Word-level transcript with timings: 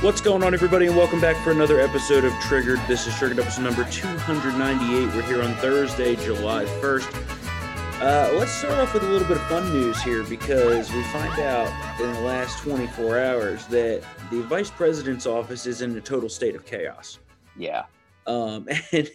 What's 0.00 0.20
going 0.20 0.44
on, 0.44 0.54
everybody, 0.54 0.86
and 0.86 0.96
welcome 0.96 1.20
back 1.20 1.36
for 1.42 1.50
another 1.50 1.80
episode 1.80 2.24
of 2.24 2.32
Triggered. 2.34 2.78
This 2.86 3.08
is 3.08 3.16
Triggered 3.16 3.40
episode 3.40 3.62
number 3.62 3.84
298. 3.90 5.12
We're 5.12 5.22
here 5.22 5.42
on 5.42 5.52
Thursday, 5.56 6.14
July 6.14 6.66
1st. 6.66 8.00
Uh, 8.00 8.38
let's 8.38 8.52
start 8.52 8.74
off 8.74 8.94
with 8.94 9.02
a 9.02 9.06
little 9.08 9.26
bit 9.26 9.38
of 9.38 9.42
fun 9.48 9.72
news 9.72 10.00
here 10.00 10.22
because 10.22 10.92
we 10.92 11.02
find 11.04 11.40
out 11.40 12.00
in 12.00 12.12
the 12.12 12.20
last 12.20 12.60
24 12.62 13.18
hours 13.18 13.66
that 13.66 14.04
the 14.30 14.40
vice 14.42 14.70
president's 14.70 15.26
office 15.26 15.66
is 15.66 15.82
in 15.82 15.96
a 15.96 16.00
total 16.00 16.28
state 16.28 16.54
of 16.54 16.64
chaos. 16.64 17.18
Yeah. 17.56 17.86
Um, 18.28 18.68
and 18.92 19.10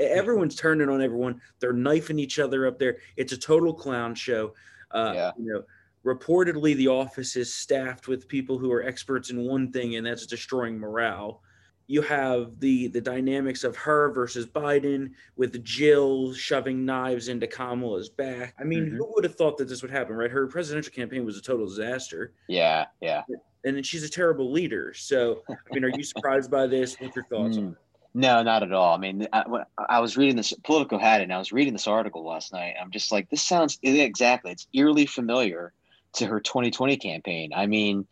everyone's 0.00 0.56
turning 0.56 0.88
on 0.88 1.00
everyone. 1.00 1.40
They're 1.60 1.72
knifing 1.72 2.18
each 2.18 2.40
other 2.40 2.66
up 2.66 2.80
there. 2.80 2.96
It's 3.16 3.32
a 3.32 3.38
total 3.38 3.72
clown 3.72 4.16
show. 4.16 4.54
Uh, 4.90 5.12
Yeah. 5.14 5.30
You 5.38 5.52
know, 5.52 5.62
reportedly 6.04 6.74
the 6.76 6.88
office 6.88 7.36
is 7.36 7.52
staffed 7.52 8.08
with 8.08 8.28
people 8.28 8.58
who 8.58 8.70
are 8.72 8.82
experts 8.82 9.30
in 9.30 9.40
one 9.44 9.70
thing, 9.72 9.96
and 9.96 10.06
that's 10.06 10.26
destroying 10.26 10.78
morale. 10.78 11.42
You 11.88 12.00
have 12.02 12.58
the 12.60 12.88
the 12.88 13.00
dynamics 13.00 13.64
of 13.64 13.76
her 13.76 14.12
versus 14.12 14.46
Biden, 14.46 15.10
with 15.36 15.62
Jill 15.64 16.32
shoving 16.32 16.84
knives 16.84 17.28
into 17.28 17.46
Kamala's 17.46 18.08
back. 18.08 18.54
I 18.58 18.64
mean, 18.64 18.86
Mhm. 18.86 18.96
who 18.96 19.12
would 19.14 19.24
have 19.24 19.34
thought 19.34 19.58
that 19.58 19.68
this 19.68 19.82
would 19.82 19.90
happen, 19.90 20.14
right? 20.16 20.30
Her 20.30 20.46
presidential 20.46 20.92
campaign 20.92 21.24
was 21.24 21.36
a 21.36 21.42
total 21.42 21.66
disaster, 21.66 22.32
Yeah. 22.48 22.86
Yeah. 23.00 23.22
and 23.64 23.76
then 23.76 23.82
she's 23.82 24.04
a 24.04 24.08
terrible 24.08 24.50
leader. 24.50 24.94
So, 24.94 25.42
I 25.48 25.54
mean, 25.74 25.84
are 25.84 25.88
you 25.96 26.02
surprised 26.04 26.50
by 26.50 26.66
this? 26.66 26.98
What's 27.00 27.16
your 27.16 27.24
thoughts 27.26 27.56
on 27.58 27.72
Mm. 27.72 27.76
No, 28.14 28.42
not 28.42 28.62
at 28.62 28.72
all. 28.72 28.94
I 28.94 28.98
mean, 28.98 29.26
I, 29.32 29.42
I 29.88 29.98
was 30.00 30.18
reading 30.18 30.36
this, 30.36 30.52
Politico 30.64 30.98
had 30.98 31.22
it, 31.22 31.24
and 31.24 31.32
I 31.32 31.38
was 31.38 31.50
reading 31.50 31.72
this 31.72 31.86
article 31.86 32.22
last 32.22 32.52
night. 32.52 32.74
I'm 32.78 32.90
just 32.90 33.10
like, 33.10 33.30
this 33.30 33.42
sounds 33.42 33.78
exactly. 33.82 34.52
It's 34.52 34.66
eerily 34.74 35.06
familiar 35.06 35.72
to 36.14 36.26
her 36.26 36.40
2020 36.40 36.96
campaign. 36.96 37.52
I 37.54 37.66
mean, 37.66 38.06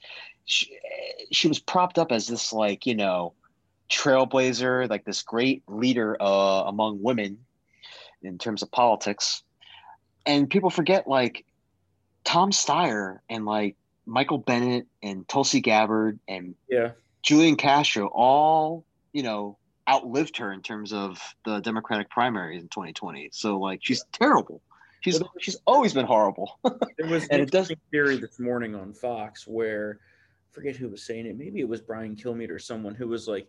she, 0.45 0.79
she 1.31 1.49
was 1.49 1.59
propped 1.59 1.99
up 1.99 2.13
as 2.13 2.27
this, 2.27 2.53
like, 2.53 2.87
you 2.87 2.95
know, 2.95 3.35
trailblazer, 3.91 4.89
like 4.89 5.05
this 5.05 5.23
great 5.23 5.63
leader 5.69 6.17
uh, 6.21 6.65
among 6.67 7.03
women 7.03 7.39
in 8.23 8.39
terms 8.39 8.63
of 8.63 8.71
politics. 8.71 9.43
And 10.27 10.49
people 10.49 10.71
forget, 10.71 11.09
like, 11.09 11.45
Tom 12.25 12.51
Steyer 12.51 13.21
and, 13.29 13.45
like, 13.45 13.77
Michael 14.07 14.39
Bennet 14.39 14.87
and 15.03 15.27
Tulsi 15.29 15.61
Gabbard 15.61 16.19
and 16.27 16.55
Yeah. 16.69 16.93
Julian 17.23 17.57
Castro 17.57 18.07
all, 18.07 18.85
you 19.13 19.23
know, 19.23 19.57
outlived 19.89 20.37
her 20.39 20.53
in 20.53 20.63
terms 20.63 20.93
of 20.93 21.21
the 21.45 21.61
Democratic 21.61 22.11
primaries 22.11 22.63
in 22.63 22.69
2020. 22.69 23.31
So 23.33 23.59
like 23.59 23.81
she's 23.83 24.05
terrible. 24.13 24.63
She's 25.01 25.23
she's 25.39 25.57
always 25.67 25.95
been 25.95 26.07
horrible. 26.07 26.59
There 26.99 27.09
was 27.09 27.25
an 27.25 27.29
And 27.33 27.43
it 27.43 27.51
does- 27.51 27.71
interesting 27.71 27.79
theory 27.91 28.17
this 28.19 28.39
morning 28.39 28.75
on 28.75 28.93
Fox 28.93 29.47
where 29.47 29.99
I 30.03 30.55
forget 30.55 30.77
who 30.77 30.89
was 30.89 31.03
saying 31.07 31.27
it. 31.27 31.39
Maybe 31.39 31.61
it 31.61 31.69
was 31.69 31.81
Brian 31.81 32.15
Kilmeade 32.17 32.51
or 32.51 32.59
someone 32.59 32.95
who 32.95 33.09
was 33.09 33.27
like, 33.27 33.49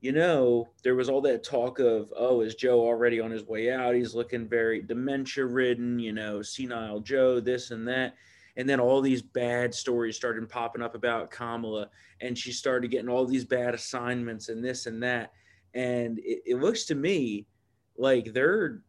you 0.00 0.12
know, 0.12 0.68
there 0.84 0.94
was 0.94 1.08
all 1.08 1.20
that 1.22 1.42
talk 1.42 1.78
of, 1.80 2.12
oh, 2.16 2.42
is 2.42 2.54
Joe 2.54 2.80
already 2.80 3.18
on 3.18 3.30
his 3.30 3.44
way 3.44 3.72
out? 3.72 3.94
He's 3.94 4.14
looking 4.14 4.46
very 4.46 4.82
dementia 4.82 5.46
ridden, 5.46 5.98
you 5.98 6.12
know, 6.12 6.42
senile 6.42 7.00
Joe, 7.00 7.40
this 7.40 7.70
and 7.72 7.88
that. 7.88 8.14
And 8.58 8.68
then 8.68 8.78
all 8.78 9.00
these 9.00 9.22
bad 9.22 9.74
stories 9.74 10.14
started 10.16 10.48
popping 10.48 10.82
up 10.82 10.94
about 10.94 11.30
Kamala, 11.30 11.90
and 12.20 12.38
she 12.38 12.52
started 12.52 12.90
getting 12.90 13.08
all 13.08 13.26
these 13.26 13.44
bad 13.44 13.74
assignments 13.74 14.48
and 14.48 14.64
this 14.64 14.86
and 14.86 15.02
that. 15.02 15.32
And 15.74 16.18
it, 16.20 16.42
it 16.46 16.56
looks 16.60 16.84
to 16.86 16.94
me 16.94 17.46
like 17.98 18.32
they're 18.32 18.82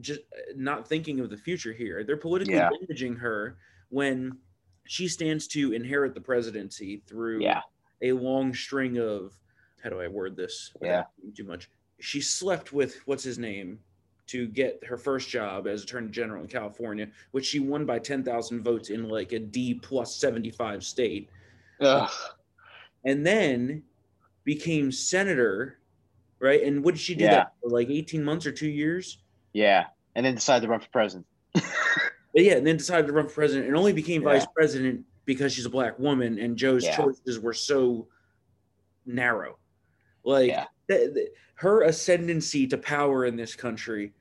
just 0.00 0.20
uh, 0.20 0.52
not 0.56 0.88
thinking 0.88 1.20
of 1.20 1.30
the 1.30 1.36
future 1.36 1.72
here. 1.72 2.04
They're 2.04 2.16
politically 2.16 2.54
Yeah. 2.54 2.70
damaging 2.80 3.16
her 3.16 3.56
when 3.88 4.36
she 4.84 5.08
stands 5.08 5.46
to 5.48 5.72
inherit 5.72 6.14
the 6.14 6.20
presidency 6.20 7.02
through 7.06 7.42
yeah. 7.42 7.62
a 8.02 8.12
long 8.12 8.54
string 8.54 8.98
of 8.98 9.34
how 9.82 9.90
do 9.90 10.00
I 10.00 10.08
word 10.08 10.36
this? 10.36 10.72
Yeah. 10.82 11.04
Too 11.34 11.44
much. 11.44 11.70
She 12.00 12.20
slept 12.20 12.72
with 12.72 13.00
what's 13.06 13.24
his 13.24 13.38
name 13.38 13.78
to 14.26 14.48
get 14.48 14.82
her 14.84 14.96
first 14.96 15.28
job 15.28 15.66
as 15.66 15.84
attorney 15.84 16.10
general 16.10 16.42
in 16.42 16.48
California, 16.48 17.08
which 17.30 17.46
she 17.46 17.60
won 17.60 17.86
by 17.86 17.98
ten 17.98 18.22
thousand 18.24 18.62
votes 18.62 18.90
in 18.90 19.08
like 19.08 19.32
a 19.32 19.38
D 19.38 19.74
plus 19.74 20.16
seventy 20.16 20.50
five 20.50 20.82
state, 20.84 21.30
Ugh. 21.80 22.10
and 23.04 23.24
then 23.24 23.82
became 24.44 24.90
senator, 24.90 25.78
right? 26.40 26.62
And 26.64 26.82
what 26.82 26.94
did 26.94 27.00
she 27.00 27.14
do 27.14 27.24
Yeah. 27.24 27.30
that 27.34 27.52
for 27.62 27.70
like 27.70 27.88
eighteen 27.88 28.24
months 28.24 28.46
or 28.46 28.52
two 28.52 28.68
years? 28.68 29.18
Yeah. 29.52 29.86
And 30.14 30.24
then 30.24 30.34
decided 30.34 30.66
to 30.66 30.70
run 30.70 30.80
for 30.80 30.88
president. 30.90 31.26
But 32.34 32.44
yeah, 32.44 32.56
and 32.56 32.66
then 32.66 32.76
decided 32.76 33.06
to 33.06 33.14
run 33.14 33.28
for 33.28 33.34
president 33.36 33.66
and 33.66 33.74
only 33.74 33.94
became 33.94 34.20
Yeah. 34.20 34.34
vice 34.34 34.46
president 34.54 35.06
because 35.24 35.54
she's 35.54 35.64
a 35.64 35.70
black 35.70 35.98
woman 35.98 36.38
and 36.38 36.54
Joe's 36.54 36.84
Yeah. 36.84 36.94
choices 36.94 37.40
were 37.40 37.54
so 37.54 38.08
narrow. 39.06 39.56
Like 40.22 40.48
Yeah. 40.50 40.66
th- 40.88 41.14
th- 41.14 41.28
her 41.54 41.82
ascendancy 41.82 42.66
to 42.66 42.76
power 42.76 43.24
in 43.24 43.36
this 43.36 43.54
country 43.54 44.12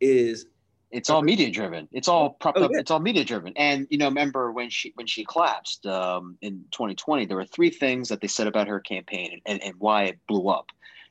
is 0.00 0.46
It's 0.90 1.08
all 1.10 1.22
media 1.22 1.48
driven. 1.48 1.86
It's 1.92 2.08
all 2.08 2.30
propped 2.30 2.58
Oh, 2.58 2.64
up. 2.64 2.72
yeah. 2.72 2.80
It's 2.80 2.90
all 2.90 2.98
media 2.98 3.24
driven. 3.24 3.52
And 3.56 3.86
you 3.88 3.98
know, 3.98 4.06
remember 4.08 4.50
when 4.50 4.68
she 4.68 4.90
when 4.96 5.06
she 5.06 5.24
collapsed 5.24 5.86
um, 5.86 6.36
in 6.40 6.64
2020, 6.72 7.26
there 7.26 7.36
were 7.36 7.44
three 7.44 7.70
things 7.70 8.08
that 8.08 8.20
they 8.20 8.26
said 8.26 8.48
about 8.48 8.66
her 8.66 8.80
campaign 8.80 9.30
and, 9.32 9.42
and, 9.46 9.62
and 9.62 9.74
why 9.78 10.04
it 10.06 10.18
blew 10.26 10.48
up. 10.48 10.66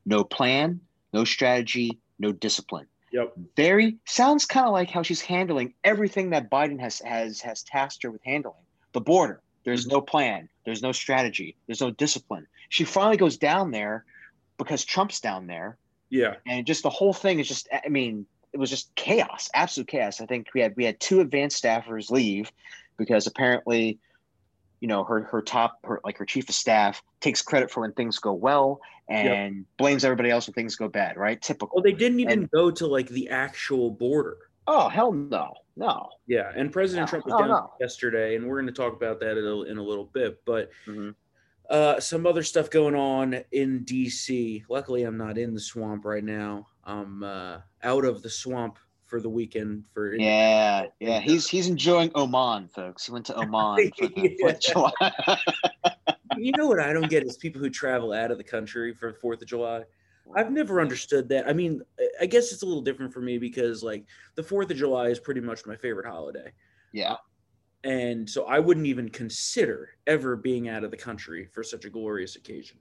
No 0.05 0.25
plan, 0.25 0.81
no 1.13 1.23
strategy, 1.23 1.99
no 2.19 2.33
discipline. 2.33 2.87
Yep. 3.11 3.33
very 3.55 3.97
sounds 4.05 4.45
kind 4.45 4.65
of 4.65 4.73
like 4.73 4.89
how 4.89 5.01
she's 5.03 5.21
handling 5.21 5.73
everything 5.83 6.31
that 6.31 6.49
Biden 6.49 6.79
has 6.79 6.99
has 6.99 7.41
has 7.41 7.63
tasked 7.63 8.03
her 8.03 8.11
with 8.11 8.23
handling. 8.23 8.55
The 8.93 9.01
border. 9.01 9.41
There's 9.63 9.85
mm-hmm. 9.85 9.95
no 9.95 10.01
plan. 10.01 10.49
There's 10.65 10.81
no 10.81 10.91
strategy. 10.91 11.55
There's 11.67 11.81
no 11.81 11.91
discipline. 11.91 12.47
She 12.69 12.83
finally 12.83 13.17
goes 13.17 13.37
down 13.37 13.71
there 13.71 14.05
because 14.57 14.85
Trump's 14.85 15.19
down 15.19 15.47
there, 15.47 15.77
Yeah. 16.09 16.35
and 16.45 16.65
just 16.65 16.83
the 16.83 16.89
whole 16.89 17.13
thing 17.13 17.39
is 17.39 17.47
just. 17.47 17.67
I 17.71 17.89
mean, 17.89 18.25
it 18.53 18.57
was 18.57 18.69
just 18.69 18.93
chaos, 18.95 19.49
absolute 19.53 19.87
chaos. 19.87 20.21
I 20.21 20.25
think 20.25 20.47
we 20.53 20.61
had 20.61 20.75
we 20.75 20.85
had 20.85 20.99
two 20.99 21.21
advanced 21.21 21.63
staffers 21.63 22.09
leave 22.09 22.51
because 22.97 23.27
apparently, 23.27 23.99
you 24.79 24.87
know, 24.87 25.03
her 25.03 25.23
her 25.23 25.41
top 25.41 25.79
her 25.83 26.01
like 26.03 26.17
her 26.17 26.25
chief 26.25 26.49
of 26.49 26.55
staff 26.55 27.01
takes 27.21 27.41
credit 27.41 27.69
for 27.71 27.81
when 27.81 27.91
things 27.93 28.17
go 28.19 28.33
well 28.33 28.79
and 29.09 29.65
blames 29.77 30.05
everybody 30.05 30.29
else 30.29 30.47
when 30.47 30.53
things 30.53 30.75
go 30.75 30.87
bad. 30.87 31.17
Right? 31.17 31.41
Typical. 31.41 31.71
Well, 31.75 31.83
they 31.83 31.93
didn't 31.93 32.19
even 32.19 32.39
And- 32.41 32.51
go 32.51 32.69
to 32.71 32.85
like 32.87 33.09
the 33.09 33.29
actual 33.29 33.91
border. 33.91 34.37
oh 34.67 34.87
hell 34.87 35.11
no, 35.11 35.53
no. 35.75 36.09
Yeah, 36.27 36.51
and 36.55 36.71
President 36.71 37.07
No, 37.07 37.09
Trump 37.09 37.25
was 37.25 37.31
no, 37.33 37.39
down 37.39 37.47
no. 37.49 37.73
yesterday, 37.79 38.35
and 38.35 38.47
we're 38.47 38.61
going 38.61 38.73
to 38.73 38.81
talk 38.81 38.93
about 38.93 39.19
that 39.21 39.37
in 39.37 39.43
a, 39.45 39.61
in 39.63 39.77
a 39.79 39.83
little 39.83 40.05
bit. 40.05 40.39
But 40.45 40.69
Mhm. 40.85 41.15
uh, 41.71 41.99
some 41.99 42.27
other 42.27 42.43
stuff 42.43 42.69
going 42.69 42.93
on 42.95 43.43
in 43.51 43.83
DC. 43.85 44.63
Luckily, 44.69 45.03
I'm 45.03 45.17
not 45.17 45.37
in 45.39 45.53
the 45.55 45.59
swamp 45.59 46.05
right 46.05 46.23
now. 46.23 46.67
I'm 46.83 47.23
uh, 47.23 47.61
out 47.83 48.05
of 48.05 48.21
the 48.21 48.29
swamp 48.29 48.77
for 49.05 49.19
the 49.19 49.29
weekend. 49.29 49.85
For 49.93 50.13
Yeah, 50.13 50.85
yeah. 50.99 51.19
He's 51.19 51.47
he's 51.47 51.67
enjoying 51.67 52.11
Oman, 52.15 52.67
folks. 52.67 53.07
He 53.07 53.11
went 53.11 53.25
to 53.27 53.35
Oman 53.41 53.91
for 53.97 54.07
the 54.07 54.57
July. 54.61 54.91
you 56.41 56.53
know 56.53 56.67
what 56.67 56.79
I 56.79 56.93
don't 56.93 57.09
get 57.09 57.23
is 57.23 57.37
people 57.37 57.61
who 57.61 57.69
travel 57.69 58.13
out 58.13 58.31
of 58.31 58.37
the 58.37 58.43
country 58.43 58.93
for 58.93 59.13
Fourth 59.13 59.41
of 59.41 59.47
July. 59.47 59.83
I've 60.35 60.51
never 60.51 60.79
understood 60.81 61.29
that. 61.29 61.47
I 61.47 61.53
mean, 61.53 61.81
I- 62.21 62.27
guess 62.27 62.51
it's 62.53 62.61
a 62.61 62.65
little 62.65 62.83
different 62.83 63.13
for 63.13 63.21
me 63.21 63.37
because 63.39 63.83
like 63.83 64.05
the 64.35 64.43
Fourth 64.43 64.69
of 64.71 64.77
July 64.77 65.07
is 65.09 65.19
pretty 65.19 65.41
much 65.41 65.65
my 65.65 65.75
favorite 65.75 66.05
holiday. 66.07 66.53
yeah, 66.91 67.17
And 67.83 68.29
so 68.29 68.45
I 68.45 68.59
wouldn't 68.59 68.87
even 68.87 69.09
consider 69.09 69.91
ever 70.05 70.35
being 70.35 70.67
out 70.67 70.83
of 70.83 70.91
the 70.91 70.97
country 70.97 71.45
for 71.45 71.63
such 71.63 71.85
a 71.85 71.89
glorious 71.89 72.35
occasion. 72.35 72.79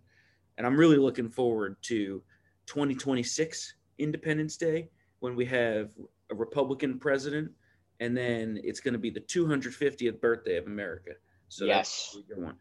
And 0.56 0.66
I'm 0.66 0.76
really 0.76 0.96
looking 0.96 1.30
forward 1.30 1.80
to 1.82 2.24
2026 2.66 3.74
Independence 3.98 4.56
Day 4.56 4.90
when 5.20 5.36
we 5.36 5.44
have 5.46 5.92
a 6.30 6.34
Republican 6.34 6.98
president, 6.98 7.52
and 8.00 8.16
then 8.16 8.60
it's 8.64 8.80
going 8.80 8.92
to 8.94 8.98
be 8.98 9.10
the 9.10 9.20
250th 9.20 10.20
birthday 10.20 10.56
of 10.56 10.66
America. 10.66 11.12
So 11.48 11.66
that's 11.66 11.76
Yes. 11.76 12.16
a 12.16 12.22
good 12.22 12.42
one. 12.42 12.58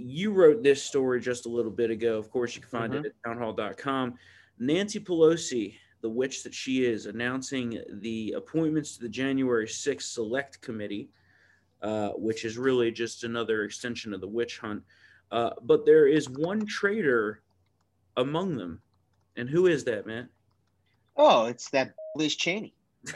You 0.00 0.32
wrote 0.32 0.62
this 0.62 0.82
story 0.82 1.20
just 1.20 1.46
a 1.46 1.48
little 1.48 1.70
bit 1.70 1.90
ago. 1.90 2.18
Of 2.18 2.30
course, 2.30 2.54
you 2.54 2.60
can 2.62 2.70
find 2.70 2.92
Mhm. 2.92 3.00
it 3.00 3.06
at 3.06 3.12
townhall.com. 3.24 4.18
Nancy 4.58 5.00
Pelosi, 5.00 5.76
the 6.00 6.10
witch 6.10 6.42
that 6.42 6.54
she 6.54 6.84
is, 6.84 7.06
announcing 7.06 7.82
the 8.00 8.32
appointments 8.32 8.96
to 8.96 9.02
the 9.02 9.08
January 9.08 9.68
6th 9.68 10.10
Select 10.12 10.60
Committee, 10.62 11.10
uh, 11.82 12.10
which 12.12 12.44
is 12.44 12.56
really 12.58 12.90
just 12.90 13.24
another 13.24 13.64
extension 13.64 14.12
of 14.14 14.20
the 14.20 14.28
witch 14.28 14.58
hunt. 14.58 14.82
Uh, 15.30 15.50
but 15.62 15.86
there 15.86 16.06
is 16.06 16.28
one 16.28 16.66
traitor 16.66 17.42
among 18.16 18.56
them. 18.56 18.82
And 19.36 19.48
who 19.48 19.66
is 19.66 19.84
that, 19.84 20.06
man? 20.06 20.28
Oh, 21.16 21.46
it's 21.46 21.70
that 21.70 21.94
Liz 22.16 22.36
Cheney. 22.36 22.74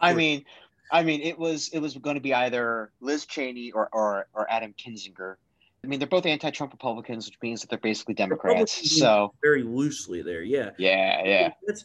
I 0.00 0.14
mean, 0.14 0.44
I 0.92 1.02
mean, 1.02 1.20
it 1.22 1.38
was 1.38 1.68
it 1.72 1.78
was 1.80 1.96
going 1.96 2.16
to 2.16 2.20
be 2.20 2.34
either 2.34 2.90
Liz 3.00 3.26
Cheney 3.26 3.72
or 3.72 3.88
or, 3.92 4.26
or 4.32 4.50
Adam 4.50 4.74
Kinzinger. 4.74 5.36
I 5.82 5.86
mean, 5.86 5.98
they're 5.98 6.08
both 6.08 6.26
anti-Trump 6.26 6.72
Republicans, 6.72 7.26
which 7.26 7.38
means 7.42 7.62
that 7.62 7.70
they're 7.70 7.78
basically 7.78 8.14
Democrats. 8.14 8.76
Republicans 8.76 8.98
So 8.98 9.32
very 9.42 9.62
loosely 9.62 10.20
there. 10.20 10.42
Yeah. 10.42 10.70
yeah, 10.76 11.22
yeah, 11.24 11.50
That's 11.66 11.84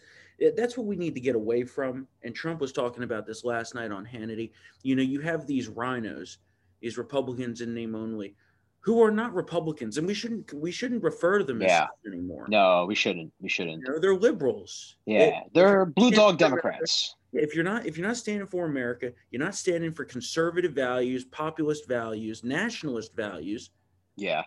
that's 0.57 0.77
what 0.77 0.85
we 0.85 0.97
need 0.97 1.15
to 1.15 1.21
get 1.21 1.35
away 1.35 1.63
from. 1.63 2.07
And 2.23 2.35
Trump 2.35 2.59
was 2.59 2.73
talking 2.73 3.03
about 3.03 3.25
this 3.25 3.45
last 3.45 3.73
night 3.73 3.91
on 3.91 4.05
Hannity. 4.05 4.51
You 4.83 4.95
know, 4.95 5.01
you 5.01 5.21
have 5.21 5.47
these 5.47 5.69
rhinos, 5.69 6.39
these 6.81 6.97
Republicans 6.97 7.61
in 7.61 7.73
name 7.73 7.95
only, 7.95 8.35
who 8.81 9.01
are 9.01 9.11
not 9.11 9.33
Republicans, 9.33 9.97
and 9.97 10.05
we 10.05 10.13
shouldn't 10.13 10.53
we 10.53 10.71
shouldn't 10.71 11.01
refer 11.01 11.39
to 11.39 11.43
them 11.45 11.61
Yeah. 11.61 11.83
as 11.83 12.11
anymore. 12.13 12.45
No, 12.49 12.85
we 12.85 12.95
shouldn't. 12.95 13.31
We 13.39 13.49
shouldn't. 13.49 13.81
You 13.81 13.93
know, 13.93 13.99
they're 13.99 14.15
liberals. 14.15 14.97
Yeah, 15.05 15.39
they're 15.53 15.85
blue 15.85 16.11
dog 16.11 16.37
Democrats. 16.37 17.15
If 17.35 17.53
you're 17.53 17.63
not 17.63 17.85
if 17.85 17.97
you're 17.97 18.07
not 18.07 18.17
standing 18.17 18.47
for 18.47 18.65
America, 18.65 19.11
you're 19.29 19.43
not 19.43 19.55
standing 19.55 19.93
for 19.93 20.05
conservative 20.05 20.73
values, 20.73 21.25
populist 21.25 21.87
values, 21.87 22.43
nationalist 22.43 23.15
values. 23.15 23.71
Yeah, 24.15 24.43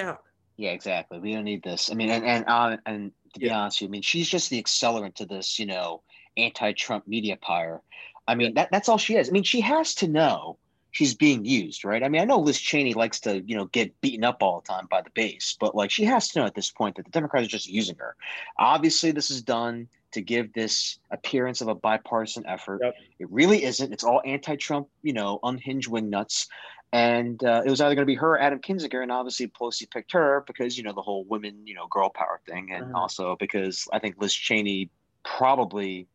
out. 0.00 0.22
yeah, 0.56 0.70
exactly. 0.70 1.18
We 1.18 1.32
don't 1.34 1.44
need 1.44 1.62
this. 1.62 1.90
I 1.90 1.94
mean, 1.94 2.10
and 2.10 2.24
and 2.24 2.44
uh, 2.46 2.76
and 2.86 3.12
to 3.34 3.40
be 3.40 3.46
Yeah. 3.46 3.58
honest, 3.58 3.78
with 3.80 3.82
you, 3.82 3.88
I 3.88 3.90
mean, 3.90 4.02
she's 4.02 4.28
just 4.28 4.50
the 4.50 4.62
accelerant 4.62 5.14
to 5.16 5.26
this, 5.26 5.58
you 5.58 5.66
know, 5.66 6.02
anti-Trump 6.36 7.06
media 7.08 7.36
pyre. 7.36 7.82
I 8.28 8.34
mean, 8.36 8.54
that 8.54 8.70
that's 8.70 8.88
all 8.88 8.98
she 8.98 9.16
is. 9.16 9.28
I 9.28 9.32
mean, 9.32 9.42
she 9.42 9.60
has 9.60 9.94
to 9.96 10.08
know 10.08 10.58
she's 10.92 11.14
being 11.14 11.44
used, 11.44 11.84
right? 11.84 12.02
I 12.02 12.08
mean, 12.08 12.22
I 12.22 12.24
know 12.24 12.38
Liz 12.38 12.60
Cheney 12.60 12.94
likes 12.94 13.20
to, 13.20 13.42
you 13.46 13.56
know, 13.56 13.66
get 13.66 14.00
beaten 14.00 14.24
up 14.24 14.42
all 14.42 14.60
the 14.60 14.66
time 14.66 14.86
by 14.90 15.02
the 15.02 15.10
base, 15.10 15.56
but 15.58 15.74
like 15.74 15.90
she 15.90 16.04
has 16.04 16.28
to 16.28 16.40
know 16.40 16.46
at 16.46 16.54
this 16.54 16.70
point 16.70 16.96
that 16.96 17.04
the 17.04 17.10
Democrats 17.10 17.46
are 17.46 17.50
just 17.50 17.68
using 17.68 17.96
her. 17.96 18.16
Obviously, 18.58 19.10
this 19.10 19.30
is 19.30 19.42
done 19.42 19.88
to 20.12 20.20
give 20.20 20.52
this 20.52 20.98
appearance 21.10 21.60
of 21.60 21.68
a 21.68 21.74
bipartisan 21.74 22.44
effort. 22.46 22.80
Yep. 22.82 22.94
It 23.18 23.30
really 23.30 23.64
isn't. 23.64 23.92
It's 23.92 24.04
all 24.04 24.22
anti-Trump, 24.24 24.88
you 25.02 25.12
know, 25.12 25.38
unhinged 25.42 25.88
wing 25.88 26.10
nuts. 26.10 26.46
And 26.92 27.42
uh, 27.44 27.62
it 27.66 27.70
was 27.70 27.82
either 27.82 27.94
going 27.94 28.06
to 28.06 28.10
be 28.10 28.14
her 28.14 28.30
or 28.30 28.40
Adam 28.40 28.60
Kinzinger, 28.60 29.02
and 29.02 29.12
obviously 29.12 29.46
Pelosi 29.48 29.90
picked 29.90 30.12
her 30.12 30.42
because 30.46 30.78
you 30.78 30.84
know 30.84 30.94
the 30.94 31.02
whole 31.02 31.24
women, 31.24 31.66
you 31.66 31.74
know, 31.74 31.86
girl 31.86 32.08
power 32.08 32.40
thing, 32.46 32.72
and 32.72 32.86
Mhm. 32.86 32.94
also 32.94 33.36
because 33.38 33.86
I 33.92 33.98
think 33.98 34.16
Liz 34.18 34.32
Cheney 34.32 34.88
probably 35.22 36.06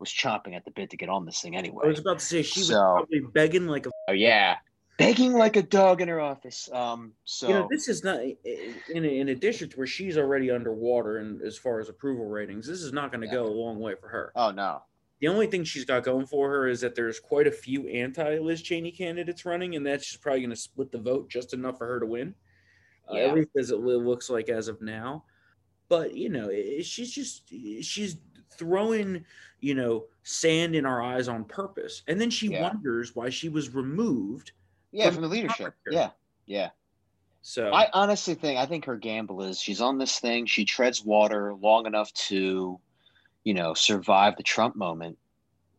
was 0.00 0.10
chomping 0.10 0.56
at 0.56 0.64
the 0.64 0.72
bit 0.72 0.90
to 0.90 0.96
get 0.96 1.08
on 1.08 1.26
this 1.26 1.40
thing 1.40 1.56
anyway. 1.56 1.84
I 1.84 1.88
was 1.90 2.00
about 2.00 2.18
to 2.18 2.24
say 2.24 2.42
she 2.42 2.58
was 2.58 2.70
probably 2.70 3.20
begging 3.20 3.68
like 3.68 3.86
a 3.86 3.90
Oh 4.08 4.12
yeah, 4.12 4.56
begging 4.98 5.32
like 5.34 5.56
a 5.56 5.62
dog 5.62 6.00
in 6.00 6.08
her 6.08 6.20
office. 6.20 6.70
Um, 6.72 7.12
so 7.24 7.48
you 7.48 7.54
know 7.54 7.68
this 7.70 7.88
is 7.88 8.02
not 8.04 8.20
in 8.20 9.04
a, 9.04 9.18
in 9.20 9.28
a 9.28 9.34
district 9.34 9.76
where 9.76 9.86
she's 9.86 10.16
already 10.16 10.50
underwater 10.50 11.18
and 11.18 11.42
as 11.42 11.58
far 11.58 11.80
as 11.80 11.88
approval 11.88 12.26
ratings 12.26 12.66
this 12.66 12.80
is 12.80 12.92
not 12.92 13.12
going 13.12 13.20
to 13.20 13.28
go 13.28 13.44
a 13.46 13.48
long 13.48 13.78
way 13.78 13.94
for 14.00 14.08
her 14.08 14.32
oh 14.36 14.50
no, 14.50 14.82
the 15.20 15.28
only 15.28 15.46
thing 15.46 15.64
she's 15.64 15.84
got 15.84 16.02
going 16.04 16.26
for 16.26 16.48
her 16.50 16.66
is 16.68 16.80
that 16.80 16.94
there's 16.94 17.20
quite 17.20 17.46
a 17.46 17.50
few 17.52 17.86
anti 17.88 18.38
liz 18.38 18.62
cheney 18.62 18.90
candidates 18.92 19.44
running 19.44 19.76
and 19.76 19.86
that's 19.86 20.06
just 20.08 20.22
probably 20.22 20.40
going 20.40 20.50
to 20.50 20.56
split 20.56 20.90
the 20.92 20.98
vote 20.98 21.28
just 21.28 21.52
enough 21.52 21.78
for 21.78 21.86
her 21.86 22.00
to 22.00 22.06
win 22.06 22.34
uh, 23.10 23.14
Yeah. 23.16 23.26
at 23.28 23.34
least 23.34 23.50
as 23.58 23.70
it 23.70 23.78
looks 23.80 24.30
like 24.30 24.48
as 24.48 24.68
of 24.68 24.80
now 24.80 25.24
but 25.88 26.14
you 26.16 26.28
know 26.28 26.50
she's 26.82 27.12
just 27.12 27.48
she's 27.82 28.16
throwing 28.50 29.24
you 29.60 29.74
know 29.74 30.06
sand 30.22 30.74
in 30.74 30.86
our 30.86 31.02
eyes 31.02 31.28
on 31.28 31.44
purpose 31.44 32.02
and 32.08 32.20
then 32.20 32.30
she 32.30 32.48
Yeah. 32.48 32.62
wonders 32.62 33.14
why 33.14 33.28
she 33.30 33.48
was 33.48 33.74
removed 33.74 34.52
yeah, 34.96 35.04
From 35.06 35.14
from 35.14 35.22
the 35.24 35.28
leadership. 35.28 35.74
Yeah, 35.90 36.10
yeah. 36.46 36.70
so 37.42 37.72
I 37.72 37.88
honestly 37.92 38.34
think 38.34 38.58
I 38.58 38.66
think 38.66 38.86
her 38.86 38.96
gamble 38.96 39.42
is 39.42 39.60
she's 39.60 39.80
on 39.80 39.98
this 39.98 40.18
thing. 40.18 40.46
She 40.46 40.64
treads 40.64 41.04
water 41.04 41.54
long 41.54 41.86
enough 41.86 42.12
to, 42.28 42.80
you 43.44 43.54
know, 43.54 43.74
survive 43.74 44.36
the 44.36 44.42
Trump 44.42 44.74
moment. 44.74 45.18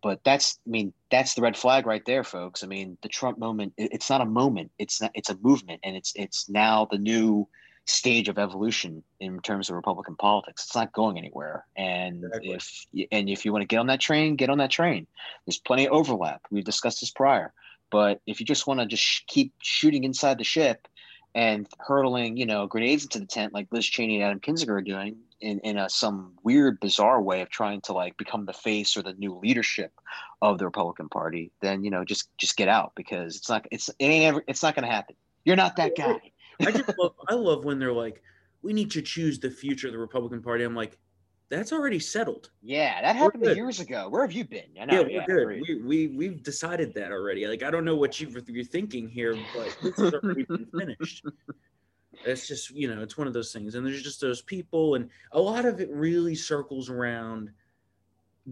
But 0.04 0.24
that's 0.24 0.60
I 0.68 0.70
mean 0.70 0.94
that's 1.10 1.34
the 1.34 1.42
red 1.42 1.58
flag 1.58 1.86
right 1.88 2.06
there, 2.06 2.24
folks. 2.24 2.64
I 2.64 2.68
mean 2.68 2.98
the 3.02 3.10
Trump 3.10 3.40
moment. 3.40 3.74
it- 3.78 3.92
It's 3.94 4.10
not 4.10 4.22
a 4.22 4.26
moment. 4.26 4.72
It's 4.78 5.02
not. 5.02 5.12
It's 5.16 5.30
a 5.32 5.38
movement, 5.42 5.80
and 5.84 5.96
it's 5.96 6.14
it's 6.16 6.48
now 6.50 6.86
the 6.92 7.00
new 7.00 7.48
stage 7.86 8.28
of 8.30 8.38
evolution 8.38 9.02
in 9.22 9.40
terms 9.40 9.70
of 9.70 9.76
Republican 9.76 10.16
politics. 10.18 10.66
It's 10.66 10.76
not 10.76 10.92
going 10.92 11.18
anywhere. 11.18 11.66
And 11.78 12.24
Exactly. 12.26 12.52
if 12.54 12.86
and 13.12 13.30
if 13.30 13.44
you 13.46 13.52
want 13.54 13.64
to 13.64 13.68
get 13.68 13.80
on 13.80 13.88
that 13.88 14.00
train, 14.02 14.36
get 14.36 14.50
on 14.50 14.60
that 14.60 14.72
train. 14.72 15.08
There's 15.46 15.58
plenty 15.60 15.88
of 15.88 15.94
overlap. 15.94 16.42
We've 16.52 16.64
discussed 16.66 17.00
this 17.00 17.12
prior. 17.12 17.52
But 17.90 18.22
if 18.26 18.40
you 18.40 18.46
just 18.46 18.68
want 18.68 18.80
to 18.80 18.86
just 18.86 19.04
sh- 19.04 19.22
keep 19.28 19.54
shooting 19.62 20.04
inside 20.04 20.38
the 20.38 20.44
ship 20.44 20.88
and 21.36 21.68
hurtling, 21.80 22.38
you 22.38 22.46
know, 22.46 22.68
grenades 22.68 23.04
into 23.04 23.20
the 23.20 23.26
tent 23.26 23.54
like 23.54 23.68
Liz 23.72 23.86
Cheney 23.86 24.16
and 24.16 24.24
Adam 24.24 24.40
Kinzinger 24.40 24.70
are 24.70 24.82
doing 24.82 25.18
in, 25.40 25.60
in 25.60 25.78
a, 25.78 25.90
some 25.90 26.34
weird, 26.44 26.80
bizarre 26.80 27.22
way 27.22 27.42
of 27.42 27.50
trying 27.50 27.82
to 27.82 27.94
like 27.94 28.18
become 28.18 28.46
the 28.46 28.54
face 28.54 28.98
or 28.98 29.04
the 29.04 29.14
new 29.14 29.36
leadership 29.36 29.92
of 30.42 30.58
the 30.58 30.66
Republican 30.66 31.10
Party, 31.10 31.52
then 31.62 31.84
you 31.84 31.92
know, 31.92 32.04
just 32.04 32.30
just 32.38 32.58
get 32.58 32.68
out 32.68 32.94
because 32.96 33.36
it's 33.36 33.50
not 33.50 33.68
it's 33.72 33.90
it 33.90 34.06
ain't 34.06 34.26
ever 34.26 34.44
it's 34.48 34.64
not 34.64 34.76
going 34.76 34.88
to 34.88 34.94
happen. 34.94 35.16
You're 35.46 35.56
not 35.56 35.76
that 35.78 35.96
guy. 35.96 36.20
I 36.66 36.72
just 36.72 36.92
love 36.98 37.14
I 37.28 37.34
love 37.34 37.66
when 37.66 37.80
they're 37.80 37.94
like, 37.94 38.22
we 38.62 38.74
need 38.74 38.92
to 38.92 39.02
choose 39.02 39.40
the 39.40 39.50
future 39.50 39.88
of 39.88 39.94
the 39.94 40.00
Republican 40.00 40.42
Party. 40.42 40.64
I'm 40.64 40.76
like, 40.76 40.98
that's 41.50 41.72
already 41.72 42.00
settled. 42.00 42.50
Yeah, 42.62 43.02
that 43.02 43.16
happened 43.16 43.46
years 43.56 43.80
ago. 43.80 44.10
Where 44.10 44.22
have 44.22 44.34
you 44.34 44.44
been? 44.44 44.66
I 44.80 44.86
Yeah, 44.86 45.02
we're 45.02 45.26
good. 45.26 45.42
agreed. 45.42 45.64
We, 45.68 45.76
we 45.82 46.08
we've 46.08 46.44
decided 46.44 46.94
that 46.96 47.12
already. 47.12 47.48
Like 47.48 47.64
I 47.64 47.72
don't 47.72 47.86
know 47.86 47.96
what 47.96 48.20
you, 48.20 48.30
you're 48.48 48.64
thinking 48.66 49.08
here, 49.08 49.38
but 49.56 49.78
this 49.82 49.98
has 49.98 50.14
already 50.14 50.44
been 50.44 50.66
finished. 50.78 51.26
It's 52.26 52.48
just 52.48 52.72
you 52.72 52.94
know, 52.94 53.02
it's 53.02 53.18
one 53.18 53.28
of 53.28 53.34
those 53.34 53.54
things, 53.54 53.76
and 53.76 53.86
there's 53.86 54.04
just 54.04 54.20
those 54.20 54.42
people, 54.42 54.96
and 54.96 55.10
a 55.32 55.40
lot 55.40 55.66
of 55.66 55.80
it 55.80 55.90
really 55.92 56.36
circles 56.36 56.90
around 56.90 57.52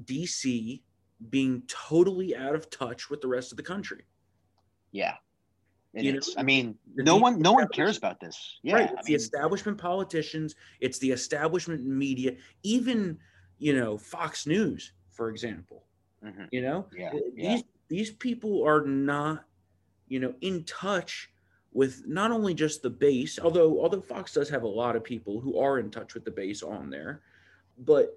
DC 0.04 0.82
being 1.30 1.64
totally 1.68 2.36
out 2.36 2.56
of 2.56 2.70
touch 2.70 3.10
with 3.10 3.22
the 3.22 3.28
rest 3.28 3.52
of 3.52 3.58
the 3.58 3.64
country. 3.64 4.06
Yeah. 4.92 5.16
You 5.96 6.14
know. 6.14 6.20
I 6.38 6.44
mean, 6.44 6.78
no 6.96 7.16
one 7.16 7.40
no 7.40 7.54
one 7.54 7.68
cares 7.70 7.98
about 7.98 8.20
this. 8.20 8.60
Yeah. 8.64 8.76
right. 8.76 8.90
I 8.90 8.94
It's 8.94 9.06
the 9.06 9.12
mean, 9.14 9.16
establishment 9.16 9.78
politicians, 9.78 10.56
it's 10.82 11.00
the 11.00 11.12
establishment 11.12 11.86
media, 11.86 12.36
even 12.64 13.18
you 13.60 13.74
know, 13.80 13.98
Fox 13.98 14.46
News, 14.46 14.92
for 15.12 15.30
example. 15.30 15.86
mhm. 16.24 16.48
You 16.52 16.62
know, 16.62 16.88
Yeah, 16.96 17.12
Th- 17.12 17.24
yeah. 17.36 17.52
these 17.56 17.64
these 17.88 18.12
people 18.12 18.64
are 18.68 18.82
not, 18.86 19.46
you 20.10 20.20
know, 20.20 20.34
in 20.42 20.64
touch 20.66 21.30
with 21.72 22.04
not 22.08 22.32
only 22.32 22.54
just 22.54 22.82
the 22.82 22.90
base, 22.90 23.40
although 23.40 23.80
although 23.82 24.02
Fox 24.02 24.34
does 24.34 24.50
have 24.50 24.64
a 24.64 24.68
lot 24.68 24.96
of 24.98 25.04
people 25.04 25.40
who 25.40 25.58
are 25.60 25.80
in 25.80 25.90
touch 25.92 26.14
with 26.14 26.26
the 26.26 26.32
base 26.32 26.62
on 26.64 26.90
there, 26.90 27.22
but 27.78 28.16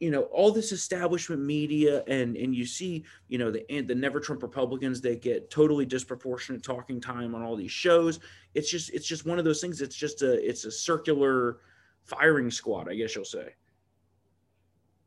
you 0.00 0.10
know 0.10 0.22
all 0.32 0.50
this 0.50 0.72
establishment 0.72 1.40
media 1.40 2.02
and 2.08 2.36
and 2.36 2.54
you 2.54 2.64
see 2.66 3.04
you 3.28 3.38
know 3.38 3.50
the 3.50 3.70
and 3.70 3.86
the 3.86 3.94
never 3.94 4.18
trump 4.18 4.42
republicans 4.42 5.00
they 5.00 5.14
get 5.14 5.50
totally 5.50 5.84
disproportionate 5.86 6.62
talking 6.62 7.00
time 7.00 7.34
on 7.34 7.42
all 7.42 7.54
these 7.54 7.70
shows 7.70 8.18
it's 8.54 8.70
just 8.70 8.90
it's 8.90 9.06
just 9.06 9.26
one 9.26 9.38
of 9.38 9.44
those 9.44 9.60
things 9.60 9.80
it's 9.80 9.94
just 9.94 10.22
a 10.22 10.32
it's 10.48 10.64
a 10.64 10.70
circular 10.70 11.58
firing 12.04 12.50
squad 12.50 12.88
i 12.88 12.94
guess 12.94 13.14
you'll 13.14 13.24
say 13.24 13.54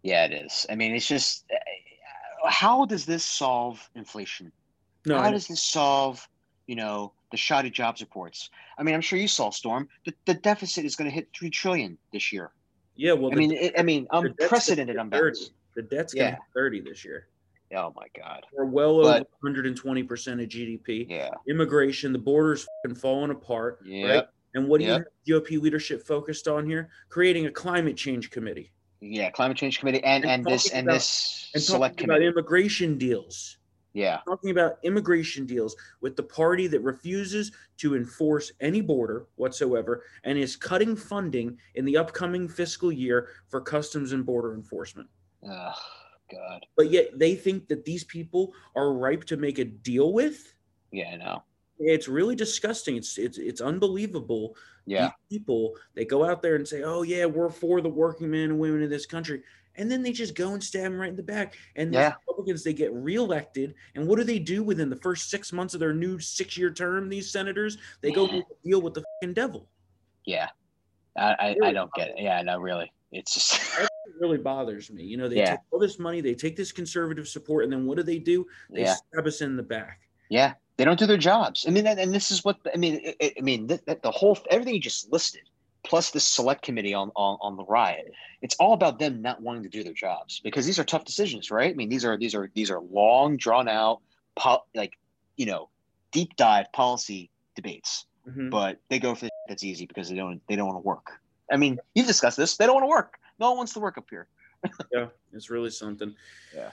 Yeah, 0.04 0.26
it 0.26 0.34
is. 0.34 0.66
I 0.70 0.76
mean, 0.76 0.94
it's 0.94 1.08
just 1.08 1.46
uh, 1.50 2.50
how 2.50 2.86
does 2.86 3.06
this 3.06 3.24
solve 3.24 3.90
inflation? 3.96 4.52
no 5.06 5.18
how 5.18 5.32
does 5.32 5.48
this 5.48 5.64
solve, 5.64 6.28
you 6.68 6.76
know, 6.76 7.14
the 7.32 7.38
shoddy 7.38 7.70
jobs 7.70 8.02
reports? 8.02 8.50
I 8.78 8.84
mean, 8.84 8.96
I'm 8.96 9.02
sure 9.02 9.18
you 9.18 9.28
saw 9.30 9.50
Storm. 9.50 9.88
The, 10.06 10.14
the 10.26 10.34
deficit 10.34 10.86
is 10.86 10.96
going 10.96 11.10
to 11.10 11.16
hit 11.16 11.30
three 11.34 11.50
trillion 11.50 11.98
this 12.12 12.32
year. 12.34 12.52
Yeah 12.96 13.14
well 13.14 13.32
I 13.32 13.36
mean, 13.36 13.52
it, 13.52 13.74
I 13.78 13.84
mean, 13.84 14.08
the 14.12 14.30
debt's 14.38 14.70
gonna 14.70 14.82
unprecedented. 14.82 15.12
30. 15.12 15.40
the 15.76 15.82
debt's 15.82 16.14
Yeah. 16.16 16.38
30 16.54 16.82
this 16.82 17.04
year 17.06 17.28
Oh 17.76 17.92
my 17.96 18.06
God. 18.16 18.46
we're 18.54 18.66
well 18.66 19.02
But- 19.02 19.16
over 19.22 19.26
120 19.42 20.04
percent 20.04 20.42
of 20.42 20.48
gdp 20.50 21.08
Yeah. 21.10 21.30
immigration 21.48 22.14
the 22.14 22.20
borders 22.20 22.68
fucking 22.84 22.96
falling 22.96 23.32
apart 23.32 23.80
Yeah. 23.84 24.06
right 24.08 24.26
and 24.56 24.68
what 24.68 24.80
do 24.80 24.86
Yep. 24.86 25.08
you 25.26 25.34
have 25.36 25.44
GOP 25.46 25.60
leadership 25.60 26.04
focused 26.06 26.48
on 26.48 26.68
here? 26.70 26.90
Creating 27.10 27.48
a 27.48 27.52
climate 27.52 27.98
change 27.98 28.30
committee 28.30 28.72
Yeah. 29.02 29.32
Climate 29.32 29.58
change 29.58 29.80
committee 29.80 30.04
and 30.04 30.24
And 30.24 30.32
and 30.32 30.46
this 30.46 30.70
and 30.72 30.88
about- 30.88 30.94
this 30.94 31.50
and 31.56 31.64
select 31.64 32.00
about 32.02 32.14
committee. 32.18 32.28
immigration 32.28 32.98
deals. 33.00 33.58
Yeah. 33.94 34.20
Talking 34.26 34.50
about 34.50 34.80
immigration 34.84 35.46
deals 35.46 35.76
with 36.02 36.16
the 36.16 36.24
party 36.24 36.68
that 36.68 36.82
refuses 36.82 37.52
to 37.78 37.96
enforce 37.96 38.52
any 38.60 38.82
border 38.82 39.28
whatsoever 39.36 40.04
and 40.24 40.38
is 40.38 40.56
cutting 40.56 40.96
funding 40.96 41.58
in 41.76 41.86
the 41.86 41.98
upcoming 41.98 42.48
fiscal 42.48 42.92
year 42.92 43.30
for 43.50 43.62
customs 43.62 44.12
and 44.12 44.26
border 44.26 44.56
enforcement. 44.56 45.08
Oh 45.48 45.74
God. 46.32 46.66
But 46.76 46.90
yet 46.90 47.20
they 47.20 47.36
think 47.36 47.68
that 47.68 47.86
these 47.86 48.04
people 48.04 48.54
are 48.76 48.94
ripe 48.94 49.26
to 49.26 49.38
make 49.38 49.60
a 49.60 49.66
deal 49.66 50.12
with. 50.12 50.56
Yeah. 50.92 51.12
I 51.14 51.16
know. 51.18 51.44
It's 51.80 52.08
really 52.08 52.36
disgusting. 52.36 52.96
It's 52.96 53.18
it's 53.18 53.38
it's 53.38 53.62
unbelievable 53.62 54.56
Yeah. 54.86 55.12
these 55.30 55.40
people 55.40 55.76
they 55.96 56.06
go 56.06 56.24
out 56.26 56.42
there 56.42 56.56
and 56.56 56.68
say 56.68 56.82
oh 56.84 57.02
yeah 57.04 57.26
we're 57.26 57.50
for 57.50 57.82
the 57.82 57.90
working 57.90 58.32
men 58.32 58.52
and 58.52 58.60
women 58.60 58.82
in 58.82 58.90
this 58.90 59.06
country 59.06 59.44
and 59.76 59.90
then 59.92 60.02
they 60.04 60.12
just 60.12 60.36
go 60.36 60.54
and 60.54 60.64
stab 60.64 60.84
them 60.84 61.00
right 61.00 61.10
in 61.10 61.16
the 61.16 61.24
back 61.24 61.56
and 61.76 61.94
the 61.94 62.16
republicans 62.28 62.64
they 62.64 62.74
get 62.74 62.94
reelected 62.94 63.74
and 63.96 64.08
what 64.08 64.18
do 64.18 64.24
they 64.24 64.40
do 64.40 64.64
within 64.64 64.90
the 64.90 64.96
first 64.98 65.30
six 65.30 65.52
months 65.52 65.74
of 65.74 65.80
their 65.80 65.94
new 65.94 66.20
six-year 66.20 66.72
term 66.72 67.10
these 67.10 67.32
senators 67.32 67.78
they 68.02 68.12
go 68.12 68.26
a 68.28 68.44
deal 68.64 68.82
with 68.82 68.94
the 68.94 69.04
fucking 69.22 69.34
devil 69.34 69.68
Yeah. 70.26 70.50
I 71.18 71.56
I, 71.64 71.68
I 71.68 71.72
don't 71.74 71.94
get 71.94 72.10
it. 72.10 72.16
Yeah. 72.18 72.42
No. 72.42 72.60
Really. 72.60 72.92
It's 73.12 73.34
just. 73.34 73.62
really 74.20 74.38
bothers 74.38 74.92
me 74.92 75.04
you 75.04 75.18
know 75.18 75.28
they 75.28 75.38
Yeah. 75.38 75.52
take 75.52 75.60
all 75.72 75.80
this 75.80 75.98
money 75.98 76.22
they 76.22 76.36
take 76.36 76.56
this 76.56 76.72
conservative 76.72 77.28
support 77.28 77.64
and 77.64 77.74
then 77.74 77.86
what 77.88 77.98
do 77.98 78.04
they 78.04 78.20
do 78.20 78.46
they 78.70 78.82
yeah. 78.82 78.94
stab 78.94 79.26
us 79.26 79.42
in 79.42 79.58
the 79.58 79.64
back 79.64 80.00
Yeah, 80.30 80.54
they 80.78 80.86
don't 80.86 81.00
do 81.00 81.08
their 81.08 81.18
jobs. 81.18 81.66
I 81.68 81.72
mean, 81.72 81.88
and, 81.88 82.00
and 82.00 82.14
this 82.14 82.32
is 82.32 82.44
what 82.44 82.58
I 82.74 82.78
mean. 82.78 83.14
I 83.22 83.42
mean, 83.42 83.68
th- 83.68 83.84
th- 83.86 84.02
the 84.02 84.12
whole 84.12 84.38
everything 84.50 84.76
you 84.76 84.80
just 84.80 85.12
listed, 85.12 85.42
plus 85.84 86.12
this 86.12 86.24
select 86.24 86.62
committee 86.64 86.94
on, 86.94 87.12
on 87.16 87.38
on 87.42 87.58
the 87.58 87.64
riot. 87.66 88.12
It's 88.42 88.56
all 88.60 88.74
about 88.74 89.00
them 89.00 89.22
not 89.22 89.42
wanting 89.42 89.64
to 89.64 89.70
do 89.70 89.84
their 89.84 89.94
jobs 89.94 90.40
because 90.44 90.66
these 90.66 90.80
are 90.80 90.84
tough 90.84 91.06
decisions, 91.06 91.52
right? 91.52 91.72
I 91.72 91.74
mean, 91.76 91.90
these 91.90 92.06
are 92.06 92.18
these 92.18 92.36
are 92.36 92.50
these 92.56 92.72
are 92.72 92.80
long, 92.80 93.38
drawn 93.38 93.68
out, 93.68 94.02
po- 94.36 94.64
like 94.74 94.94
you 95.38 95.46
know, 95.46 95.70
deep 96.12 96.36
dive 96.36 96.72
policy 96.74 97.30
debates, 97.56 98.06
Mhm. 98.28 98.50
but 98.50 98.80
they 98.90 99.00
go 99.00 99.16
for 99.16 99.26
the 99.26 99.32
that's 99.48 99.64
easy 99.64 99.86
because 99.86 100.10
they 100.10 100.16
don't 100.16 100.42
they 100.48 100.56
don't 100.56 100.68
want 100.68 100.78
to 100.78 100.88
work. 100.88 101.12
I 101.52 101.58
mean, 101.58 101.80
you've 101.94 102.08
discussed 102.08 102.38
this. 102.38 102.58
They 102.58 102.66
don't 102.66 102.76
want 102.76 102.84
to 102.86 102.90
work. 102.90 103.16
No 103.40 103.50
one 103.50 103.58
wants 103.58 103.74
to 103.74 103.80
work 103.80 103.98
up 103.98 104.06
here. 104.10 104.28
Yeah, 104.94 105.08
it's 105.34 105.50
really 105.50 105.70
something. 105.70 106.16
Yeah. 106.56 106.72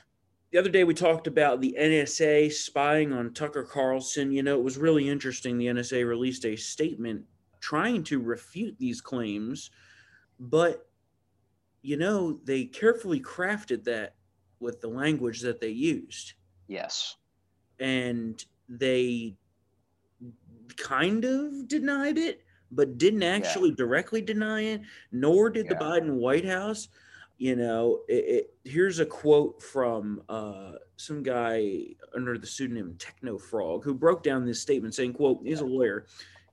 The 0.53 0.59
other 0.59 0.69
day 0.71 0.85
we 0.85 0.95
talked 0.95 1.27
about 1.27 1.61
the 1.61 1.77
NSA 1.79 2.53
spying 2.53 3.13
on 3.13 3.33
Tucker 3.35 3.65
Carlson. 3.65 4.31
You 4.33 4.43
know, 4.43 4.57
it 4.57 4.63
was 4.63 4.79
really 4.79 5.09
interesting. 5.09 5.59
The 5.59 5.67
NSA 5.67 6.07
released 6.07 6.45
a 6.45 6.55
statement 6.57 7.25
trying 7.61 8.03
to 8.05 8.21
refute 8.21 8.77
these 8.79 9.01
claims, 9.01 9.71
but 10.39 10.87
you 11.83 11.97
know, 11.97 12.39
they 12.45 12.65
carefully 12.65 13.21
crafted 13.21 13.85
that 13.85 14.15
with 14.61 14.81
the 14.81 14.89
language 14.89 15.41
that 15.41 15.61
they 15.61 15.71
used. 15.71 16.35
Yes. 16.69 17.17
And 17.79 18.45
they 18.69 19.37
kind 20.77 21.25
of 21.25 21.67
denied 21.69 22.19
it, 22.19 22.43
but 22.71 22.99
didn't 22.99 23.23
actually 23.23 23.73
directly 23.73 24.21
deny 24.21 24.63
it, 24.63 24.83
nor 25.11 25.51
did 25.51 25.69
the 25.69 25.75
Biden 25.75 26.15
White 26.17 26.45
House. 26.45 26.89
You 27.39 27.57
know, 27.57 28.01
it, 28.07 28.13
it, 28.13 28.55
here's 28.65 28.99
a 28.99 29.07
quote 29.07 29.63
from 29.63 30.23
uh, 30.29 30.73
some 30.97 31.23
guy 31.23 31.87
under 32.15 32.37
the 32.37 32.47
pseudonym 32.47 32.97
Techno 32.99 33.39
Fog 33.39 33.83
who 33.83 33.95
broke 33.95 34.23
down 34.23 34.45
this 34.45 34.61
statement 34.61 34.95
saying, 34.95 35.15
quote, 35.15 35.41
he's 35.43 35.61
a 35.61 35.65
lawyer, 35.67 36.05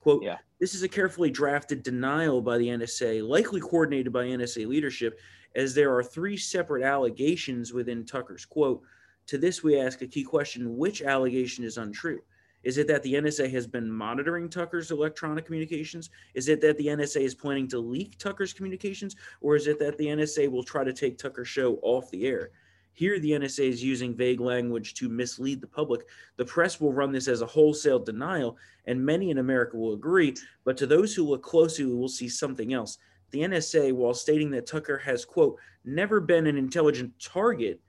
quote, 0.07 0.23
Yeah. 0.23 0.37
this 0.59 0.73
is 0.73 0.83
a 0.83 0.87
carefully 0.87 1.29
drafted 1.29 1.83
denial 1.83 2.41
by 2.41 2.57
the 2.57 2.69
NSA, 2.69 3.21
likely 3.27 3.59
coordinated 3.59 4.13
by 4.13 4.25
NSA 4.25 4.65
leadership, 4.65 5.19
as 5.55 5.73
there 5.73 5.93
are 5.93 6.01
three 6.01 6.37
separate 6.37 6.81
allegations 6.81 7.73
within 7.73 8.05
Tucker's 8.05 8.45
quote. 8.45 8.81
To 9.25 9.37
this, 9.37 9.63
we 9.63 9.77
ask 9.77 10.01
a 10.01 10.07
key 10.07 10.23
question 10.23 10.77
which 10.77 11.01
allegation 11.01 11.65
is 11.65 11.77
untrue? 11.77 12.21
Is 12.63 12.77
it 12.77 12.87
that 12.87 13.03
the 13.03 13.15
NSA 13.15 13.51
has 13.51 13.67
been 13.67 13.91
monitoring 13.91 14.47
Tucker's 14.47 14.91
electronic 14.91 15.45
communications? 15.45 16.09
Is 16.33 16.47
it 16.47 16.61
that 16.61 16.77
the 16.77 16.87
NSA 16.87 17.21
is 17.21 17.35
planning 17.35 17.67
to 17.67 17.79
leak 17.79 18.17
Tucker's 18.17 18.53
communications? 18.53 19.13
Or 19.41 19.57
is 19.57 19.67
it 19.67 19.77
that 19.79 19.97
the 19.97 20.07
NSA 20.07 20.49
will 20.49 20.63
try 20.63 20.85
to 20.85 20.93
take 20.93 21.17
Tucker's 21.17 21.49
show 21.49 21.79
off 21.81 22.09
the 22.11 22.25
air? 22.25 22.51
Here, 22.97 23.19
the 23.19 23.29
NSA 23.33 23.69
is 23.69 23.83
using 23.83 24.15
vague 24.15 24.39
language 24.39 24.95
to 24.95 25.07
mislead 25.07 25.61
the 25.61 25.67
public. 25.67 26.07
The 26.37 26.45
press 26.45 26.81
will 26.81 26.91
run 26.91 27.11
this 27.11 27.27
as 27.27 27.43
a 27.43 27.45
wholesale 27.45 27.99
denial, 27.99 28.57
and 28.85 29.05
many 29.05 29.29
in 29.29 29.37
America 29.37 29.77
will 29.77 29.93
agree. 29.93 30.33
But 30.63 30.77
to 30.77 30.87
those 30.87 31.13
who 31.13 31.23
look 31.23 31.43
closely, 31.43 31.85
we 31.85 31.93
will 31.93 32.07
see 32.07 32.27
something 32.27 32.73
else. 32.73 32.97
The 33.29 33.41
NSA, 33.41 33.93
while 33.93 34.15
stating 34.15 34.49
that 34.49 34.65
Tucker 34.65 34.97
has, 34.97 35.25
quote, 35.25 35.59
never 35.85 36.19
been 36.19 36.47
an 36.47 36.57
intelligent 36.57 37.13
target, 37.19 37.79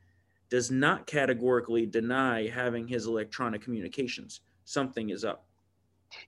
does 0.51 0.71
not 0.71 1.07
categorically 1.07 1.87
deny 1.87 2.47
having 2.47 2.87
his 2.87 3.07
electronic 3.07 3.63
communications. 3.63 4.43
Something 4.67 5.09
is 5.09 5.25
up. 5.25 5.47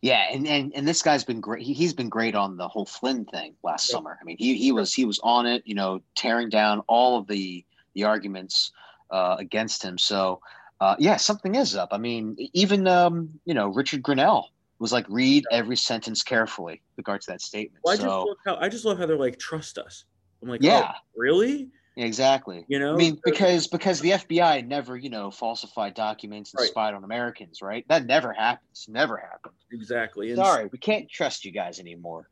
Yeah, 0.01 0.25
and, 0.33 0.47
and 0.47 0.73
and 0.75 0.89
this 0.89 1.03
guy's 1.03 1.25
been 1.25 1.43
great. 1.43 1.63
He, 1.67 1.75
he's 1.75 1.93
been 1.93 2.09
great 2.09 2.35
on 2.35 2.57
the 2.57 2.69
whole 2.69 2.87
Flynn 2.87 3.27
thing 3.27 3.57
last 3.63 3.91
Yep. 3.91 3.95
summer. 3.97 4.19
I 4.19 4.25
mean, 4.25 4.37
he 4.39 4.57
he 4.57 4.73
was 4.73 4.95
he 4.95 5.05
was 5.05 5.21
on 5.23 5.45
it, 5.45 5.63
you 5.67 5.75
know, 5.75 6.01
tearing 6.15 6.49
down 6.49 6.81
all 6.87 7.19
of 7.19 7.27
the 7.27 7.63
the 7.95 8.05
arguments 8.05 8.73
uh, 9.11 9.37
against 9.39 9.83
him. 9.83 9.99
So, 9.99 10.41
uh, 10.81 10.97
yeah, 10.99 11.17
something 11.17 11.55
is 11.55 11.77
up. 11.77 11.89
I 11.93 11.99
mean, 11.99 12.37
even 12.55 12.87
um, 12.87 13.31
you 13.45 13.55
know, 13.55 13.69
Richard 13.69 14.03
Grenell 14.03 14.45
was 14.79 14.93
like, 14.93 15.07
read 15.09 15.45
every 15.53 15.77
sentence 15.77 16.23
carefully 16.23 16.83
with 16.97 17.07
regard 17.07 17.21
to 17.23 17.33
that 17.33 17.43
statement. 17.43 17.83
Well, 17.85 17.95
I 17.95 17.97
just 17.97 18.07
so, 18.09 18.25
love 18.25 18.37
how 18.47 18.57
I 18.57 18.69
just 18.69 18.85
love 18.85 18.99
how 18.99 19.07
they're 19.07 19.19
like 19.19 19.39
trust 19.39 19.79
us. 19.79 20.05
I'm 20.43 20.49
like, 20.49 20.63
yeah, 20.63 20.93
oh, 20.95 20.99
really? 21.17 21.69
exactly. 21.97 22.65
You 22.69 22.79
know, 22.79 22.95
I 22.95 22.97
mean, 22.97 23.19
because 23.25 23.67
because 23.67 24.01
the 24.01 24.13
FBI 24.13 24.67
never, 24.67 24.97
you 24.97 25.11
know, 25.11 25.31
falsified 25.31 25.93
documents 25.95 26.55
and 26.55 26.61
Right. 26.61 26.71
spied 26.71 26.95
on 26.95 27.05
Americans, 27.05 27.61
right? 27.61 27.85
That 27.89 28.07
never 28.07 28.33
happens. 28.33 28.87
Never 28.89 29.19
happened. 29.19 29.55
exactly. 29.71 30.29
And 30.31 30.39
Sorry, 30.39 30.69
we 30.73 30.79
can't 30.79 31.11
trust 31.11 31.45
you 31.45 31.53
guys 31.53 31.79
anymore. 31.79 32.31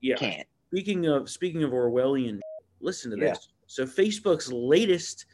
yeah. 0.00 0.16
Can't. 0.16 0.46
Speaking 0.72 1.06
of 1.06 1.28
speaking 1.28 1.64
of 1.64 1.72
Orwellian, 1.72 2.40
listen 2.80 3.10
to 3.10 3.18
Yeah. 3.18 3.30
this. 3.34 3.48
So 3.70 3.84
Facebook's 3.86 4.52
latest 4.52 5.26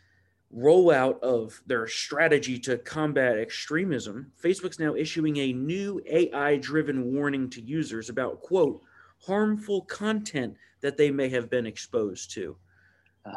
rollout 0.55 1.19
of 1.23 1.59
their 1.65 1.87
strategy 1.87 2.59
to 2.59 2.77
combat 2.77 3.39
extremism, 3.39 4.31
Facebook's 4.39 4.79
now 4.79 4.95
issuing 4.95 5.39
a 5.39 5.55
new 5.55 6.03
AI-driven 6.05 7.15
warning 7.15 7.49
to 7.49 7.63
users 7.63 8.11
about 8.11 8.43
quote 8.43 8.83
harmful 9.25 9.81
content 9.87 10.55
that 10.83 10.99
they 10.99 11.11
may 11.11 11.31
have 11.31 11.49
been 11.49 11.65
exposed 11.65 12.31
to. 12.33 12.55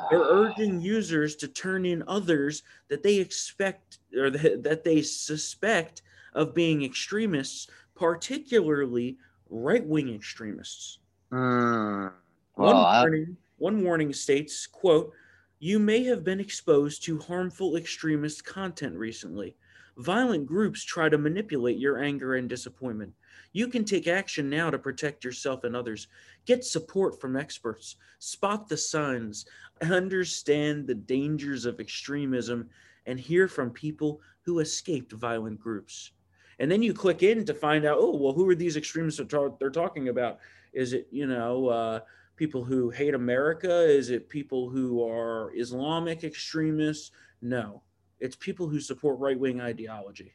They're 0.10 0.20
urging 0.20 0.82
users 0.82 1.38
to 1.38 1.48
turn 1.48 1.86
in 1.86 2.04
others 2.06 2.64
that 2.90 3.02
they 3.02 3.16
expect 3.20 4.00
or 4.18 4.30
that, 4.32 4.84
they 4.84 5.02
suspect 5.02 6.02
of 6.34 6.54
being 6.54 6.84
extremists, 6.84 7.68
particularly 7.96 9.18
right-wing 9.50 10.14
extremists. 10.14 11.00
Mm. 11.32 12.12
One 12.56 12.68
Well, 12.68 12.76
I- 12.84 13.00
warning, 13.04 13.38
one 13.60 13.84
warning 13.84 14.14
states, 14.14 14.66
quote, 14.66 15.12
you 15.60 15.78
may 15.78 16.04
have 16.06 16.24
been 16.24 16.40
exposed 16.40 17.04
to 17.04 17.20
harmful 17.20 17.76
extremist 17.76 18.46
content 18.46 18.96
recently. 18.96 19.56
Violent 19.98 20.46
groups 20.46 20.84
try 20.84 21.10
to 21.10 21.18
manipulate 21.18 21.78
your 21.78 22.02
anger 22.02 22.36
and 22.36 22.48
disappointment. 22.48 23.14
You 23.52 23.68
can 23.68 23.84
take 23.84 24.08
action 24.08 24.50
now 24.50 24.70
to 24.70 24.80
protect 24.80 25.26
yourself 25.26 25.66
and 25.66 25.76
others. 25.76 26.08
Get 26.46 26.64
support 26.64 27.20
from 27.20 27.36
experts. 27.36 27.98
Spot 28.20 28.70
the 28.70 28.78
signs. 28.78 29.46
Understand 29.82 30.88
the 30.88 30.96
dangers 30.96 31.66
of 31.66 31.82
extremism 31.82 32.70
and 33.06 33.20
hear 33.20 33.50
from 33.50 33.72
people 33.72 34.22
who 34.44 34.60
escaped 34.60 35.12
violent 35.12 35.60
groups. 35.60 36.12
And 36.60 36.72
then 36.72 36.82
you 36.82 36.94
click 36.94 37.24
in 37.24 37.46
to 37.46 37.54
find 37.54 37.86
out, 37.86 37.98
oh, 38.00 38.16
well, 38.16 38.34
who 38.34 38.48
are 38.50 38.56
these 38.56 38.78
extremists 38.78 39.22
they're 39.60 39.70
talking 39.70 40.10
about? 40.10 40.40
Is 40.72 40.94
it, 40.94 41.08
you 41.12 41.26
know, 41.28 41.68
uh, 41.68 42.00
people 42.40 42.64
who 42.64 42.90
hate 42.90 43.14
America? 43.14 43.70
Is 43.86 44.10
it 44.10 44.30
people 44.30 44.70
who 44.70 45.06
are 45.06 45.52
Islamic 45.56 46.24
extremists? 46.24 47.12
No, 47.42 47.84
it's 48.22 48.38
people 48.38 48.68
who 48.70 48.80
support 48.80 49.20
right 49.20 49.38
wing 49.38 49.60
ideology. 49.60 50.34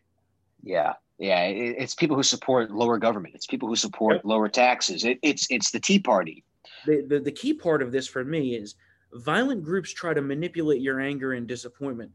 yeah, 0.63 0.93
yeah. 1.19 1.47
It's 1.47 1.95
people 1.95 2.15
who 2.17 2.23
support 2.23 2.71
lower 2.71 2.99
government. 2.99 3.35
It's 3.35 3.47
people 3.47 3.69
who 3.69 3.77
support 3.77 4.17
Yep. 4.17 4.25
lower 4.25 4.49
taxes. 4.51 5.05
It, 5.05 5.19
it's 5.23 5.47
it's 5.51 5.71
the 5.71 5.81
Tea 5.81 5.99
Party. 5.99 6.45
The, 6.87 7.05
the, 7.09 7.21
the 7.21 7.33
key 7.33 7.55
part 7.55 7.81
of 7.83 7.91
this 7.91 8.07
for 8.07 8.23
me 8.25 8.55
is 8.55 8.75
violent 9.15 9.63
groups 9.63 9.91
try 9.93 10.13
to 10.13 10.21
manipulate 10.21 10.83
your 10.83 11.01
anger 11.01 11.33
and 11.33 11.47
disappointment. 11.47 12.13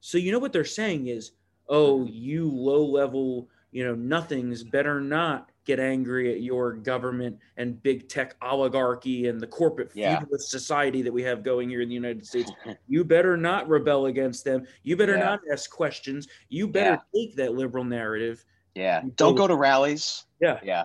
So, 0.00 0.16
you 0.16 0.32
know 0.32 0.38
what 0.38 0.52
they're 0.54 0.64
saying 0.64 1.08
is, 1.08 1.32
oh, 1.68 2.06
you 2.06 2.50
low 2.50 2.84
level, 2.86 3.48
you 3.72 3.84
know, 3.84 3.94
nothings 3.94 4.62
better 4.64 5.00
not 5.00 5.50
get 5.66 5.80
angry 5.80 6.32
at 6.32 6.40
your 6.40 6.72
government 6.72 7.36
and 7.58 7.82
big 7.82 8.08
tech 8.08 8.36
oligarchy 8.40 9.26
and 9.26 9.40
the 9.40 9.46
corporate 9.46 9.90
Yeah. 9.94 10.20
feudalist 10.20 10.48
society 10.50 11.02
that 11.02 11.12
we 11.12 11.22
have 11.24 11.42
going 11.42 11.68
here 11.68 11.80
in 11.82 11.88
the 11.88 11.94
United 11.94 12.24
States. 12.24 12.50
You 12.88 13.04
better 13.04 13.36
not 13.36 13.68
rebel 13.68 14.06
against 14.06 14.44
them. 14.44 14.64
You 14.84 14.96
better 14.96 15.16
Yeah. 15.16 15.24
not 15.24 15.40
ask 15.52 15.68
questions. 15.70 16.28
You 16.48 16.68
better 16.68 17.02
take 17.14 17.34
that 17.36 17.54
liberal 17.54 17.84
narrative. 17.84 18.44
Yeah. 18.74 19.02
Don't 19.16 19.34
go- 19.34 19.42
go 19.42 19.48
to 19.48 19.56
rallies. 19.56 20.24
Yeah, 20.40 20.60
Yeah. 20.64 20.84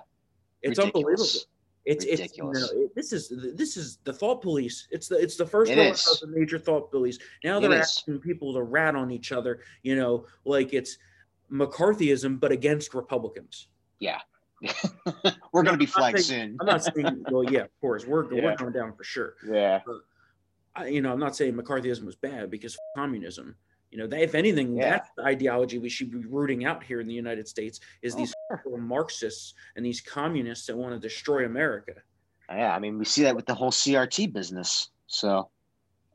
it's 0.63 0.79
Ridiculous. 0.79 0.85
unbelievable. 1.21 1.47
It's 1.85 2.05
Ridiculous. 2.05 2.63
it's 2.63 2.71
you 2.71 2.77
know, 2.79 2.83
it- 2.85 2.95
this 2.95 3.13
is 3.13 3.29
this 3.55 3.77
is 3.77 3.97
the 4.03 4.13
thought 4.13 4.41
police. 4.41 4.87
It's 4.91 5.07
the 5.07 5.17
it's 5.17 5.35
the 5.35 5.45
first 5.45 5.71
It 5.71 5.77
rollout 5.77 6.11
of 6.13 6.19
the 6.31 6.39
major 6.39 6.57
thought 6.59 6.89
police. 6.91 7.19
Now 7.43 7.59
they're 7.59 7.73
asking 7.73 8.19
people 8.19 8.53
to 8.53 8.63
rat 8.63 8.95
on 8.95 9.11
each 9.11 9.31
other. 9.31 9.61
You 9.83 9.95
know, 9.95 10.25
like 10.45 10.73
it's 10.73 10.97
McCarthyism, 11.51 12.39
but 12.39 12.51
against 12.51 12.93
Republicans. 12.95 13.67
We're 15.53 15.63
gonna 15.63 15.77
be 15.77 15.85
I'm 15.85 15.91
flagged 15.91 16.19
saying- 16.19 16.49
soon. 16.51 16.57
I'm 16.59 16.65
not 16.67 16.83
saying, 16.83 17.23
well, 17.31 17.43
yeah, 17.43 17.61
of 17.61 17.79
course, 17.81 18.05
we're 18.05 18.31
Yeah. 18.33 18.45
we're 18.45 18.55
going 18.55 18.73
down 18.73 18.93
for 18.93 19.03
sure. 19.03 19.35
yeah. 19.47 19.79
I, 20.75 20.87
you 20.87 21.01
know, 21.01 21.11
I'm 21.11 21.19
not 21.19 21.35
saying 21.35 21.53
McCarthyism 21.55 22.05
was 22.05 22.15
bad 22.15 22.49
because 22.49 22.77
communism. 22.95 23.55
You 23.89 23.97
know, 23.97 24.07
that, 24.07 24.21
if 24.21 24.35
anything, 24.35 24.77
Yeah. 24.77 24.91
that's 24.91 25.09
the 25.17 25.23
ideology 25.25 25.79
we 25.79 25.89
should 25.89 26.09
be 26.11 26.19
rooting 26.19 26.63
out 26.63 26.81
here 26.81 27.01
in 27.01 27.07
the 27.07 27.13
United 27.13 27.45
States 27.45 27.81
is 28.01 28.15
Oh, 28.15 28.17
these 28.19 28.33
f- 28.53 28.59
Marxists 28.79 29.53
and 29.75 29.85
these 29.85 29.99
communists 29.99 30.67
that 30.67 30.77
want 30.77 30.93
to 30.93 30.99
destroy 30.99 31.45
America. 31.45 31.95
Yeah. 32.49 32.73
I 32.73 32.79
mean, 32.79 32.97
we 32.97 33.03
see 33.03 33.23
that 33.23 33.35
with 33.35 33.45
the 33.45 33.53
whole 33.53 33.71
CRT 33.71 34.31
business. 34.31 34.91
So 35.07 35.49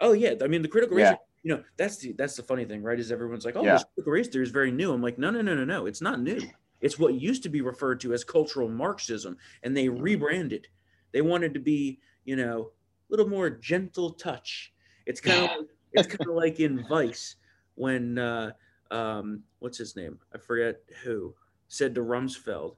Oh 0.00 0.12
yeah, 0.12 0.34
I 0.42 0.46
mean 0.46 0.62
the 0.62 0.68
critical 0.68 0.96
race. 0.96 1.04
Yeah. 1.04 1.16
You 1.42 1.54
know, 1.56 1.62
that's 1.76 1.98
the 1.98 2.12
that's 2.12 2.34
the 2.36 2.42
funny 2.42 2.64
thing, 2.64 2.82
right? 2.82 2.98
Is 2.98 3.12
everyone's 3.12 3.44
like, 3.44 3.56
oh, 3.56 3.62
Yeah. 3.64 3.74
this 3.74 3.84
critical 3.94 4.12
race 4.12 4.28
theory 4.28 4.44
is 4.44 4.50
very 4.50 4.70
new. 4.72 4.92
I'm 4.92 5.02
like, 5.02 5.18
no, 5.18 5.30
no, 5.30 5.42
no, 5.42 5.54
no, 5.54 5.64
no. 5.66 5.84
It's 5.84 6.00
not 6.00 6.18
new. 6.20 6.40
It's 6.80 6.98
what 6.98 7.14
used 7.14 7.42
to 7.44 7.48
be 7.48 7.60
referred 7.62 8.00
to 8.00 8.12
as 8.12 8.24
cultural 8.24 8.68
Marxism, 8.68 9.36
and 9.62 9.76
they 9.76 9.86
Mhm. 9.86 10.00
rebranded. 10.02 10.68
They 11.12 11.22
wanted 11.22 11.54
to 11.54 11.60
be, 11.60 12.00
you 12.24 12.36
know, 12.36 12.72
a 13.08 13.10
little 13.10 13.28
more 13.28 13.48
gentle 13.50 14.10
touch. 14.10 14.72
It's 15.06 15.20
kind 15.20 15.44
of 15.44 15.50
like, 15.58 15.68
it's 15.92 16.08
kind 16.08 16.28
of 16.30 16.36
like 16.36 16.60
in 16.60 16.86
Vice 16.86 17.36
when 17.76 18.18
uh, 18.18 18.52
um, 18.90 19.42
what's 19.60 19.78
his 19.78 19.96
name? 19.96 20.18
I 20.34 20.38
forget 20.38 20.80
who 21.02 21.34
said 21.68 21.94
to 21.94 22.02
Rumsfeld, 22.02 22.76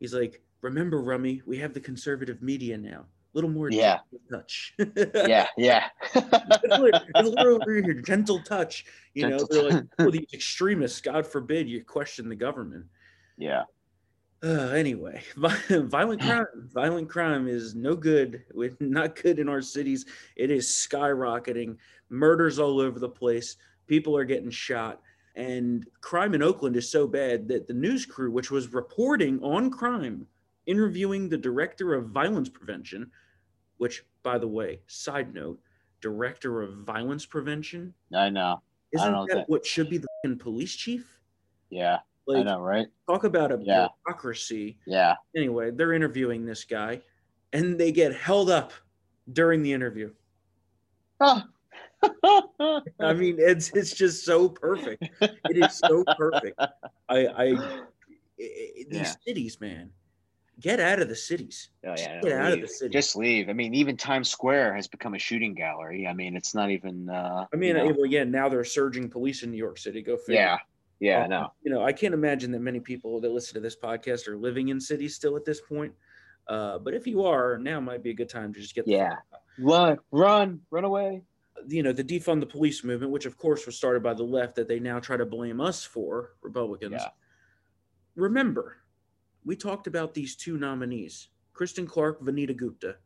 he's 0.00 0.12
like, 0.14 0.42
remember, 0.60 1.00
Rummy, 1.00 1.42
we 1.46 1.58
have 1.58 1.72
the 1.74 1.80
conservative 1.80 2.42
media 2.42 2.76
now. 2.76 3.06
A 3.06 3.38
little 3.38 3.48
more 3.50 3.70
Yeah. 3.70 4.00
gentle 4.10 4.38
touch. 4.40 4.74
yeah, 5.28 5.46
yeah. 5.56 5.88
it's 6.14 7.04
it's 7.14 7.28
literally 7.30 7.82
here, 7.82 7.94
gentle 8.02 8.40
touch. 8.42 8.84
You 9.14 9.28
know, 9.28 9.38
Gentle 9.38 9.48
they're 9.50 9.62
like, 9.70 9.72
touch. 9.74 9.88
oh, 10.00 10.10
these 10.10 10.26
extremists, 10.34 11.00
God 11.00 11.26
forbid 11.26 11.68
you 11.68 11.82
question 11.84 12.28
the 12.28 12.36
government. 12.36 12.84
Yeah. 13.36 13.64
Uh, 14.44 14.70
anyway, 14.70 15.22
violent 15.70 16.20
crime, 16.22 16.46
violent 16.72 17.08
crime 17.08 17.46
is 17.46 17.74
no 17.74 17.94
good. 17.94 18.42
With 18.54 18.80
not 18.80 19.14
good 19.20 19.38
in 19.38 19.48
our 19.48 19.62
cities. 19.62 20.04
It 20.36 20.50
is 20.50 20.66
skyrocketing. 20.66 21.76
Murders 22.08 22.58
all 22.58 22.80
over 22.80 22.98
the 22.98 23.08
place. 23.08 23.56
People 23.86 24.16
are 24.16 24.24
getting 24.24 24.50
shot, 24.50 25.00
and 25.36 25.86
crime 26.00 26.34
in 26.34 26.42
Oakland 26.42 26.76
is 26.76 26.90
so 26.90 27.06
bad 27.06 27.46
that 27.48 27.66
the 27.66 27.74
news 27.74 28.04
crew, 28.06 28.30
which 28.30 28.50
was 28.50 28.72
reporting 28.72 29.40
on 29.42 29.70
crime, 29.70 30.26
interviewing 30.66 31.28
the 31.28 31.38
director 31.38 31.94
of 31.94 32.08
violence 32.10 32.48
prevention, 32.48 33.10
which, 33.78 34.04
by 34.22 34.38
the 34.38 34.48
way, 34.48 34.80
side 34.86 35.34
note, 35.34 35.60
director 36.00 36.62
of 36.62 36.78
violence 36.78 37.26
prevention. 37.26 37.92
I 38.14 38.28
know. 38.30 38.62
Isn't 38.92 39.12
know 39.12 39.26
that, 39.28 39.34
that- 39.34 39.48
what 39.48 39.64
should 39.64 39.88
be 39.88 39.98
the 39.98 40.36
police 40.36 40.74
chief? 40.76 41.20
Yeah. 41.70 41.98
I 42.30 42.42
know, 42.42 42.60
right? 42.60 42.86
talk 43.08 43.24
about 43.24 43.52
a 43.52 43.58
Yeah. 43.62 43.88
bureaucracy. 44.06 44.78
Yeah. 44.86 45.14
Anyway, 45.36 45.70
they're 45.70 45.92
interviewing 45.92 46.44
this 46.46 46.64
guy, 46.64 47.00
and 47.52 47.78
they 47.78 47.92
get 47.92 48.14
held 48.14 48.50
up 48.50 48.72
during 49.32 49.62
the 49.62 49.72
interview. 49.72 50.12
Oh. 51.20 51.42
I 53.00 53.12
mean, 53.14 53.36
it's 53.38 53.70
it's 53.70 53.94
just 53.94 54.24
so 54.24 54.48
perfect. 54.48 55.08
It 55.20 55.56
is 55.56 55.72
so 55.78 56.04
perfect. 56.16 56.58
I, 57.08 57.26
I, 57.26 57.44
I- 57.54 57.80
these 58.90 59.16
cities, 59.24 59.60
man, 59.60 59.90
get 60.58 60.80
out 60.80 60.98
of 61.00 61.08
the 61.08 61.14
cities. 61.14 61.68
Oh, 61.86 61.90
Just 61.94 62.02
yeah, 62.08 62.20
get 62.22 62.32
out 62.32 62.52
of 62.52 62.60
the 62.60 62.66
city. 62.66 62.92
Just 62.92 63.14
leave. 63.14 63.48
I 63.48 63.52
mean, 63.52 63.72
even 63.74 63.96
Times 63.96 64.30
Square 64.30 64.74
has 64.74 64.88
become 64.88 65.14
a 65.14 65.18
shooting 65.18 65.54
gallery. 65.54 66.08
I 66.08 66.12
mean, 66.12 66.34
it's 66.34 66.52
not 66.54 66.70
even. 66.70 67.08
Uh, 67.08 67.46
I 67.52 67.56
mean, 67.56 67.76
you 67.76 67.84
know- 67.84 67.94
well, 67.96 68.06
yeah, 68.06 68.24
now 68.24 68.48
they're 68.48 68.64
surging 68.64 69.08
police 69.08 69.44
in 69.44 69.52
New 69.52 69.56
York 69.58 69.78
City. 69.78 70.02
Go 70.02 70.16
figure. 70.16 70.40
yeah, 70.40 70.58
yeah, 71.02 71.24
Uh, 71.24 71.26
no, 71.26 71.52
You 71.64 71.70
know, 71.72 71.82
I 71.82 71.92
can't 71.92 72.14
imagine 72.14 72.50
that 72.52 72.60
many 72.60 72.78
people 72.80 73.20
that 73.20 73.30
listen 73.32 73.54
to 73.54 73.60
this 73.60 73.76
podcast 73.76 74.28
are 74.28 74.36
living 74.36 74.68
in 74.68 74.80
cities 74.80 75.14
still 75.16 75.36
at 75.36 75.44
this 75.44 75.60
point. 75.60 75.92
Uh, 76.48 76.78
but 76.78 76.94
if 76.94 77.06
you 77.06 77.24
are, 77.24 77.58
now 77.58 77.80
might 77.80 78.02
be 78.02 78.10
a 78.10 78.14
good 78.14 78.28
time 78.28 78.52
to 78.54 78.60
just 78.60 78.74
get 78.74 78.86
yeah. 78.86 79.16
Run, 79.58 79.98
run, 80.10 80.60
run 80.70 80.84
away. 80.84 81.22
you 81.68 81.82
know 81.82 81.92
the 81.92 82.02
defund 82.04 82.40
the 82.40 82.46
police 82.46 82.82
movement, 82.82 83.12
which 83.12 83.26
of 83.26 83.36
course 83.36 83.66
was 83.66 83.76
started 83.76 84.02
by 84.02 84.14
the 84.14 84.22
left, 84.24 84.54
that 84.56 84.66
they 84.68 84.80
now 84.80 84.98
try 84.98 85.16
to 85.16 85.26
blame 85.26 85.60
us 85.60 85.84
for 85.84 86.34
Republicans. 86.42 86.92
Yeah. 86.98 87.08
Remember, 88.16 88.78
we 89.44 89.56
talked 89.56 89.86
about 89.86 90.14
these 90.14 90.36
two 90.36 90.56
nominees, 90.58 91.28
Kristen 91.52 91.86
Clarke, 91.86 92.20
Vanita 92.22 92.56
Gupta. 92.56 92.96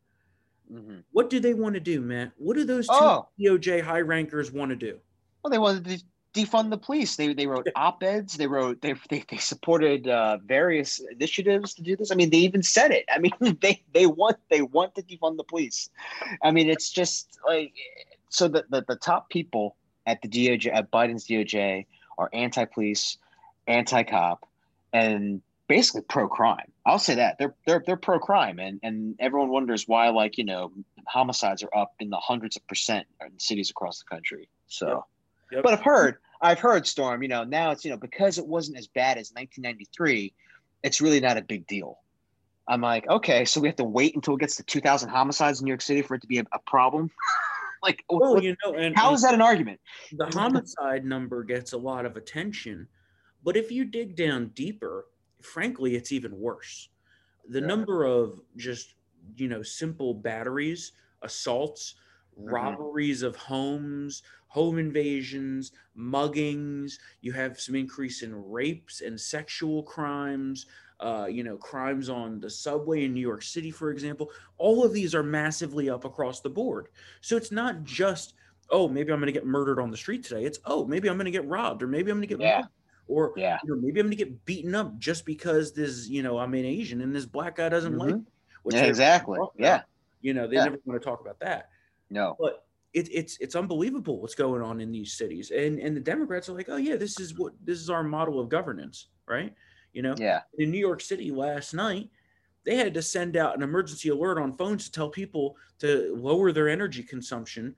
Mhm. 0.71 1.03
What 1.11 1.29
do 1.29 1.39
they 1.39 1.53
want 1.53 1.75
to 1.75 1.79
do, 1.79 2.01
Matt? 2.01 2.31
What 2.37 2.55
do 2.57 2.63
those 2.65 2.87
two 2.87 2.93
Oh. 2.95 3.29
DOJ 3.39 3.79
high 3.81 4.01
rankers 4.01 4.51
want 4.51 4.69
to 4.71 4.75
do? 4.75 4.99
Well, 5.43 5.51
they 5.51 5.57
wanted 5.59 5.85
to 5.85 6.03
defund 6.37 6.69
the 6.69 6.77
police. 6.77 7.15
They 7.15 7.33
they 7.33 7.47
wrote 7.47 7.67
op-eds. 7.75 8.37
They 8.37 8.47
wrote 8.47 8.81
they 8.81 8.93
they, 9.09 9.23
they 9.27 9.37
supported 9.37 10.07
uh, 10.07 10.37
various 10.45 10.99
initiatives 11.11 11.73
to 11.75 11.81
do 11.81 11.95
this. 11.95 12.11
I 12.11 12.15
mean, 12.15 12.29
they 12.29 12.37
even 12.37 12.63
said 12.63 12.91
it. 12.91 13.05
I 13.13 13.19
mean, 13.19 13.33
they 13.61 13.81
they 13.93 14.05
want 14.05 14.37
they 14.49 14.61
want 14.61 14.95
to 14.95 15.01
defund 15.01 15.37
the 15.37 15.43
police. 15.43 15.89
I 16.43 16.51
mean, 16.51 16.69
it's 16.69 16.89
just 16.91 17.39
like 17.45 17.73
so 18.29 18.47
the 18.47 18.65
the, 18.69 18.85
the 18.87 18.95
top 18.95 19.29
people 19.29 19.75
at 20.05 20.21
the 20.21 20.27
DOJ 20.27 20.73
at 20.73 20.91
Biden's 20.91 21.27
DOJ 21.27 21.85
are 22.17 22.29
anti-police, 22.33 23.17
anti-cop, 23.67 24.47
and 24.93 25.41
basically 25.67 26.01
pro-crime. 26.01 26.71
I'll 26.85 26.99
say 26.99 27.15
that 27.15 27.37
they're 27.39 27.55
they're 27.65 27.83
they're 27.85 27.97
pro-crime, 27.97 28.59
and 28.59 28.79
and 28.83 29.15
everyone 29.19 29.49
wonders 29.49 29.87
why 29.87 30.09
like 30.09 30.37
you 30.37 30.45
know 30.45 30.71
homicides 31.07 31.63
are 31.63 31.75
up 31.75 31.93
in 31.99 32.09
the 32.09 32.17
hundreds 32.17 32.55
of 32.55 32.67
percent 32.67 33.07
in 33.25 33.39
cities 33.39 33.71
across 33.71 33.99
the 33.99 34.05
country. 34.05 34.47
So. 34.67 35.05
Yep. 35.51 35.63
But 35.63 35.73
I've 35.73 35.81
heard, 35.81 36.17
I've 36.41 36.59
heard, 36.59 36.85
Storm. 36.87 37.21
You 37.23 37.29
know, 37.29 37.43
now 37.43 37.71
it's 37.71 37.83
you 37.85 37.91
know 37.91 37.97
because 37.97 38.37
it 38.37 38.45
wasn't 38.47 38.77
as 38.77 38.87
bad 38.87 39.17
as 39.17 39.31
1993, 39.31 40.33
it's 40.83 41.01
really 41.01 41.19
not 41.19 41.37
a 41.37 41.41
big 41.41 41.67
deal. 41.67 41.99
I'm 42.67 42.81
like, 42.81 43.07
okay, 43.09 43.45
so 43.45 43.61
we 43.61 43.69
have 43.69 43.77
to 43.77 43.85
wait 43.85 44.13
until 44.15 44.35
it 44.35 44.41
gets 44.41 44.57
to 44.57 44.63
2,000 44.63 45.07
homicides 45.09 45.61
in 45.61 45.65
New 45.65 45.71
York 45.71 45.81
City 45.81 46.01
for 46.01 46.15
it 46.15 46.21
to 46.21 46.27
be 46.27 46.39
a, 46.39 46.43
a 46.53 46.59
problem. 46.67 47.09
like, 47.83 48.03
Well, 48.09 48.33
what- 48.33 48.43
you 48.43 48.57
know, 48.65 48.73
and 48.73 48.93
how 48.95 49.07
and 49.07 49.15
is 49.15 49.21
that 49.21 49.33
an 49.33 49.41
argument? 49.41 49.79
the 50.11 50.25
homicide 50.25 51.05
number 51.05 51.43
gets 51.43 51.71
a 51.73 51.77
lot 51.77 52.05
of 52.05 52.17
attention, 52.17 52.87
but 53.43 53.55
if 53.55 53.71
you 53.71 53.85
dig 53.85 54.15
down 54.17 54.47
deeper, 54.53 55.05
frankly, 55.41 55.95
it's 55.95 56.11
even 56.11 56.37
worse. 56.37 56.89
The 57.49 57.61
Yeah. 57.61 57.67
number 57.67 58.03
of 58.03 58.41
just 58.57 58.95
you 59.37 59.47
know 59.47 59.63
simple 59.63 60.13
batteries, 60.13 60.91
assaults, 61.21 61.95
Mm-hmm. 62.39 62.77
robberies 62.77 63.21
of 63.23 63.35
homes, 63.35 64.23
home 64.47 64.77
invasions, 64.77 65.71
muggings. 65.97 66.93
You 67.21 67.33
have 67.33 67.59
some 67.59 67.75
increase 67.75 68.21
in 68.23 68.33
rapes 68.35 69.01
and 69.01 69.19
sexual 69.19 69.83
crimes. 69.83 70.65
Uh, 70.99 71.27
you 71.29 71.43
know, 71.43 71.57
crimes 71.57 72.09
on 72.09 72.39
the 72.39 72.49
subway 72.49 73.05
in 73.05 73.13
New 73.13 73.21
York 73.21 73.43
City, 73.43 73.69
for 73.69 73.91
example. 73.91 74.31
All 74.57 74.83
of 74.83 74.93
these 74.93 75.13
are 75.13 75.21
massively 75.21 75.89
up 75.91 76.05
across 76.05 76.41
the 76.41 76.49
board. 76.49 76.87
So 77.21 77.37
it's 77.37 77.51
not 77.51 77.83
just, 77.83 78.33
oh, 78.71 78.87
maybe 78.87 79.11
I'm 79.11 79.19
going 79.19 79.27
to 79.27 79.31
get 79.31 79.45
murdered 79.45 79.79
on 79.79 79.91
the 79.91 79.97
street 79.97 80.23
today. 80.23 80.43
It's, 80.45 80.57
oh, 80.65 80.85
maybe 80.87 81.07
I'm 81.07 81.17
going 81.17 81.25
to 81.25 81.31
get 81.31 81.45
robbed, 81.45 81.83
or 81.83 81.87
maybe 81.87 82.09
I'm 82.09 82.17
going 82.17 82.27
to 82.27 82.35
get 82.35 82.43
Yeah. 82.43 82.63
or 83.07 83.35
Yeah, 83.35 83.59
you 83.61 83.69
know, 83.69 83.79
maybe 83.81 83.99
I'm 83.99 84.07
going 84.07 84.17
to 84.17 84.23
get 84.23 84.45
beaten 84.45 84.75
up 84.75 84.97
just 84.97 85.25
because 85.25 85.73
this, 85.73 86.07
you 86.09 86.23
know, 86.23 86.37
I'm 86.39 86.53
an 86.53 86.65
Asian 86.65 87.01
and 87.01 87.15
this 87.15 87.25
black 87.25 87.55
guy 87.55 87.69
doesn't 87.69 87.95
like. 87.97 88.15
Mhm. 88.15 88.17
me, 88.25 88.31
which 88.63 88.75
yeah, 88.75 88.85
exactly. 88.85 89.39
Yeah, 89.57 89.83
You 90.21 90.33
know, 90.33 90.47
they 90.47 90.55
Yeah. 90.55 90.65
never 90.65 90.77
want 90.85 91.01
to 91.01 91.05
talk 91.05 91.21
about 91.21 91.39
that 91.39 91.69
no, 92.09 92.35
but 92.39 92.65
it, 92.93 93.09
it's 93.11 93.37
it's 93.39 93.55
unbelievable 93.55 94.21
what's 94.21 94.35
going 94.35 94.61
on 94.61 94.79
in 94.79 94.91
these 94.91 95.13
cities. 95.13 95.51
And 95.51 95.79
and 95.79 95.95
the 95.95 96.01
democrats 96.01 96.49
are 96.49 96.53
like 96.53 96.69
oh 96.69 96.77
yeah 96.77 96.95
this 96.95 97.19
is 97.19 97.37
what 97.37 97.53
this 97.63 97.79
is 97.79 97.89
our 97.89 98.03
model 98.03 98.39
of 98.39 98.49
governance 98.49 99.07
right? 99.27 99.53
You 99.93 100.01
know? 100.01 100.15
Yeah, 100.17 100.41
in 100.57 100.71
new 100.71 100.79
york 100.79 101.01
city 101.01 101.31
last 101.31 101.73
night 101.73 102.09
they 102.65 102.75
had 102.75 102.93
to 102.93 103.01
send 103.01 103.37
out 103.37 103.55
an 103.55 103.63
emergency 103.63 104.09
alert 104.09 104.37
on 104.37 104.57
phones 104.57 104.85
to 104.85 104.91
tell 104.91 105.09
people 105.09 105.55
to 105.79 106.13
lower 106.17 106.51
their 106.51 106.67
energy 106.67 107.01
consumption 107.01 107.73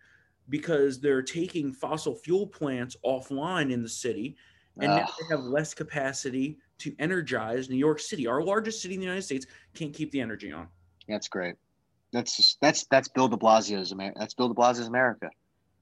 because 0.49 0.99
they're 0.99 1.21
taking 1.21 1.71
fossil 1.71 2.15
fuel 2.15 2.47
plants 2.47 2.97
offline 3.05 3.71
in 3.71 3.83
the 3.83 3.89
city 3.89 4.35
and 4.79 4.87
now 4.87 5.05
they 5.19 5.35
have 5.35 5.43
less 5.43 5.73
capacity 5.73 6.57
to 6.77 6.95
energize. 6.99 7.69
New 7.69 7.77
york 7.77 7.99
city 7.99 8.27
our 8.27 8.41
largest 8.41 8.81
city 8.81 8.95
in 8.95 8.99
the 8.99 9.05
united 9.05 9.23
states 9.23 9.45
can't 9.73 9.93
keep 9.93 10.11
the 10.11 10.21
energy 10.21 10.51
on. 10.51 10.67
That's 11.07 11.27
great. 11.27 11.55
That's 12.11 12.35
just, 12.37 12.57
that's 12.61 12.85
that's 12.91 13.07
Bill 13.07 13.27
De 13.27 13.37
Blasio's 13.37 13.91
America. 13.91 14.17
That's 14.19 14.33
Bill 14.33 14.47
De 14.47 14.53
Blasio's 14.55 14.87
America. 14.87 15.29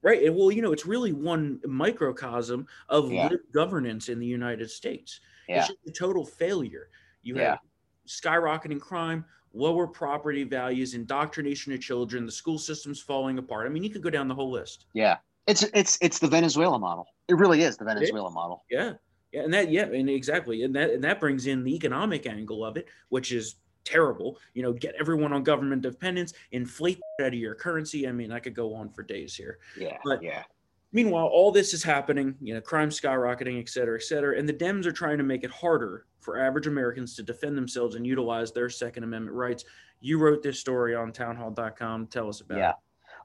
Right. 0.02 0.22
And 0.24 0.36
well, 0.36 0.50
you 0.52 0.62
know, 0.62 0.72
it's 0.72 0.86
really 0.86 1.12
one 1.12 1.60
microcosm 1.66 2.66
of 2.88 3.10
Yeah. 3.10 3.30
governance 3.52 4.08
in 4.08 4.18
the 4.20 4.26
United 4.26 4.70
States. 4.70 5.20
Yeah, 5.48 5.58
It's 5.60 5.68
just 5.68 5.78
a 5.86 5.90
total 5.90 6.24
failure. 6.24 6.88
You 7.22 7.36
have 7.36 7.58
skyrocketing 8.06 8.80
crime, 8.80 9.24
lower 9.52 9.86
property 9.86 10.44
values, 10.44 10.94
indoctrination 10.94 11.72
of 11.72 11.80
children, 11.80 12.26
the 12.26 12.32
school 12.32 12.58
system's 12.58 13.00
falling 13.00 13.38
apart. 13.38 13.66
I 13.66 13.70
mean, 13.70 13.82
you 13.82 13.90
could 13.90 14.02
go 14.02 14.10
down 14.10 14.28
the 14.28 14.34
whole 14.34 14.50
list. 14.50 14.86
yeah. 14.94 15.16
It's 15.46 15.62
it's 15.72 15.96
it's 16.02 16.18
the 16.18 16.28
Venezuela 16.28 16.78
model. 16.78 17.06
It 17.26 17.34
really 17.38 17.62
is 17.62 17.78
the 17.78 17.84
Venezuela 17.86 18.30
model. 18.30 18.64
Yeah. 18.70 18.92
Yeah. 19.32 19.44
And 19.44 19.54
that, 19.54 19.70
yeah, 19.70 19.84
and 19.84 20.10
exactly. 20.10 20.62
And 20.62 20.76
that 20.76 20.90
and 20.90 21.02
that 21.04 21.20
brings 21.20 21.46
in 21.46 21.64
the 21.64 21.74
economic 21.74 22.26
angle 22.26 22.62
of 22.62 22.76
it, 22.76 22.86
which 23.08 23.32
is 23.32 23.54
terrible. 23.84 24.38
You 24.54 24.62
know, 24.62 24.72
get 24.72 24.94
everyone 24.98 25.32
on 25.32 25.42
government 25.42 25.82
dependence, 25.82 26.32
inflate 26.52 27.00
out 27.20 27.28
of 27.28 27.34
your 27.34 27.54
currency. 27.54 28.06
I 28.08 28.12
mean, 28.12 28.32
I 28.32 28.38
could 28.38 28.54
go 28.54 28.74
on 28.74 28.90
for 28.90 29.02
days 29.02 29.34
here. 29.34 29.58
Yeah, 29.76 29.98
But- 30.04 30.22
yeah, 30.22 30.44
Meanwhile, 30.92 31.26
all 31.26 31.52
this 31.52 31.74
is 31.74 31.82
happening, 31.82 32.34
you 32.40 32.54
know, 32.54 32.62
crime 32.62 32.88
skyrocketing, 32.88 33.60
et 33.60 33.68
cetera, 33.68 33.98
et 33.98 34.04
cetera. 34.04 34.38
And 34.38 34.48
the 34.48 34.54
Dems 34.54 34.86
are 34.86 34.92
trying 34.92 35.18
to 35.18 35.24
make 35.24 35.44
it 35.44 35.50
harder 35.50 36.06
for 36.20 36.38
average 36.40 36.66
Americans 36.66 37.14
to 37.16 37.22
defend 37.22 37.58
themselves 37.58 37.94
and 37.94 38.06
utilize 38.06 38.52
their 38.52 38.70
Second 38.70 39.04
Amendment 39.04 39.36
rights. 39.36 39.64
You 40.00 40.18
wrote 40.18 40.42
this 40.42 40.58
story 40.58 40.94
on 40.94 41.12
townhall.com. 41.12 42.06
Tell 42.06 42.28
us 42.28 42.40
about 42.40 42.58
yeah. 42.58 42.70
it. 42.70 42.76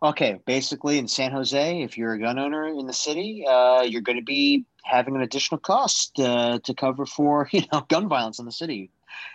Okay, 0.02 0.42
basically 0.46 0.98
in 0.98 1.08
San 1.08 1.32
Jose, 1.32 1.82
if 1.82 1.98
you're 1.98 2.13
a 2.13 2.20
gun 2.20 2.38
owner 2.38 2.68
in 2.68 2.86
the 2.86 2.94
city, 2.94 3.46
uh, 3.48 3.84
you're 3.84 4.02
going 4.02 4.18
to 4.18 4.24
be 4.24 4.66
having 4.84 5.16
an 5.16 5.22
additional 5.22 5.60
cost 5.60 6.20
uh, 6.20 6.60
to 6.66 6.74
cover 6.74 7.06
for 7.06 7.48
you 7.54 7.62
know 7.72 7.86
gun 7.88 8.10
violence 8.10 8.39
in 8.39 8.46
the 8.46 8.52
city, 8.52 8.89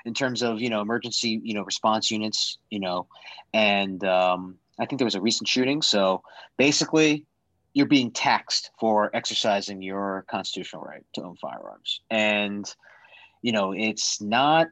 in 0.04 0.14
terms 0.14 0.42
of 0.42 0.60
you 0.60 0.70
know 0.70 0.80
emergency 0.80 1.40
you 1.42 1.54
know 1.54 1.62
response 1.62 2.10
units, 2.10 2.58
you 2.70 2.80
know, 2.80 3.06
and 3.52 4.02
um, 4.04 4.56
I 4.78 4.86
think 4.86 4.98
there 4.98 5.06
was 5.06 5.14
a 5.14 5.20
recent 5.20 5.48
shooting. 5.48 5.82
So 5.82 6.22
basically, 6.56 7.24
you're 7.74 7.86
being 7.86 8.10
taxed 8.10 8.70
for 8.78 9.14
exercising 9.14 9.82
your 9.82 10.24
constitutional 10.30 10.82
right 10.82 11.04
to 11.14 11.22
own 11.22 11.36
firearms, 11.36 12.00
and 12.10 12.72
you 13.42 13.52
know 13.52 13.72
it's 13.72 14.20
not 14.20 14.68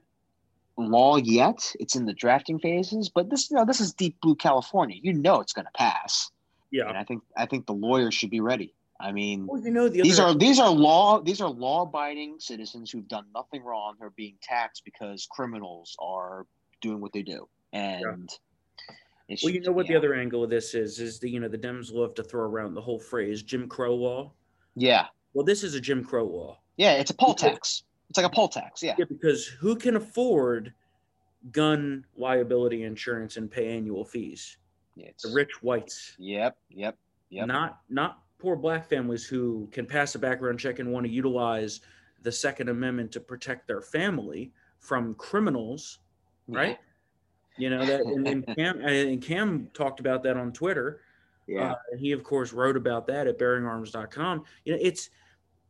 law 0.76 1.16
yet. 1.16 1.72
It's 1.80 1.96
in 1.96 2.06
the 2.06 2.14
drafting 2.14 2.58
phases, 2.58 3.08
but 3.08 3.30
this 3.30 3.50
you 3.50 3.56
know 3.56 3.64
this 3.64 3.80
is 3.80 3.92
deep 3.92 4.20
blue 4.20 4.34
California. 4.34 4.96
You 5.00 5.12
know 5.12 5.40
it's 5.40 5.52
going 5.52 5.66
to 5.66 5.72
pass, 5.72 6.30
yeah 6.70 6.88
and. 6.88 6.96
I 6.96 7.04
think 7.04 7.22
I 7.36 7.46
think 7.46 7.66
the 7.66 7.74
lawyers 7.74 8.14
should 8.14 8.30
be 8.30 8.40
ready. 8.40 8.74
I 9.00 9.12
mean, 9.12 9.46
Well, 9.46 9.61
you 9.62 9.70
know, 9.70 9.88
the 9.88 10.02
these 10.02 10.18
other, 10.18 10.32
are 10.32 10.38
these 10.38 10.59
are 10.59 10.70
law 10.70 11.20
these 11.20 11.40
are 11.40 11.50
law 11.50 11.82
abiding 11.82 12.37
citizens 12.38 12.90
who've 12.90 13.06
done 13.09 13.26
nothing 13.35 13.62
wrong. 13.62 13.94
They're 13.98 14.11
being 14.11 14.37
taxed 14.42 14.82
because 14.85 15.26
criminals 15.30 15.94
are 15.98 16.46
doing 16.80 17.00
what 17.00 17.12
they 17.12 17.22
do, 17.22 17.48
and 17.72 18.28
it's 19.28 19.42
well, 19.44 19.52
you 19.52 19.61
know 19.61 19.72
what 19.72 19.87
yeah. 19.87 19.92
the 19.92 19.98
other 19.98 20.14
angle 20.14 20.44
of 20.44 20.50
this 20.50 20.74
is, 20.74 21.00
is 21.00 21.18
the, 21.18 21.28
you 21.28 21.40
know, 21.40 21.48
the 21.48 21.59
Dems 21.59 21.92
love 21.92 22.14
to 22.14 22.22
throw 22.22 22.42
around 22.42 22.74
the 22.74 22.80
whole 22.80 22.98
phrase 23.00 23.42
Jim 23.42 23.68
Crow 23.68 23.94
law. 23.94 24.32
yeah 24.76 25.06
Well, 25.35 25.44
this 25.44 25.64
is 25.64 25.74
a 25.74 25.80
Jim 25.80 26.04
Crow 26.04 26.24
law. 26.26 26.59
yeah 26.76 26.92
it's 26.92 27.11
a 27.11 27.14
poll 27.14 27.35
Because- 27.35 27.50
tax 27.52 27.82
It's 28.09 28.16
like 28.18 28.26
a 28.26 28.30
poll 28.30 28.48
tax. 28.48 28.82
Yeah. 28.85 28.94
Yeah, 28.98 29.04
because 29.09 29.46
who 29.46 29.74
can 29.74 29.96
afford 29.96 30.72
gun 31.50 32.04
liability 32.16 32.85
insurance 32.85 33.37
and 33.37 33.50
pay 33.50 33.76
annual 33.76 34.04
fees? 34.04 34.59
It's, 34.96 35.24
The 35.24 35.35
rich 35.35 35.61
whites, 35.62 36.14
Yep. 36.18 36.56
Yep. 36.70 36.96
Yep. 37.30 37.46
not 37.48 37.80
not 37.90 38.20
poor 38.38 38.57
black 38.57 38.88
families 38.88 39.25
who 39.25 39.68
can 39.72 39.87
pass 39.87 40.14
a 40.14 40.18
background 40.18 40.59
check 40.59 40.79
and 40.79 40.92
want 40.92 41.07
to 41.07 41.12
utilize 41.12 41.81
the 42.22 42.33
Second 42.33 42.68
Amendment 42.68 43.12
to 43.12 43.20
protect 43.20 43.66
their 43.66 43.81
family 43.81 44.53
from 44.79 45.14
criminals, 45.14 45.99
right? 46.49 46.79
You 47.57 47.70
know 47.70 47.85
that, 47.85 48.01
and, 48.03 48.27
and 48.27 48.46
Cam 48.57 48.81
and 48.81 49.22
Cam 49.22 49.70
talked 49.72 50.01
about 50.01 50.22
that 50.25 50.37
on 50.37 50.53
Twitter. 50.53 51.01
Yeah. 51.46 51.72
Uh, 51.72 51.75
and 51.92 52.01
he, 52.01 52.12
of 52.12 52.25
course, 52.25 52.53
wrote 52.53 52.77
about 52.77 53.07
that 53.07 53.27
at 53.27 53.38
bearingarms.com. 53.38 54.44
You 54.64 54.72
know, 54.72 54.79
it's 54.83 55.11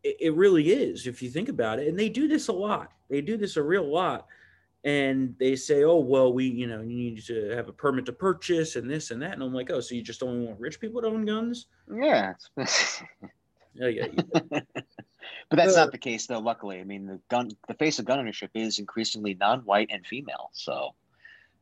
it, 0.03 0.17
it 0.21 0.35
really 0.35 0.73
is 0.73 1.07
if 1.07 1.23
you 1.23 1.31
think 1.31 1.49
about 1.49 1.79
it, 1.79 1.89
and 1.89 1.99
they 1.99 2.09
do 2.09 2.27
this 2.27 2.49
a 2.49 2.53
lot. 2.53 2.93
They 3.09 3.21
do 3.21 3.37
this 3.37 3.57
a 3.57 3.63
real 3.63 3.85
lot, 3.85 4.27
and 4.85 5.35
they 5.39 5.57
say, 5.57 5.83
"Oh, 5.85 5.99
well, 5.99 6.33
we, 6.33 6.45
you 6.47 6.67
know, 6.67 6.81
you 6.81 6.95
need 6.97 7.25
to 7.25 7.51
have 7.51 7.69
a 7.69 7.73
permit 7.73 8.07
to 8.07 8.13
purchase 8.13 8.77
and 8.77 8.89
this 8.91 9.11
and 9.11 9.21
that." 9.23 9.33
And 9.33 9.43
I'm 9.43 9.53
like, 9.55 9.71
"Oh, 9.71 9.81
so 9.81 9.95
you 9.95 10.03
just 10.03 10.23
only 10.23 10.47
want 10.47 10.61
rich 10.61 10.81
people 10.81 11.01
to 11.03 11.09
own 11.09 11.25
guns?" 11.25 11.67
yeah. 11.93 12.35
Yeah, 13.79 13.89
yeah. 13.89 14.07
yeah. 14.53 14.61
but 15.51 15.57
that's 15.57 15.77
not 15.77 15.93
the 15.93 15.99
case, 15.99 16.27
though. 16.27 16.39
Luckily, 16.39 16.81
I 16.81 16.85
mean, 16.85 17.05
the 17.07 17.21
gun, 17.29 17.51
the 17.69 17.75
face 17.75 17.99
of 17.99 18.07
gun 18.07 18.19
ownership 18.19 18.51
is 18.55 18.79
increasingly 18.79 19.35
non-white 19.35 19.89
and 19.91 20.07
female. 20.07 20.49
So, 20.55 20.95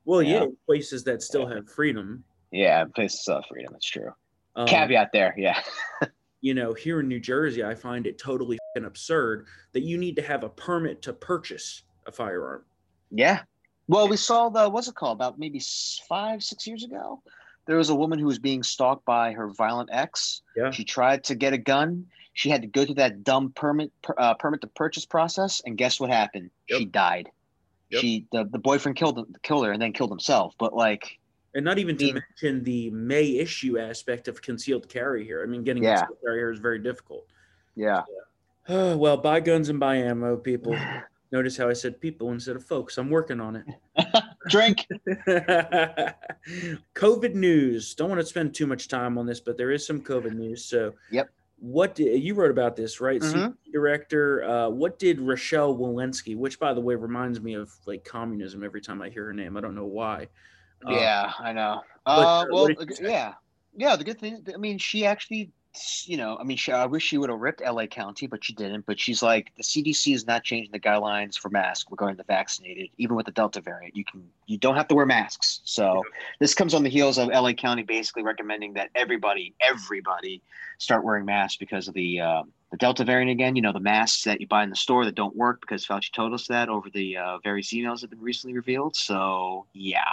Well, 0.04 0.22
yeah, 0.22 0.42
Yeah. 0.42 0.46
places 0.64 1.02
that 1.04 1.22
still 1.22 1.44
have 1.48 1.68
freedom. 1.68 2.22
yeah, 2.52 2.84
places 2.84 3.26
of 3.26 3.42
freedom. 3.50 3.72
That's 3.72 3.90
true. 3.90 4.12
Um, 4.54 4.68
Caveat 4.68 5.10
there. 5.12 5.34
Yeah. 5.36 5.60
you 6.40 6.54
know, 6.54 6.72
here 6.72 7.00
in 7.00 7.08
New 7.08 7.18
Jersey, 7.18 7.64
I 7.64 7.74
find 7.74 8.06
it 8.06 8.16
totally 8.16 8.58
fing 8.76 8.84
absurd 8.84 9.46
that 9.72 9.82
you 9.82 9.98
need 9.98 10.14
to 10.14 10.22
have 10.22 10.44
a 10.44 10.48
permit 10.48 11.02
to 11.02 11.12
purchase 11.12 11.82
a 12.06 12.12
firearm. 12.12 12.62
Yeah. 13.14 13.40
Well, 13.88 14.08
we 14.08 14.16
saw 14.16 14.48
the 14.48 14.68
what's 14.68 14.88
it 14.88 14.94
called 14.94 15.16
about 15.18 15.38
maybe 15.38 15.60
five, 16.08 16.42
six 16.42 16.66
years 16.66 16.84
ago. 16.84 17.22
There 17.66 17.76
was 17.76 17.88
a 17.90 17.94
woman 17.94 18.18
who 18.18 18.26
was 18.26 18.38
being 18.38 18.62
stalked 18.62 19.04
by 19.04 19.32
her 19.32 19.48
violent 19.48 19.88
ex. 19.92 20.42
Yeah. 20.56 20.70
She 20.70 20.84
tried 20.84 21.24
to 21.24 21.34
get 21.34 21.52
a 21.52 21.58
gun. 21.58 22.06
She 22.34 22.50
had 22.50 22.62
to 22.62 22.68
go 22.68 22.84
through 22.84 22.96
that 22.96 23.24
dumb 23.24 23.52
permit 23.52 23.92
per, 24.02 24.14
uh, 24.18 24.34
permit 24.34 24.60
to 24.62 24.66
purchase 24.66 25.06
process, 25.06 25.62
and 25.64 25.78
guess 25.78 26.00
what 26.00 26.10
happened? 26.10 26.50
Yep. 26.68 26.78
She 26.78 26.84
died. 26.86 27.30
Yep. 27.90 28.00
She 28.00 28.26
the, 28.32 28.44
the 28.44 28.58
boyfriend 28.58 28.96
killed 28.96 29.24
killed 29.42 29.64
her 29.66 29.72
and 29.72 29.80
then 29.80 29.92
killed 29.92 30.10
himself. 30.10 30.54
But 30.58 30.74
like, 30.74 31.18
And 31.54 31.64
not 31.64 31.78
even 31.78 31.96
to 31.98 32.04
mean- 32.04 32.14
mention 32.14 32.64
the 32.64 32.90
may 32.90 33.36
issue 33.36 33.78
aspect 33.78 34.28
of 34.28 34.42
concealed 34.42 34.88
carry 34.88 35.24
here. 35.24 35.42
I 35.42 35.46
mean, 35.46 35.62
getting 35.62 35.84
Yeah. 35.84 35.98
concealed 36.00 36.18
carry 36.24 36.38
here 36.40 36.50
is 36.50 36.58
very 36.58 36.78
difficult. 36.80 37.26
yeah, 37.76 38.02
Oh, 38.68 38.96
well, 39.02 39.16
buy 39.18 39.40
guns 39.40 39.68
and 39.68 39.78
buy 39.78 39.96
ammo, 39.96 40.36
people. 40.36 40.76
Notice 41.34 41.56
how 41.56 41.68
I 41.68 41.72
said 41.72 42.00
people 42.00 42.30
instead 42.30 42.54
of 42.54 42.64
folks. 42.64 42.96
I'm 42.96 43.10
working 43.10 43.40
on 43.40 43.56
it. 43.56 43.66
drink. 44.48 44.86
COVID 46.94 47.34
news. 47.34 47.92
Don't 47.96 48.08
want 48.08 48.20
to 48.20 48.26
spend 48.26 48.54
too 48.54 48.68
much 48.68 48.86
time 48.86 49.18
on 49.18 49.26
this, 49.26 49.40
but 49.40 49.58
there 49.58 49.72
is 49.72 49.84
some 49.84 50.00
COVID 50.00 50.32
news. 50.32 50.64
So, 50.64 50.92
Yep. 51.10 51.28
What 51.58 51.96
did, 51.96 52.22
you 52.22 52.34
wrote 52.34 52.52
about 52.52 52.76
this, 52.76 53.00
right? 53.00 53.20
Mhm. 53.20 53.56
Director. 53.72 54.44
Uh, 54.44 54.68
what 54.68 55.00
did 55.00 55.20
Rochelle 55.20 55.76
Walensky, 55.76 56.36
which 56.36 56.60
by 56.60 56.72
the 56.72 56.80
way 56.80 56.94
reminds 56.94 57.40
me 57.40 57.54
of 57.54 57.72
like 57.84 58.04
communism 58.04 58.62
every 58.62 58.80
time 58.80 59.02
I 59.02 59.08
hear 59.08 59.24
her 59.24 59.32
name. 59.32 59.56
I 59.56 59.60
don't 59.60 59.74
know 59.74 59.86
why. 59.86 60.28
Uh, 60.86 60.92
yeah, 60.92 61.32
I 61.40 61.52
know. 61.52 61.82
Uh, 62.06 62.44
well, 62.48 62.68
what 62.68 62.78
did 62.78 62.90
you 62.90 62.94
say? 62.96 63.10
yeah, 63.10 63.34
yeah. 63.76 63.96
The 63.96 64.04
good 64.04 64.20
thing, 64.20 64.46
I 64.54 64.56
mean, 64.56 64.78
she 64.78 65.04
actually, 65.04 65.50
you 66.06 66.16
know, 66.16 66.36
I 66.38 66.44
mean, 66.44 66.56
she, 66.56 66.72
I 66.72 66.86
wish 66.86 67.02
she 67.02 67.18
would 67.18 67.30
have 67.30 67.38
ripped 67.38 67.60
LA 67.60 67.86
County, 67.86 68.26
but 68.26 68.44
she 68.44 68.52
didn't. 68.52 68.86
But 68.86 68.98
she's 68.98 69.22
like, 69.22 69.52
the 69.56 69.62
CDC 69.62 70.14
is 70.14 70.26
not 70.26 70.44
changing 70.44 70.72
the 70.72 70.80
guidelines 70.80 71.36
for 71.36 71.50
masks 71.50 71.90
regarding 71.90 72.16
the 72.16 72.24
vaccinated, 72.24 72.90
even 72.98 73.16
with 73.16 73.26
the 73.26 73.32
Delta 73.32 73.60
variant. 73.60 73.96
You 73.96 74.04
can, 74.04 74.28
you 74.46 74.58
don't 74.58 74.76
have 74.76 74.88
to 74.88 74.94
wear 74.94 75.06
masks. 75.06 75.60
So 75.64 76.02
this 76.38 76.54
comes 76.54 76.74
on 76.74 76.82
the 76.82 76.90
heels 76.90 77.18
of 77.18 77.28
LA 77.28 77.52
County 77.52 77.82
basically 77.82 78.22
recommending 78.22 78.74
that 78.74 78.90
everybody, 78.94 79.54
everybody, 79.60 80.42
start 80.78 81.04
wearing 81.04 81.24
masks 81.24 81.56
because 81.56 81.88
of 81.88 81.94
the. 81.94 82.20
Um, 82.20 82.52
the 82.70 82.78
Delta 82.78 83.04
variant 83.04 83.30
again, 83.30 83.54
you 83.54 83.62
know, 83.62 83.72
the 83.72 83.78
masks 83.78 84.24
that 84.24 84.40
you 84.40 84.48
buy 84.48 84.64
in 84.64 84.70
the 84.70 84.74
store 84.74 85.04
that 85.04 85.14
don't 85.14 85.36
work 85.36 85.60
because 85.60 85.86
Fauci 85.86 86.10
told 86.10 86.34
us 86.34 86.48
that 86.48 86.68
over 86.68 86.90
the 86.90 87.16
uh, 87.16 87.38
various 87.38 87.72
emails 87.72 88.00
that 88.00 88.02
have 88.02 88.10
been 88.10 88.20
recently 88.20 88.56
revealed. 88.56 88.96
So, 88.96 89.66
yeah. 89.74 90.08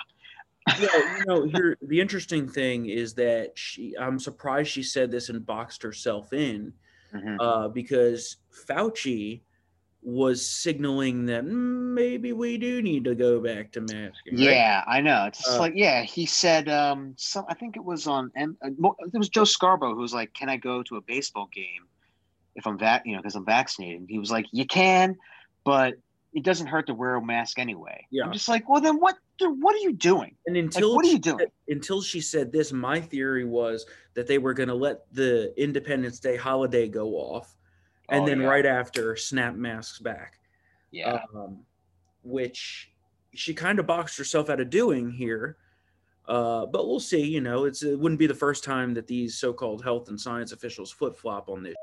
Yeah, 0.80 0.97
you 0.97 1.26
know, 1.26 1.43
here 1.45 1.78
the 1.82 2.00
interesting 2.00 2.47
thing 2.47 2.88
is 2.88 3.13
that 3.15 3.52
she. 3.56 3.95
I'm 4.00 4.19
surprised 4.19 4.69
she 4.71 4.84
said 4.84 5.12
this 5.12 5.30
and 5.30 5.45
boxed 5.45 5.82
herself 5.84 6.34
in, 6.34 6.74
Mhm. 7.13 7.38
uh, 7.39 7.67
because 7.69 8.38
Fauci 8.67 9.41
was 10.04 10.43
signaling 10.45 11.26
that 11.28 11.43
"Mm, 11.45 11.93
maybe 11.93 12.34
we 12.34 12.58
do 12.58 12.82
need 12.82 13.04
to 13.04 13.13
go 13.13 13.39
back 13.39 13.71
to 13.74 13.82
masking. 13.82 14.34
right? 14.34 14.39
Yeah, 14.39 14.84
I 14.88 15.00
know. 15.02 15.26
It's 15.26 15.43
just 15.43 15.58
Uh, 15.58 15.60
like 15.60 15.74
yeah, 15.76 16.02
he 16.04 16.26
said 16.26 16.67
um 16.69 17.13
some 17.17 17.45
I 17.50 17.54
think 17.54 17.76
it 17.76 17.84
was 17.84 18.08
on 18.08 18.32
M 18.36 18.58
uh, 18.63 18.69
it 19.13 19.17
was 19.17 19.30
Joe 19.30 19.43
Scarborough 19.43 19.93
who 19.93 20.02
was 20.02 20.13
like, 20.13 20.34
"Can 20.34 20.50
I 20.50 20.58
go 20.58 20.82
to 20.84 20.95
a 20.97 21.02
baseball 21.02 21.50
game 21.54 21.88
if 22.56 22.65
I'm 22.65 22.78
vac 22.80 23.04
you 23.06 23.13
know 23.13 23.19
because 23.19 23.36
I'm 23.36 23.45
vaccinated?" 23.45 24.06
He 24.10 24.17
was 24.17 24.32
like, 24.32 24.47
"You 24.52 24.65
can, 24.65 25.17
but 25.65 25.93
it 26.34 26.43
doesn't 26.43 26.67
hurt 26.67 26.88
to 26.88 26.93
wear 26.95 27.15
a 27.15 27.24
mask 27.24 27.60
anyway." 27.60 28.08
Yeah. 28.10 28.24
I'm 28.26 28.34
just 28.34 28.47
like, 28.50 28.67
"Well, 28.67 28.82
then 28.82 29.00
what 29.00 29.17
what 29.50 29.76
are 29.76 29.80
you 29.80 29.94
doing?" 29.94 30.36
And 30.46 30.56
Like, 30.56 30.66
until 30.66 30.96
what 30.96 31.06
are 31.06 31.08
she 31.10 31.14
you 31.14 31.20
doing? 31.20 31.48
until 31.68 32.02
she 32.02 32.22
said 32.22 32.52
this, 32.52 32.72
my 32.72 33.00
theory 33.02 33.46
was 33.46 33.86
that 34.14 34.28
they 34.28 34.38
were 34.38 34.54
going 34.54 34.70
to 34.70 34.76
let 34.76 35.12
the 35.14 35.54
Independence 35.62 36.20
Day 36.20 36.36
holiday 36.36 36.88
go 36.88 37.10
off, 37.16 37.56
and 38.10 38.24
Oh, 38.24 38.26
then 38.26 38.42
yeah. 38.42 38.48
right 38.48 38.66
after 38.66 39.16
snap 39.16 39.56
masks 39.56 40.00
back. 40.00 40.40
Yeah. 40.92 41.22
um, 41.34 41.66
which 42.24 42.92
she 43.34 43.54
kind 43.54 43.80
of 43.80 43.88
boxed 43.88 44.18
herself 44.18 44.50
out 44.50 44.60
of 44.60 44.70
doing 44.70 45.10
here. 45.10 45.58
Uh, 46.28 46.66
but 46.66 46.88
we'll 46.88 47.00
see. 47.00 47.22
You 47.24 47.42
know, 47.42 47.64
it's 47.66 47.82
it 47.84 47.98
wouldn't 47.98 48.20
be 48.20 48.28
the 48.28 48.34
first 48.36 48.64
time 48.64 48.94
that 48.94 49.08
these 49.08 49.38
so-called 49.38 49.84
health 49.84 50.10
and 50.10 50.20
science 50.20 50.52
officials 50.52 50.92
flip 50.92 51.16
flop 51.16 51.50
on 51.50 51.64
this 51.64 51.76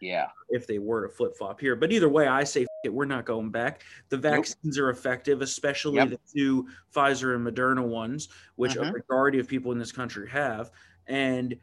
yeah. 0.00 0.26
if 0.50 0.66
they 0.66 0.78
were 0.78 1.06
to 1.06 1.08
flip 1.08 1.36
flop 1.36 1.60
here. 1.60 1.76
But 1.76 1.92
either 1.92 2.08
way, 2.08 2.26
I 2.26 2.44
say 2.44 2.66
it, 2.84 2.92
we're 2.92 3.04
not 3.04 3.24
going 3.24 3.50
back. 3.50 3.82
The 4.10 4.16
vaccines 4.18 4.78
are 4.78 4.90
effective, 4.90 5.40
especially 5.42 5.96
Yep. 5.96 6.10
the 6.10 6.20
two 6.36 6.68
Pfizer 6.94 7.34
and 7.34 7.46
Moderna 7.46 7.82
ones, 7.86 8.28
which 8.56 8.74
Mhm. 8.74 8.88
a 8.88 8.92
majority 8.92 9.38
of 9.38 9.48
people 9.48 9.72
in 9.72 9.78
this 9.78 9.92
country 9.92 10.28
have. 10.28 10.70
And 11.06 11.58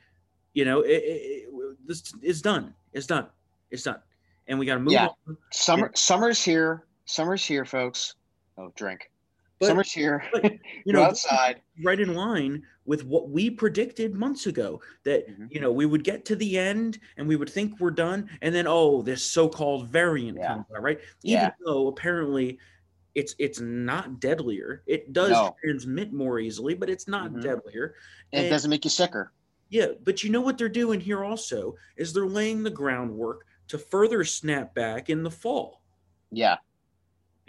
you 0.53 0.65
know, 0.65 0.81
it, 0.81 0.89
it, 0.91 1.47
it- 1.49 1.87
this 1.87 2.13
is 2.21 2.41
done. 2.41 2.73
It's 2.93 3.07
done. 3.07 3.27
It's 3.69 3.83
done. 3.83 4.01
And 4.47 4.57
we 4.59 4.65
got 4.65 4.73
to 4.75 4.79
move 4.79 4.93
Yeah. 4.93 5.07
on. 5.27 5.37
Summer 5.51 5.91
summer's 5.95 6.43
here. 6.43 6.85
Summer's 7.05 7.45
here, 7.45 7.65
folks. 7.65 8.15
Oh, 8.57 8.71
drink. 8.75 9.10
But- 9.61 9.67
summer's 9.67 9.91
here. 9.91 10.23
but, 10.33 10.51
You 10.85 10.91
know, 10.93 11.03
outside. 11.03 11.61
right 11.83 11.99
in 11.99 12.15
line 12.15 12.63
with 12.85 13.05
what 13.05 13.29
we 13.29 13.49
predicted 13.49 14.15
months 14.15 14.47
ago 14.47 14.81
that 15.03 15.27
Mhm. 15.29 15.47
you 15.53 15.61
know 15.61 15.71
we 15.71 15.85
would 15.85 16.03
get 16.03 16.25
to 16.25 16.35
the 16.35 16.57
end 16.57 16.99
and 17.15 17.27
we 17.27 17.35
would 17.35 17.49
think 17.49 17.79
we're 17.79 17.91
done 17.91 18.27
and 18.41 18.53
then 18.55 18.65
oh 18.67 19.03
this 19.03 19.23
so-called 19.23 19.87
variant 19.87 20.37
Yeah. 20.39 20.47
comes 20.55 20.65
out 20.75 20.81
right 20.81 20.99
Yeah. 21.21 21.41
even 21.43 21.53
though 21.63 21.87
apparently 21.89 22.57
it's 23.13 23.35
it's 23.37 23.59
not 23.61 24.19
deadlier 24.19 24.81
it 24.87 25.13
does 25.13 25.29
No. 25.29 25.55
transmit 25.63 26.11
more 26.11 26.39
easily 26.39 26.73
but 26.73 26.89
it's 26.89 27.07
not 27.07 27.31
Mhm. 27.31 27.43
deadlier 27.43 27.93
And 28.33 28.39
it 28.41 28.45
And- 28.45 28.49
doesn't 28.49 28.69
make 28.71 28.83
you 28.83 28.89
sicker. 28.89 29.31
yeah 29.69 29.89
but 30.03 30.23
you 30.23 30.31
know 30.31 30.41
what 30.41 30.57
they're 30.57 30.67
doing 30.67 30.99
here 30.99 31.23
also 31.23 31.75
is 31.97 32.13
they're 32.13 32.25
laying 32.25 32.63
the 32.63 32.71
groundwork 32.71 33.45
to 33.67 33.77
further 33.77 34.23
snap 34.23 34.73
back 34.73 35.09
in 35.11 35.21
the 35.21 35.31
fall 35.31 35.81
Yeah. 36.31 36.57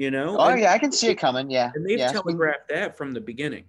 You 0.02 0.10
know 0.10 0.36
Oh 0.38 0.48
and, 0.48 0.60
yeah, 0.60 0.72
I 0.72 0.78
can 0.78 0.92
see 0.92 1.08
it 1.08 1.14
coming. 1.14 1.50
Yeah. 1.50 1.70
and 1.74 1.86
they've 1.86 1.98
yeah. 1.98 2.12
telegraphed 2.12 2.68
that 2.68 2.96
from 2.96 3.12
the 3.12 3.20
beginning 3.20 3.64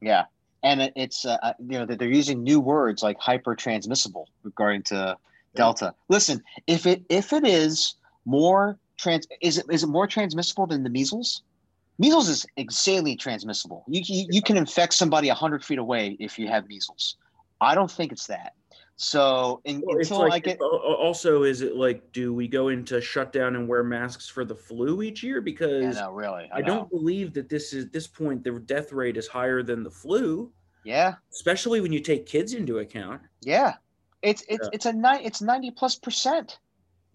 Yeah, 0.00 0.24
and 0.62 0.80
it, 0.82 0.92
it's 0.96 1.24
uh, 1.24 1.38
uh, 1.42 1.52
you 1.58 1.78
know 1.78 1.86
that 1.86 1.98
they're 1.98 2.08
using 2.08 2.42
new 2.42 2.60
words 2.60 3.02
like 3.02 3.18
hyper 3.18 3.54
transmissible 3.54 4.28
regarding 4.42 4.82
to 4.84 5.16
Delta. 5.54 5.94
Listen, 6.08 6.42
if 6.66 6.86
it 6.86 7.02
if 7.08 7.32
it 7.32 7.46
is 7.46 7.94
more 8.24 8.78
trans, 8.96 9.26
is 9.40 9.58
it 9.58 9.66
is 9.70 9.82
it 9.82 9.88
more 9.88 10.06
transmissible 10.06 10.66
than 10.66 10.82
the 10.82 10.90
measles? 10.90 11.42
Measles 11.98 12.28
is 12.28 12.46
insanely 12.56 13.16
transmissible. 13.16 13.84
You 13.88 14.02
you, 14.04 14.26
you 14.30 14.42
can 14.42 14.56
infect 14.56 14.94
somebody 14.94 15.28
hundred 15.28 15.64
feet 15.64 15.78
away 15.78 16.16
if 16.20 16.38
you 16.38 16.48
have 16.48 16.68
measles. 16.68 17.16
I 17.60 17.74
don't 17.74 17.90
think 17.90 18.12
it's 18.12 18.26
that. 18.26 18.54
So 19.02 19.60
in, 19.64 19.82
Well, 19.84 19.98
until 19.98 20.20
like 20.20 20.32
I 20.32 20.38
get 20.38 20.60
al- 20.60 20.74
al- 20.74 20.94
also 20.94 21.42
is 21.42 21.60
it 21.60 21.74
like 21.74 22.12
do 22.12 22.32
we 22.32 22.46
go 22.46 22.68
into 22.68 23.00
shutdown 23.00 23.56
and 23.56 23.66
wear 23.66 23.82
masks 23.82 24.28
for 24.28 24.44
the 24.44 24.54
flu 24.54 25.02
each 25.02 25.24
year 25.24 25.38
yeah, 25.38 25.44
because 25.44 25.96
no, 25.96 26.12
really, 26.12 26.48
I, 26.52 26.58
I, 26.58 26.62
don't 26.62 26.88
believe 26.88 27.34
that 27.34 27.48
this 27.48 27.72
is 27.72 27.90
this 27.90 28.06
point 28.06 28.44
the 28.44 28.52
death 28.60 28.92
rate 28.92 29.16
is 29.16 29.26
higher 29.26 29.60
than 29.64 29.82
the 29.82 29.90
flu 29.90 30.52
Yeah, 30.84 31.14
especially 31.32 31.80
when 31.80 31.92
you 31.92 31.98
take 31.98 32.26
kids 32.26 32.54
into 32.54 32.78
account 32.78 33.20
yeah. 33.40 33.74
It's 34.22 34.44
it's 34.48 34.66
Yeah. 34.66 34.70
it's 34.72 34.86
a 34.86 34.92
nine. 34.92 35.20
It's 35.24 35.42
ninety 35.42 35.72
plus 35.72 35.96
percent. 35.96 36.60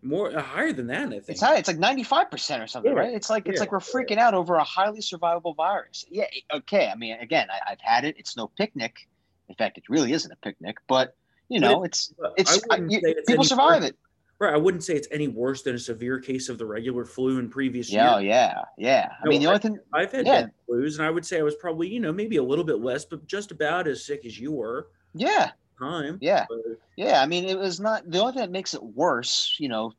more 0.02 0.38
uh, 0.38 0.42
higher 0.42 0.74
than 0.74 0.88
that 0.88 1.08
I 1.08 1.10
think 1.10 1.30
It's 1.30 1.42
high. 1.42 1.56
It's 1.56 1.70
like 1.70 1.78
ninety 1.78 2.04
five 2.04 2.30
percent 2.30 2.62
or 2.62 2.68
something, 2.68 2.92
Yeah, 2.92 3.00
right? 3.00 3.14
It's 3.14 3.30
like 3.30 3.48
it's 3.48 3.62
like 3.62 3.72
we're 3.72 3.80
freaking 3.80 4.18
out 4.18 4.34
over 4.34 4.56
a 4.56 4.64
highly 4.66 5.00
survivable 5.00 5.56
virus. 5.56 6.06
Yeah. 6.12 6.26
Okay. 6.54 6.90
I 6.90 6.96
mean, 6.96 7.18
again, 7.22 7.48
I, 7.50 7.72
I've 7.72 7.82
had 7.82 8.04
it. 8.04 8.16
It's 8.18 8.36
no 8.36 8.48
picnic. 8.50 9.08
In 9.48 9.56
fact, 9.56 9.78
it 9.78 9.86
really 9.88 10.12
isn't 10.12 10.30
a 10.30 10.36
picnic. 10.36 10.76
But 10.90 11.16
you 11.50 11.60
know, 11.60 11.84
it's 11.84 12.14
But 12.20 12.34
it's 12.38 12.52
I 12.72 12.76
uh, 12.76 12.78
I, 12.82 12.86
you, 12.88 13.02
people 13.28 13.44
survive 13.44 13.82
worse- 13.82 13.90
it. 13.92 13.98
Right. 14.40 14.54
I 14.54 14.58
wouldn't 14.58 14.84
say 14.84 14.94
it's 14.94 15.08
any 15.10 15.28
worse 15.28 15.64
than 15.64 15.74
a 15.74 15.80
severe 15.80 16.20
case 16.20 16.48
of 16.48 16.60
the 16.60 16.66
regular 16.66 17.06
flu 17.06 17.40
in 17.40 17.50
previous 17.50 17.92
Yeah, 17.92 18.20
years. 18.20 18.26
yeah, 18.28 18.54
yeah. 18.78 18.88
Yeah. 19.08 19.10
I 19.20 19.26
No, 19.26 19.30
mean, 19.32 19.42
the 19.42 19.48
only 19.48 19.60
thing, 19.60 19.80
I've 19.96 20.12
had 20.12 20.28
Yeah. 20.28 20.46
flus, 20.70 20.98
and 21.00 21.08
I 21.08 21.10
would 21.10 21.26
say 21.26 21.40
I 21.40 21.42
was 21.42 21.56
probably, 21.56 21.88
you 21.88 22.00
know, 22.00 22.14
maybe 22.14 22.38
a 22.38 22.44
little 22.44 22.64
bit 22.64 22.80
less, 22.80 23.04
but 23.04 23.26
just 23.26 23.50
about 23.50 23.88
as 23.88 24.06
sick 24.06 24.26
as 24.28 24.40
you 24.40 24.52
were. 24.52 24.90
yeah, 25.16 25.52
Time. 25.80 26.20
yeah. 26.22 26.46
But, 26.48 26.60
Yeah, 26.98 27.20
I 27.20 27.26
mean, 27.26 27.46
it 27.46 27.58
was 27.58 27.80
not 27.80 28.08
the 28.12 28.20
only 28.20 28.34
thing 28.34 28.42
that 28.42 28.52
makes 28.52 28.76
it 28.76 28.84
worse, 28.84 29.56
you 29.60 29.70
know, 29.70 29.92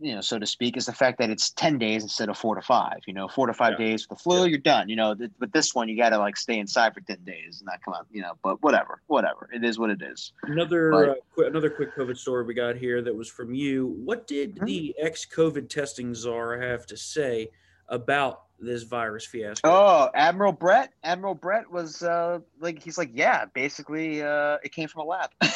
you 0.00 0.14
know, 0.14 0.20
so 0.20 0.38
to 0.38 0.46
speak, 0.46 0.76
is 0.76 0.86
the 0.86 0.92
fact 0.92 1.18
that 1.18 1.30
it's 1.30 1.50
ten 1.50 1.78
days 1.78 2.02
instead 2.02 2.28
of 2.28 2.36
four 2.38 2.54
to 2.54 2.62
five. 2.62 2.98
You 3.06 3.14
know, 3.14 3.28
four 3.28 3.46
to 3.46 3.54
five 3.54 3.72
Yeah. 3.78 3.86
days 3.86 4.08
with 4.08 4.18
the 4.18 4.22
flu, 4.22 4.46
you're 4.46 4.58
done. 4.58 4.88
You 4.88 4.96
know, 4.96 5.14
th- 5.14 5.30
but 5.38 5.52
this 5.52 5.74
one, 5.74 5.88
you 5.88 5.96
got 5.96 6.10
to 6.10 6.18
like 6.18 6.36
stay 6.36 6.58
inside 6.58 6.94
for 6.94 7.00
ten 7.00 7.18
days 7.24 7.60
and 7.60 7.66
not 7.66 7.82
come 7.84 7.94
out. 7.94 8.06
You 8.10 8.22
know, 8.22 8.32
but 8.42 8.62
whatever, 8.62 9.00
whatever. 9.06 9.48
It 9.52 9.64
is 9.64 9.78
what 9.78 9.90
it 9.90 10.02
is. 10.02 10.32
Another 10.42 10.90
But- 10.90 11.08
uh, 11.08 11.14
qu- 11.34 11.46
another 11.46 11.70
quick 11.70 11.94
COVID 11.96 12.16
story 12.16 12.44
we 12.44 12.54
got 12.54 12.76
here 12.76 13.02
that 13.02 13.14
was 13.14 13.28
from 13.28 13.54
you. 13.54 13.86
What 14.04 14.26
did 14.26 14.56
Mhm. 14.56 14.66
the 14.66 14.94
ex-COVID 14.98 15.68
testing 15.68 16.14
czar 16.14 16.60
have 16.60 16.86
to 16.86 16.96
say 16.96 17.48
about 17.88 18.42
this 18.58 18.82
virus 18.84 19.24
fiasco? 19.26 19.68
Oh, 19.68 20.10
Admiral 20.14 20.52
Brett. 20.52 20.92
Admiral 21.04 21.34
Brett 21.34 21.70
was 21.70 22.02
uh 22.02 22.38
like 22.60 22.82
he's 22.82 22.98
like, 22.98 23.10
yeah, 23.12 23.44
basically, 23.54 24.22
uh, 24.22 24.56
it 24.64 24.72
came 24.72 24.88
from 24.88 25.02
a 25.02 25.04
lab. 25.04 25.30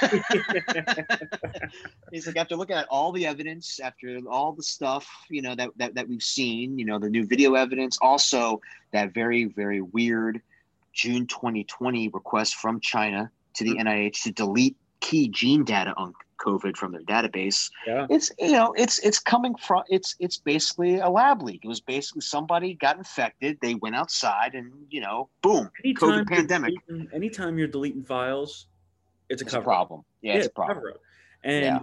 he's 2.12 2.26
like, 2.26 2.36
after 2.36 2.56
looking 2.56 2.76
at 2.76 2.86
all 2.88 3.12
the 3.12 3.26
evidence, 3.26 3.80
after 3.80 4.18
all 4.28 4.52
the 4.52 4.62
stuff, 4.62 5.08
you 5.28 5.42
know, 5.42 5.54
that, 5.54 5.70
that 5.76 5.94
that 5.94 6.08
we've 6.08 6.22
seen, 6.22 6.78
you 6.78 6.84
know, 6.84 6.98
the 6.98 7.10
new 7.10 7.26
video 7.26 7.54
evidence, 7.54 7.98
also 8.00 8.60
that 8.92 9.14
very, 9.14 9.44
very 9.44 9.80
weird 9.80 10.40
June 10.92 11.26
2020 11.26 12.08
request 12.08 12.56
from 12.56 12.80
China 12.80 13.30
to 13.54 13.64
the 13.64 13.74
mm-hmm. 13.74 13.88
NIH 13.88 14.22
to 14.24 14.32
delete 14.32 14.76
key 15.00 15.28
gene 15.28 15.64
data 15.64 15.92
on 15.96 16.14
COVID 16.38 16.76
from 16.76 16.92
their 16.92 17.02
database 17.02 17.70
yeah. 17.86 18.06
it's 18.10 18.30
you 18.38 18.52
know 18.52 18.74
it's 18.76 18.98
it's 18.98 19.18
coming 19.18 19.54
from 19.56 19.82
it's 19.88 20.14
it's 20.20 20.36
basically 20.36 20.98
a 20.98 21.08
lab 21.08 21.42
leak 21.42 21.60
it 21.64 21.68
was 21.68 21.80
basically 21.80 22.20
somebody 22.20 22.74
got 22.74 22.98
infected 22.98 23.58
they 23.62 23.74
went 23.76 23.96
outside 23.96 24.54
and 24.54 24.70
you 24.90 25.00
know 25.00 25.28
boom 25.42 25.70
Anytime 25.82 26.10
COVID 26.10 26.28
pandemic. 26.28 26.74
deleting- 26.86 27.08
anytime 27.14 27.58
you're 27.58 27.68
deleting 27.68 28.04
files, 28.04 28.66
it's 29.28 29.42
a 29.42 29.44
it's 29.44 29.52
a 29.52 29.56
cover. 29.56 29.64
problem 29.64 30.04
yeah, 30.22 30.34
it's 30.34 30.46
a 30.46 30.50
problem 30.50 30.76
cover-up. 30.78 31.00
And 31.44 31.64
Yeah. 31.64 31.78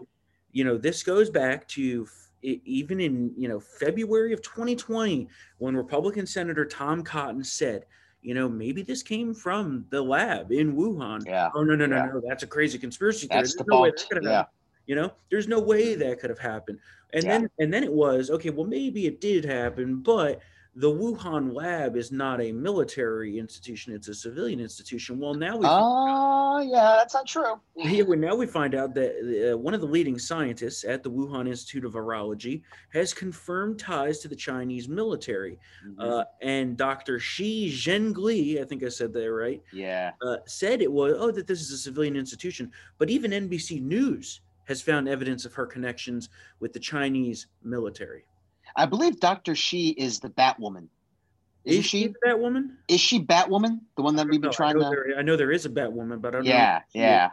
you 0.51 0.63
know, 0.63 0.77
this 0.77 1.03
goes 1.03 1.29
back 1.29 1.67
to 1.69 2.07
even 2.41 2.99
in 2.99 3.33
you 3.37 3.47
know 3.47 3.59
February 3.59 4.33
of 4.33 4.41
2020 4.41 5.27
when 5.59 5.75
Republican 5.75 6.25
Senator 6.25 6.65
Tom 6.65 7.01
Cotton 7.03 7.43
said, 7.43 7.85
you 8.21 8.33
know, 8.33 8.47
maybe 8.49 8.81
this 8.81 9.01
came 9.03 9.33
from 9.33 9.85
the 9.89 10.01
lab 10.01 10.51
in 10.51 10.75
Wuhan. 10.75 11.25
yeah 11.25 11.49
Oh 11.55 11.63
no, 11.63 11.75
no, 11.75 11.85
no, 11.85 11.95
Yeah. 11.97 12.05
no! 12.13 12.21
That's 12.27 12.43
a 12.43 12.47
crazy 12.47 12.77
conspiracy 12.77 13.27
theory. 13.27 13.41
that's 13.41 13.55
There's 13.55 13.67
no 13.67 13.81
way 13.81 13.91
that 13.91 14.23
yeah. 14.23 14.45
You 14.85 14.95
know, 14.95 15.13
there's 15.31 15.47
no 15.47 15.59
way 15.59 15.91
mm-hmm. 15.93 15.99
that 16.01 16.19
could 16.19 16.29
have 16.29 16.39
happened. 16.39 16.79
And 17.13 17.23
Yeah. 17.23 17.29
then 17.39 17.49
and 17.59 17.73
then 17.73 17.83
it 17.83 17.91
was 17.93 18.29
okay. 18.29 18.49
Well, 18.49 18.65
maybe 18.67 19.05
it 19.07 19.21
did 19.21 19.45
happen, 19.45 19.97
but 20.01 20.41
the 20.75 20.89
Wuhan 20.89 21.53
lab 21.53 21.95
is 21.95 22.11
not 22.11 22.41
a 22.41 22.51
military 22.51 23.37
institution; 23.37 23.93
it's 23.93 24.07
a 24.07 24.13
civilian 24.13 24.59
institution. 24.59 25.19
Well, 25.19 25.33
now 25.33 25.55
we 25.57 25.65
oh 25.69 26.59
yeah 26.61 26.95
that's 26.97 27.13
not 27.13 27.27
true 27.27 27.59
here 27.75 28.05
we 28.05 28.15
now 28.15 28.35
we 28.35 28.45
find 28.45 28.73
out 28.73 28.93
that 28.95 29.51
uh, 29.53 29.57
one 29.57 29.73
of 29.73 29.81
the 29.81 29.87
leading 29.87 30.17
scientists 30.17 30.83
at 30.83 31.03
the 31.03 31.11
Wuhan 31.11 31.47
Institute 31.47 31.85
of 31.85 31.93
Virology 31.93 32.61
has 32.91 33.13
confirmed 33.13 33.79
ties 33.79 34.19
to 34.19 34.27
the 34.27 34.35
Chinese 34.35 34.87
military. 34.87 35.59
Mhm. 35.85 35.95
Uh, 35.99 36.25
and 36.41 36.77
Dr. 36.77 37.19
Shi 37.19 37.71
Zhengli, 37.71 38.61
I 38.61 38.65
think 38.65 38.83
I 38.83 38.89
said 38.89 39.13
that 39.13 39.31
right, 39.31 39.61
yeah 39.71 40.11
uh, 40.21 40.37
said 40.45 40.81
it 40.81 40.91
was 40.91 41.15
oh 41.17 41.31
that 41.31 41.47
this 41.47 41.61
is 41.61 41.71
a 41.71 41.77
civilian 41.77 42.15
institution. 42.15 42.71
But 42.97 43.09
even 43.09 43.31
NBC 43.31 43.81
News 43.81 44.41
has 44.65 44.81
found 44.81 45.07
evidence 45.09 45.45
of 45.45 45.53
her 45.53 45.65
connections 45.65 46.29
with 46.59 46.73
the 46.73 46.79
Chinese 46.79 47.47
military. 47.63 48.25
I 48.75 48.85
believe 48.85 49.19
dr 49.19 49.55
she 49.55 49.89
is 49.89 50.19
the 50.19 50.29
batwoman 50.29 50.87
Is 51.65 51.73
isn't 51.79 51.83
she 51.83 52.13
that 52.23 52.39
woman? 52.39 52.77
is 52.87 52.99
she 52.99 53.19
batwoman 53.23 53.79
the 53.95 54.03
one 54.03 54.15
that 54.17 54.27
we've 54.27 54.41
been 54.41 54.49
I 54.49 54.53
trying 54.53 54.77
know 54.77 54.89
to 54.89 54.95
there, 55.07 55.17
I 55.17 55.21
know 55.21 55.35
there 55.37 55.51
is 55.51 55.65
a 55.65 55.69
Batwoman, 55.69 56.21
but 56.21 56.29
I 56.35 56.37
don't 56.39 56.45
know. 56.45 56.51
Yeah, 56.51 56.79
she 56.91 56.99
is 56.99 57.03
yeah. 57.03 57.29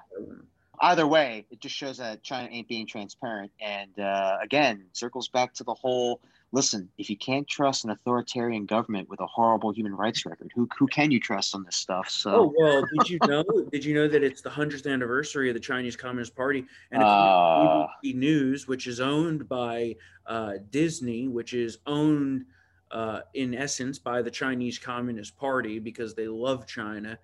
Either 0.82 1.06
way, 1.06 1.44
it 1.50 1.60
just 1.60 1.74
shows 1.74 1.98
that 1.98 2.22
China 2.22 2.48
ain't 2.50 2.66
being 2.68 2.86
transparent. 2.86 3.50
And 3.60 3.98
uh, 3.98 4.38
again, 4.42 4.86
circles 4.92 5.28
back 5.28 5.52
to 5.54 5.64
the 5.64 5.74
whole 5.74 6.20
listen, 6.52 6.90
if 6.98 7.08
you 7.10 7.16
can't 7.16 7.46
trust 7.46 7.84
an 7.84 7.90
authoritarian 7.90 8.66
government 8.66 9.08
with 9.08 9.20
a 9.20 9.26
horrible 9.26 9.72
human 9.72 9.94
rights 9.94 10.26
record, 10.26 10.50
who, 10.54 10.68
who 10.78 10.86
can 10.88 11.10
you 11.10 11.20
trust 11.20 11.54
on 11.54 11.64
this 11.64 11.76
stuff? 11.76 12.08
So, 12.10 12.30
Oh 12.30 12.54
well, 12.56 12.82
did 12.92 13.08
you 13.08 13.18
know? 13.24 13.44
did 13.72 13.84
you 13.84 13.94
know 13.94 14.08
that 14.08 14.22
it's 14.22 14.42
the 14.42 14.50
hundredth 14.50 14.86
anniversary 14.86 15.48
of 15.48 15.54
the 15.54 15.60
Chinese 15.60 15.96
Communist 15.96 16.34
Party? 16.34 16.64
And 16.90 17.02
Uh. 17.02 17.86
it's 18.02 18.12
ABC 18.12 18.14
News, 18.14 18.66
which 18.68 18.86
is 18.86 19.00
owned 19.00 19.48
by 19.48 19.96
uh, 20.26 20.54
Disney, 20.70 21.28
which 21.28 21.54
is 21.54 21.78
owned 21.86 22.44
uh, 22.90 23.20
in 23.34 23.54
essence 23.54 23.98
by 23.98 24.22
the 24.22 24.30
Chinese 24.30 24.78
Communist 24.78 25.36
Party 25.36 25.78
because 25.78 26.14
they 26.14 26.26
love 26.28 26.66
China. 26.66 27.18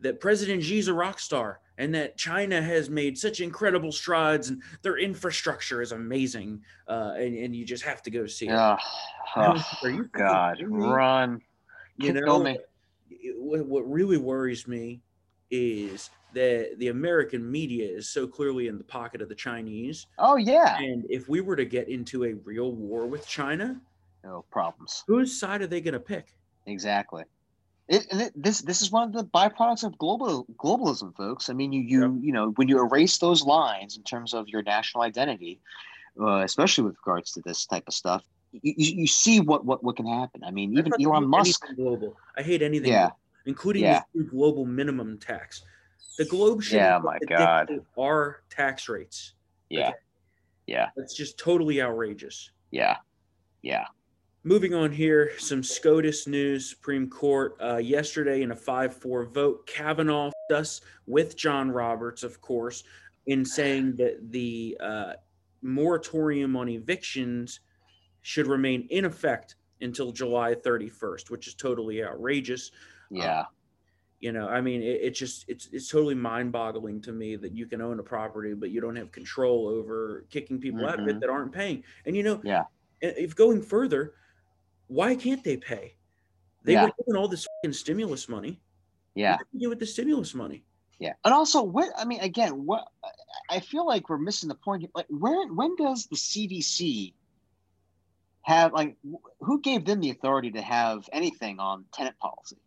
That 0.00 0.20
President 0.20 0.62
Xi's 0.62 0.88
a 0.88 0.94
rock 0.94 1.18
star, 1.18 1.60
and 1.78 1.94
that 1.94 2.16
China 2.16 2.60
has 2.62 2.88
made 2.90 3.18
such 3.18 3.40
incredible 3.40 3.92
strides, 3.92 4.48
and 4.48 4.62
their 4.82 4.96
infrastructure 4.98 5.82
is 5.82 5.92
amazing. 5.92 6.62
Uh, 6.88 7.12
and, 7.16 7.36
and 7.36 7.54
you 7.54 7.64
just 7.64 7.84
have 7.84 8.02
to 8.02 8.10
go 8.10 8.26
see 8.26 8.48
it. 8.48 8.52
Are 8.54 8.78
you 9.84 10.04
God, 10.12 10.58
run. 10.66 11.40
you 11.98 12.12
Kill 12.12 12.24
know 12.26 12.42
me. 12.42 12.58
what, 13.36 13.66
what 13.66 13.90
really 13.90 14.16
worries 14.16 14.66
me 14.66 15.00
is 15.50 16.10
that 16.32 16.78
the 16.78 16.88
american 16.88 17.48
media 17.50 17.84
is 17.88 18.08
so 18.08 18.24
clearly 18.26 18.68
in 18.68 18.78
the 18.78 18.84
pocket 18.84 19.20
of 19.20 19.28
the 19.28 19.34
chinese 19.34 20.06
Oh, 20.18 20.36
yeah. 20.36 20.78
and 20.78 21.04
if 21.10 21.28
we 21.28 21.40
were 21.40 21.56
to 21.56 21.64
get 21.64 21.88
into 21.88 22.24
a 22.24 22.34
real 22.44 22.72
war 22.72 23.06
with 23.08 23.26
china 23.26 23.80
No 24.22 24.44
problems. 24.50 25.02
whose 25.08 25.38
side 25.38 25.60
are 25.60 25.66
they 25.66 25.80
going 25.80 25.94
to 25.94 26.00
pick 26.00 26.36
Exactly. 26.66 27.24
It, 27.90 28.06
it, 28.12 28.32
this 28.36 28.60
this 28.60 28.82
is 28.82 28.92
one 28.92 29.02
of 29.08 29.12
the 29.12 29.24
byproducts 29.24 29.82
of 29.82 29.98
global 29.98 30.46
globalism, 30.56 31.14
folks. 31.16 31.50
I 31.50 31.54
mean, 31.54 31.72
you 31.72 31.82
you 31.82 32.20
you 32.22 32.32
know 32.32 32.50
when 32.50 32.68
you 32.68 32.78
erase 32.80 33.18
those 33.18 33.42
lines 33.42 33.96
in 33.96 34.04
terms 34.04 34.32
of 34.32 34.46
your 34.46 34.62
national 34.62 35.02
identity, 35.02 35.60
uh, 36.20 36.42
especially 36.42 36.84
with 36.84 36.94
regards 37.04 37.32
to 37.32 37.42
this 37.44 37.66
type 37.66 37.82
of 37.88 37.94
stuff, 37.94 38.22
you, 38.52 38.74
you, 38.76 39.06
see 39.08 39.40
what, 39.40 39.64
what 39.64 39.82
what 39.82 39.96
can 39.96 40.06
happen. 40.06 40.44
I 40.44 40.52
mean, 40.52 40.72
even 40.78 40.92
Elon 41.04 41.26
Musk. 41.26 41.66
global 41.76 42.16
i 42.36 42.42
hate 42.42 42.62
anything 42.62 42.90
Yeah. 42.90 43.00
global, 43.00 43.18
including 43.46 43.82
Yeah. 43.82 44.02
the 44.14 44.22
global 44.22 44.64
minimum 44.64 45.18
tax 45.18 45.62
the 46.16 46.24
globe 46.26 46.62
should 46.62 46.74
Yeah, 46.74 47.00
my 47.02 47.18
God. 47.28 47.70
our 47.98 48.42
tax 48.50 48.88
rates 48.88 49.34
Yeah, 49.68 49.88
Okay. 49.88 49.94
yeah, 50.66 50.86
that's 50.96 51.16
just 51.16 51.38
totally 51.40 51.82
outrageous 51.82 52.52
yeah, 52.70 52.98
yeah. 53.62 53.86
Moving 54.42 54.72
on 54.74 54.90
here, 54.90 55.32
some 55.38 55.62
SCOTUS 55.62 56.26
news. 56.26 56.70
Supreme 56.70 57.10
Court 57.10 57.56
uh, 57.62 57.76
yesterday 57.76 58.40
in 58.42 58.52
a 58.52 58.56
5 58.56 58.96
4 58.96 59.24
vote, 59.26 59.66
Kavanaugh 59.66 60.30
us 60.52 60.80
with 61.06 61.36
John 61.36 61.70
Roberts, 61.70 62.22
of 62.22 62.40
course, 62.40 62.82
in 63.26 63.44
saying 63.44 63.96
that 63.96 64.32
the 64.32 64.76
uh, 64.80 65.12
moratorium 65.62 66.56
on 66.56 66.68
evictions 66.70 67.60
should 68.22 68.46
remain 68.46 68.86
in 68.90 69.04
effect 69.04 69.56
until 69.82 70.10
July 70.10 70.54
31st, 70.54 71.30
which 71.30 71.46
is 71.46 71.54
totally 71.54 72.02
outrageous. 72.02 72.70
Yeah, 73.10 73.44
You 74.20 74.32
know, 74.32 74.48
I 74.48 74.60
mean, 74.62 74.82
it, 74.82 75.00
it 75.02 75.10
just 75.10 75.44
it's 75.48 75.68
it's 75.72 75.88
totally 75.88 76.14
mind-boggling 76.14 77.02
to 77.02 77.12
me 77.12 77.36
that 77.36 77.52
you 77.54 77.66
can 77.66 77.82
own 77.82 78.00
a 78.00 78.02
property, 78.02 78.54
but 78.54 78.70
you 78.70 78.80
don't 78.80 78.96
have 78.96 79.12
control 79.12 79.68
over 79.68 80.24
kicking 80.30 80.58
people 80.58 80.86
out 80.86 80.98
of 80.98 81.06
it 81.08 81.16
Mhm. 81.16 81.20
that 81.20 81.28
aren't 81.30 81.52
paying. 81.52 81.84
And 82.06 82.16
you 82.16 82.22
know, 82.22 82.40
Yeah. 82.42 82.64
if 83.02 83.36
going 83.36 83.60
further, 83.62 84.14
why 84.90 85.14
can't 85.14 85.42
they 85.44 85.56
pay? 85.56 85.94
They 86.64 86.72
Yeah. 86.74 86.84
were 86.86 86.92
given 86.98 87.16
all 87.16 87.28
this 87.28 87.46
fucking 87.62 87.72
stimulus 87.74 88.28
money. 88.28 88.60
yeah, 89.14 89.36
What 89.36 89.46
do 89.52 89.58
you 89.58 89.60
do 89.60 89.68
with 89.70 89.78
the 89.78 89.86
stimulus 89.86 90.34
money? 90.34 90.64
yeah. 90.98 91.14
And 91.24 91.32
also, 91.32 91.62
what 91.62 91.88
I 91.96 92.04
mean, 92.04 92.20
again, 92.20 92.66
what 92.66 92.86
I 93.48 93.60
feel 93.60 93.86
like 93.86 94.08
we're 94.08 94.18
missing 94.18 94.48
the 94.48 94.54
point. 94.56 94.82
here. 94.82 94.90
Like, 94.94 95.06
where 95.08 95.46
when 95.48 95.74
does 95.76 96.06
the 96.06 96.16
CDC 96.16 97.14
have 98.42 98.72
like 98.72 98.96
who 99.40 99.60
gave 99.60 99.84
them 99.84 100.00
the 100.00 100.10
authority 100.10 100.50
to 100.52 100.60
have 100.62 101.08
anything 101.12 101.58
on 101.60 101.84
tenant 101.92 102.18
policy? 102.18 102.58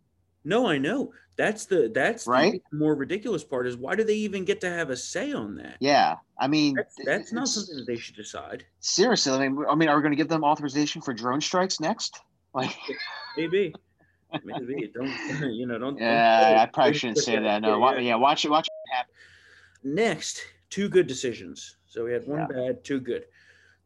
No, 0.44 0.66
I 0.66 0.78
know. 0.78 1.12
That's 1.36 1.66
the 1.66 1.90
that's 1.92 2.26
Right? 2.26 2.62
the 2.70 2.76
more 2.78 2.94
ridiculous 2.94 3.42
part 3.42 3.66
is 3.66 3.76
why 3.76 3.96
do 3.96 4.04
they 4.04 4.14
even 4.14 4.44
get 4.44 4.60
to 4.60 4.70
have 4.70 4.90
a 4.90 4.96
say 4.96 5.32
on 5.32 5.56
that? 5.56 5.76
Yeah, 5.80 6.16
I 6.38 6.46
mean, 6.46 6.74
That's 6.74 6.94
that's 7.04 7.32
not 7.32 7.48
something 7.48 7.76
that 7.76 7.86
they 7.86 7.96
should 7.96 8.14
decide. 8.14 8.64
seriously. 8.80 9.32
I 9.32 9.48
mean, 9.48 9.64
I 9.68 9.74
mean, 9.74 9.88
are 9.88 9.96
we 9.96 10.02
going 10.02 10.12
to 10.12 10.16
give 10.16 10.28
them 10.28 10.44
authorization 10.44 11.02
for 11.02 11.12
drone 11.12 11.40
strikes 11.40 11.80
next? 11.80 12.20
Like, 12.54 12.76
Maybe. 13.36 13.74
Maybe. 14.44 14.90
Don't 14.94 15.08
you 15.54 15.66
know, 15.66 15.78
don't 15.78 15.98
yeah, 15.98 16.50
don't- 16.50 16.58
I 16.60 16.66
probably 16.66 16.92
don't 16.92 16.98
shouldn't 16.98 17.18
say 17.18 17.38
that. 17.38 17.62
No, 17.62 17.90
yet. 17.90 18.02
yeah, 18.02 18.14
watch 18.16 18.44
it, 18.44 18.50
watch 18.50 18.68
it 18.68 18.94
happen. 18.94 19.12
Next, 19.82 20.40
two 20.70 20.88
good 20.88 21.06
decisions. 21.06 21.76
So 21.86 22.04
we 22.04 22.12
had 22.12 22.26
one 22.26 22.40
Yeah. 22.40 22.46
bad, 22.46 22.84
two 22.84 23.00
good. 23.00 23.24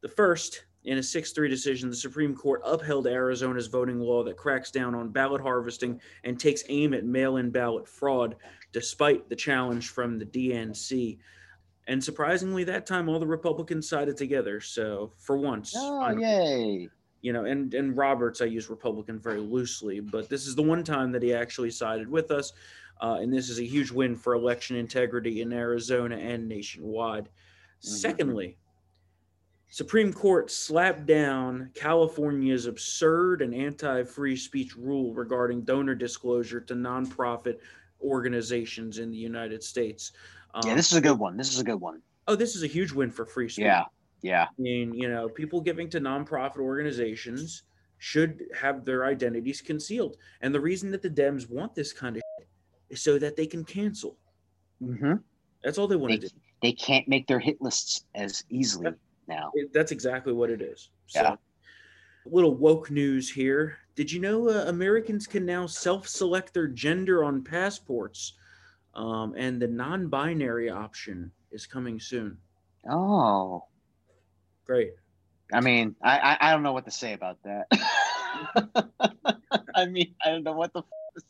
The 0.01 0.09
first, 0.09 0.65
in 0.85 0.99
a 0.99 1.03
6 1.03 1.33
3 1.33 1.49
decision, 1.49 1.91
the 1.91 1.97
Supreme 1.97 2.35
Court 2.35 2.61
upheld 2.65 3.07
Arizona's 3.07 3.67
voting 3.67 3.99
law 3.99 4.23
that 4.25 4.37
cracks 4.37 4.71
down 4.71 4.95
on 4.95 5.11
ballot 5.11 5.41
harvesting 5.41 6.01
and 6.25 6.39
takes 6.39 6.63
aim 6.69 6.95
at 6.95 7.05
mail 7.05 7.37
in 7.37 7.51
ballot 7.51 7.87
fraud, 7.89 8.37
despite 8.73 9.29
the 9.29 9.37
challenge 9.37 9.91
from 9.91 10.19
the 10.19 10.25
DNC. 10.27 11.19
And 11.89 12.03
surprisingly, 12.03 12.65
that 12.65 12.87
time 12.87 13.09
all 13.09 13.19
the 13.19 13.27
Republicans 13.27 13.89
sided 13.89 14.17
together. 14.17 14.61
So 14.61 15.13
for 15.17 15.37
once, 15.39 15.73
Oh, 15.77 16.01
finally, 16.01 16.23
yay. 16.27 16.89
you 17.23 17.33
know, 17.33 17.45
and 17.45 17.73
and 17.75 17.97
Roberts, 17.97 18.41
I 18.41 18.45
use 18.45 18.69
Republican 18.71 19.19
very 19.19 19.41
loosely, 19.41 20.01
but 20.01 20.29
this 20.29 20.47
is 20.47 20.55
the 20.55 20.63
one 20.63 20.85
time 20.85 21.13
that 21.13 21.23
he 21.23 21.33
actually 21.35 21.71
sided 21.71 22.09
with 22.09 22.31
us, 22.31 22.53
uh, 23.01 23.19
and 23.21 23.33
this 23.33 23.49
is 23.49 23.59
a 23.59 23.65
huge 23.65 23.91
win 23.91 24.15
for 24.17 24.35
election 24.35 24.77
integrity 24.77 25.41
in 25.41 25.53
Arizona 25.53 26.17
and 26.17 26.47
nationwide. 26.47 27.31
Secondly, 27.81 28.59
Supreme 29.71 30.13
Court 30.13 30.51
slapped 30.51 31.05
down 31.07 31.71
California's 31.75 32.67
absurd 32.67 33.43
and 33.43 33.55
anti-free 33.55 34.37
speech 34.37 34.77
rule 34.77 35.13
regarding 35.13 35.63
donor 35.63 35.95
disclosure 35.95 36.61
to 36.63 36.75
nonprofit 36.75 37.59
organizations 38.01 38.99
in 38.99 39.11
the 39.11 39.17
United 39.17 39.63
States. 39.63 40.13
Yeah, 40.65 40.71
Um, 40.71 40.77
this 40.77 40.91
is 40.91 40.97
a 40.99 41.01
good 41.03 41.19
one. 41.19 41.37
This 41.37 41.53
is 41.53 41.59
a 41.61 41.65
good 41.65 41.81
one. 41.81 42.01
oh, 42.29 42.35
this 42.35 42.55
is 42.57 42.63
a 42.63 42.67
huge 42.67 42.93
win 42.93 43.11
for 43.11 43.25
free 43.27 43.49
speech. 43.49 43.65
Yeah. 43.65 43.85
Yeah. 44.23 44.45
I 44.45 44.61
mean, 44.61 44.93
you 44.95 45.09
know, 45.09 45.29
people 45.29 45.61
giving 45.61 45.89
to 45.91 46.01
nonprofit 46.01 46.59
organizations 46.59 47.63
should 47.99 48.45
have 48.59 48.85
their 48.85 49.05
identities 49.07 49.61
concealed. 49.61 50.17
And 50.41 50.55
the 50.55 50.61
reason 50.61 50.91
that 50.93 51.03
the 51.03 51.11
Dems 51.11 51.49
want 51.49 51.75
this 51.75 51.93
kind 51.93 52.17
of 52.17 52.23
is 52.91 53.03
so 53.03 53.19
that 53.19 53.37
they 53.37 53.47
can 53.47 53.65
cancel. 53.65 54.17
hmm 54.81 55.15
That's 55.63 55.79
all 55.79 55.87
they 55.89 55.97
want 55.97 56.13
They, 56.13 56.19
to 56.19 56.29
do. 56.29 56.35
they 56.63 56.73
can't 56.73 57.07
make 57.09 57.27
their 57.27 57.39
hit 57.39 57.61
lists 57.61 58.05
as 58.15 58.45
easily 58.51 58.93
now. 59.29 59.51
It- 59.55 59.73
That's 59.73 59.93
exactly 59.93 60.33
what 60.33 60.51
it 60.51 60.61
is. 60.63 60.91
So, 61.07 61.23
Yeah. 61.23 61.37
little 62.27 62.55
woke 62.55 62.91
news 62.91 63.31
here. 63.31 63.79
Did 63.95 64.11
you 64.13 64.21
know 64.21 64.49
uh, 64.49 64.65
Americans 64.69 65.27
can 65.27 65.45
now 65.47 65.67
self-select 65.67 66.55
their 66.55 66.69
gender 66.69 67.25
on 67.25 67.43
passports, 67.43 68.35
um, 68.95 69.35
and 69.37 69.61
the 69.61 69.69
non-binary 69.69 70.71
option 70.71 71.31
is 71.51 71.67
coming 71.67 71.99
soon. 72.01 72.39
Oh, 72.91 73.65
Great. 74.65 74.93
I 75.53 75.61
mean, 75.61 75.97
I, 76.03 76.19
I 76.19 76.49
I 76.49 76.53
don't 76.53 76.63
know 76.63 76.75
what 76.75 76.85
to 76.85 76.91
say 76.91 77.15
about 77.15 77.39
that. 77.45 77.69
I 79.75 79.87
mean, 79.87 80.15
I 80.23 80.31
don't 80.31 80.45
know 80.45 80.53
what 80.53 80.73
the. 80.75 80.83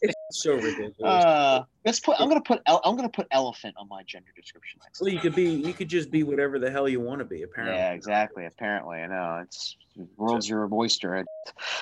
It's 0.02 0.14
so 0.30 0.54
ridiculous. 0.54 0.94
Uh, 1.02 1.64
let's 1.84 2.00
put. 2.00 2.20
I'm 2.20 2.28
gonna 2.28 2.40
put. 2.40 2.60
el- 2.66 2.80
I'm 2.84 2.96
gonna 2.96 3.08
put 3.08 3.26
elephant 3.30 3.74
on 3.78 3.88
my 3.88 4.02
gender 4.04 4.28
description 4.36 4.80
next. 4.84 5.00
well, 5.00 5.10
you 5.10 5.18
could 5.18 5.34
be, 5.34 5.50
you 5.50 5.72
could 5.72 5.88
just 5.88 6.10
be 6.10 6.22
whatever 6.22 6.58
the 6.58 6.70
hell 6.70 6.88
you 6.88 7.00
want 7.00 7.20
to 7.20 7.24
be. 7.24 7.42
Apparently. 7.42 7.76
Yeah, 7.78 7.92
exactly. 7.92 8.46
Apparently, 8.46 8.98
I 8.98 9.06
know 9.06 9.42
it's 9.44 9.76
world's 10.16 10.48
your 10.48 10.68
oyster. 10.72 11.24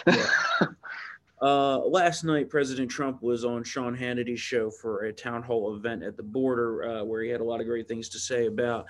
Uh, 1.41 1.79
last 1.81 2.25
night, 2.25 2.49
President 2.49 2.91
Trump 2.91 3.23
was 3.23 3.45
on 3.45 3.63
Sean 3.63 3.95
Hannity's 3.95 4.41
show 4.41 4.71
for 4.71 5.05
a 5.05 5.13
town 5.13 5.43
hall 5.43 5.75
event 5.77 6.03
at 6.03 6.17
the 6.17 6.23
border, 6.23 6.83
uh, 6.83 7.05
where 7.05 7.23
he 7.23 7.29
had 7.29 7.43
a 7.43 7.45
lot 7.45 7.61
of 7.61 7.67
great 7.67 7.87
things 7.87 8.09
to 8.09 8.19
say 8.19 8.47
about 8.47 8.87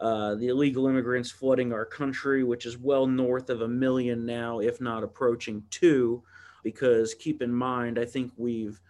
uh, 0.00 0.34
the 0.36 0.48
illegal 0.48 0.86
immigrants 0.86 1.30
flooding 1.30 1.74
our 1.74 1.84
country, 1.84 2.42
which 2.42 2.64
is 2.64 2.78
well 2.78 3.06
north 3.06 3.50
of 3.50 3.60
a 3.60 3.68
million 3.68 4.24
now, 4.24 4.60
if 4.60 4.80
not 4.80 5.02
approaching 5.04 5.62
two. 5.68 6.22
Because 6.62 7.14
keep 7.14 7.42
in 7.42 7.52
mind, 7.52 7.98
I 7.98 8.04
think 8.04 8.32
we've 8.36 8.80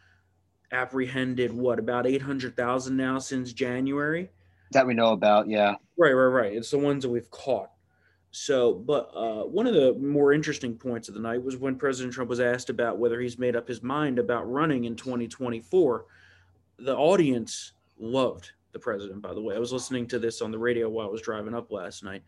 apprehended 0.73 1.53
what 1.53 1.79
about 1.79 2.07
eight 2.07 2.23
hundred 2.23 2.57
thousand 2.57 2.97
now 2.97 3.19
since 3.19 3.53
January. 3.53 4.31
that 4.73 4.87
we 4.87 4.95
know 4.95 5.13
about. 5.13 5.49
Yeah. 5.49 5.75
Right, 5.97 6.13
right, 6.13 6.25
right. 6.27 6.53
It's 6.53 6.71
the 6.71 6.79
ones 6.79 7.03
that 7.03 7.11
we've 7.11 7.31
caught. 7.31 7.71
So, 8.33 8.75
but 8.75 9.11
uh, 9.15 9.43
one 9.43 9.67
of 9.67 9.75
the 9.75 9.95
more 9.95 10.33
interesting 10.33 10.77
points 10.77 11.09
of 11.09 11.15
the 11.15 11.21
night 11.21 11.43
was 11.43 11.57
when 11.57 11.75
President 11.75 12.15
Trump 12.15 12.31
was 12.31 12.39
asked 12.39 12.71
about 12.71 12.99
whether 12.99 13.21
he's 13.21 13.39
made 13.39 13.57
up 13.57 13.67
his 13.67 13.83
mind 13.83 14.21
about 14.21 14.51
running 14.51 14.85
in 14.85 14.95
2024. 14.95 16.05
The 16.79 16.97
audience 16.97 17.73
loved 17.99 18.53
the 18.73 18.79
president, 18.79 19.21
by 19.21 19.35
the 19.35 19.41
way. 19.41 19.57
I 19.57 19.59
was 19.59 19.73
listening 19.73 20.07
to 20.09 20.19
this 20.21 20.41
on 20.41 20.53
the 20.53 20.59
radio 20.59 20.89
while 20.89 21.09
I 21.09 21.11
was 21.11 21.23
driving 21.23 21.55
up 21.55 21.73
last 21.73 22.05
night. 22.05 22.23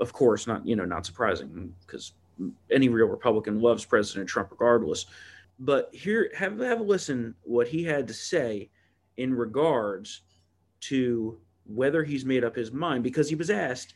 Of 0.00 0.12
course, 0.12 0.48
not, 0.48 0.66
you 0.66 0.74
know, 0.74 0.84
not 0.84 1.06
surprising 1.06 1.72
because 1.86 2.12
any 2.70 2.88
real 2.88 3.06
Republican 3.06 3.60
loves 3.60 3.84
President 3.84 4.28
Trump 4.28 4.50
regardless. 4.50 5.06
But 5.58 5.88
here, 5.92 6.30
have, 6.36 6.58
have 6.58 6.80
a 6.80 6.84
listen 6.84 7.34
what 7.42 7.68
he 7.68 7.84
had 7.84 8.06
to 8.08 8.14
say 8.14 8.70
in 9.16 9.34
regards 9.34 10.22
to 10.80 11.38
whether 11.64 12.04
he's 12.04 12.24
made 12.24 12.44
up 12.44 12.54
his 12.54 12.72
mind 12.72 13.02
because 13.02 13.28
he 13.28 13.34
was 13.34 13.50
asked, 13.50 13.94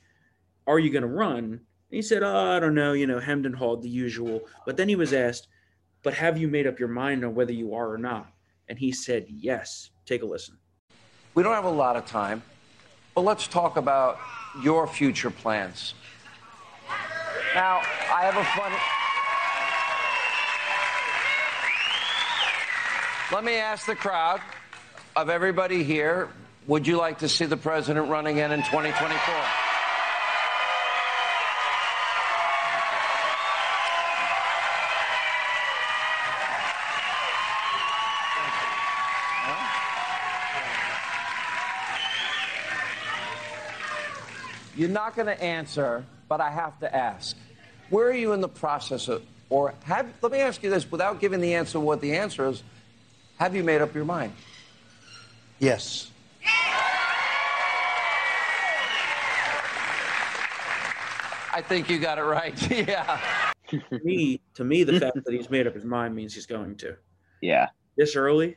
Are 0.66 0.78
you 0.78 0.90
going 0.90 1.02
to 1.02 1.08
run? 1.08 1.44
And 1.44 1.96
he 1.96 2.02
said, 2.02 2.22
oh, 2.22 2.52
I 2.56 2.60
don't 2.60 2.74
know, 2.74 2.92
you 2.92 3.06
know, 3.06 3.18
hemmed 3.18 3.46
and 3.46 3.54
hawed 3.54 3.82
the 3.82 3.88
usual. 3.88 4.42
But 4.64 4.76
then 4.76 4.88
he 4.88 4.94
was 4.94 5.12
asked, 5.12 5.48
But 6.02 6.14
have 6.14 6.38
you 6.38 6.48
made 6.48 6.66
up 6.66 6.78
your 6.78 6.88
mind 6.88 7.24
on 7.24 7.34
whether 7.34 7.52
you 7.52 7.74
are 7.74 7.92
or 7.92 7.98
not? 7.98 8.32
And 8.68 8.78
he 8.78 8.92
said, 8.92 9.26
Yes. 9.28 9.90
Take 10.06 10.22
a 10.22 10.26
listen. 10.26 10.56
We 11.34 11.42
don't 11.42 11.54
have 11.54 11.64
a 11.64 11.70
lot 11.70 11.96
of 11.96 12.06
time, 12.06 12.42
but 13.14 13.20
let's 13.20 13.46
talk 13.46 13.76
about 13.76 14.18
your 14.62 14.86
future 14.88 15.30
plans. 15.30 15.94
Now, 17.54 17.80
I 18.12 18.22
have 18.22 18.36
a 18.36 18.44
funny. 18.44 18.76
Let 23.32 23.44
me 23.44 23.56
ask 23.56 23.86
the 23.86 23.96
crowd 23.96 24.40
of 25.16 25.30
everybody 25.30 25.82
here 25.82 26.28
would 26.66 26.86
you 26.86 26.96
like 26.96 27.18
to 27.18 27.28
see 27.28 27.46
the 27.46 27.56
president 27.56 28.08
run 28.08 28.26
again 28.26 28.52
in 28.52 28.60
2024? 28.60 29.34
You're 44.76 44.88
not 44.88 45.16
going 45.16 45.26
to 45.26 45.42
answer, 45.42 46.04
but 46.30 46.40
I 46.40 46.48
have 46.48 46.78
to 46.78 46.96
ask. 46.96 47.36
Where 47.90 48.06
are 48.06 48.14
you 48.14 48.32
in 48.32 48.40
the 48.40 48.48
process 48.48 49.08
of, 49.08 49.22
or 49.50 49.74
have, 49.82 50.06
let 50.22 50.30
me 50.30 50.38
ask 50.38 50.62
you 50.62 50.70
this 50.70 50.88
without 50.90 51.20
giving 51.20 51.40
the 51.40 51.54
answer 51.54 51.78
what 51.80 52.00
the 52.00 52.16
answer 52.16 52.48
is, 52.48 52.62
have 53.38 53.54
you 53.54 53.64
made 53.64 53.82
up 53.82 53.94
your 53.94 54.04
mind? 54.04 54.32
Yes. 55.58 56.12
I 61.52 61.62
think 61.66 61.90
you 61.90 61.98
got 61.98 62.18
it 62.18 62.22
right. 62.22 62.70
yeah. 62.88 63.20
to 63.68 63.82
me, 64.04 64.40
to 64.54 64.62
me, 64.62 64.84
the 64.84 65.00
fact 65.00 65.16
that 65.24 65.34
he's 65.34 65.50
made 65.50 65.66
up 65.66 65.74
his 65.74 65.84
mind 65.84 66.14
means 66.14 66.32
he's 66.32 66.46
going 66.46 66.76
to. 66.76 66.96
Yeah. 67.42 67.70
This 67.96 68.14
early, 68.14 68.56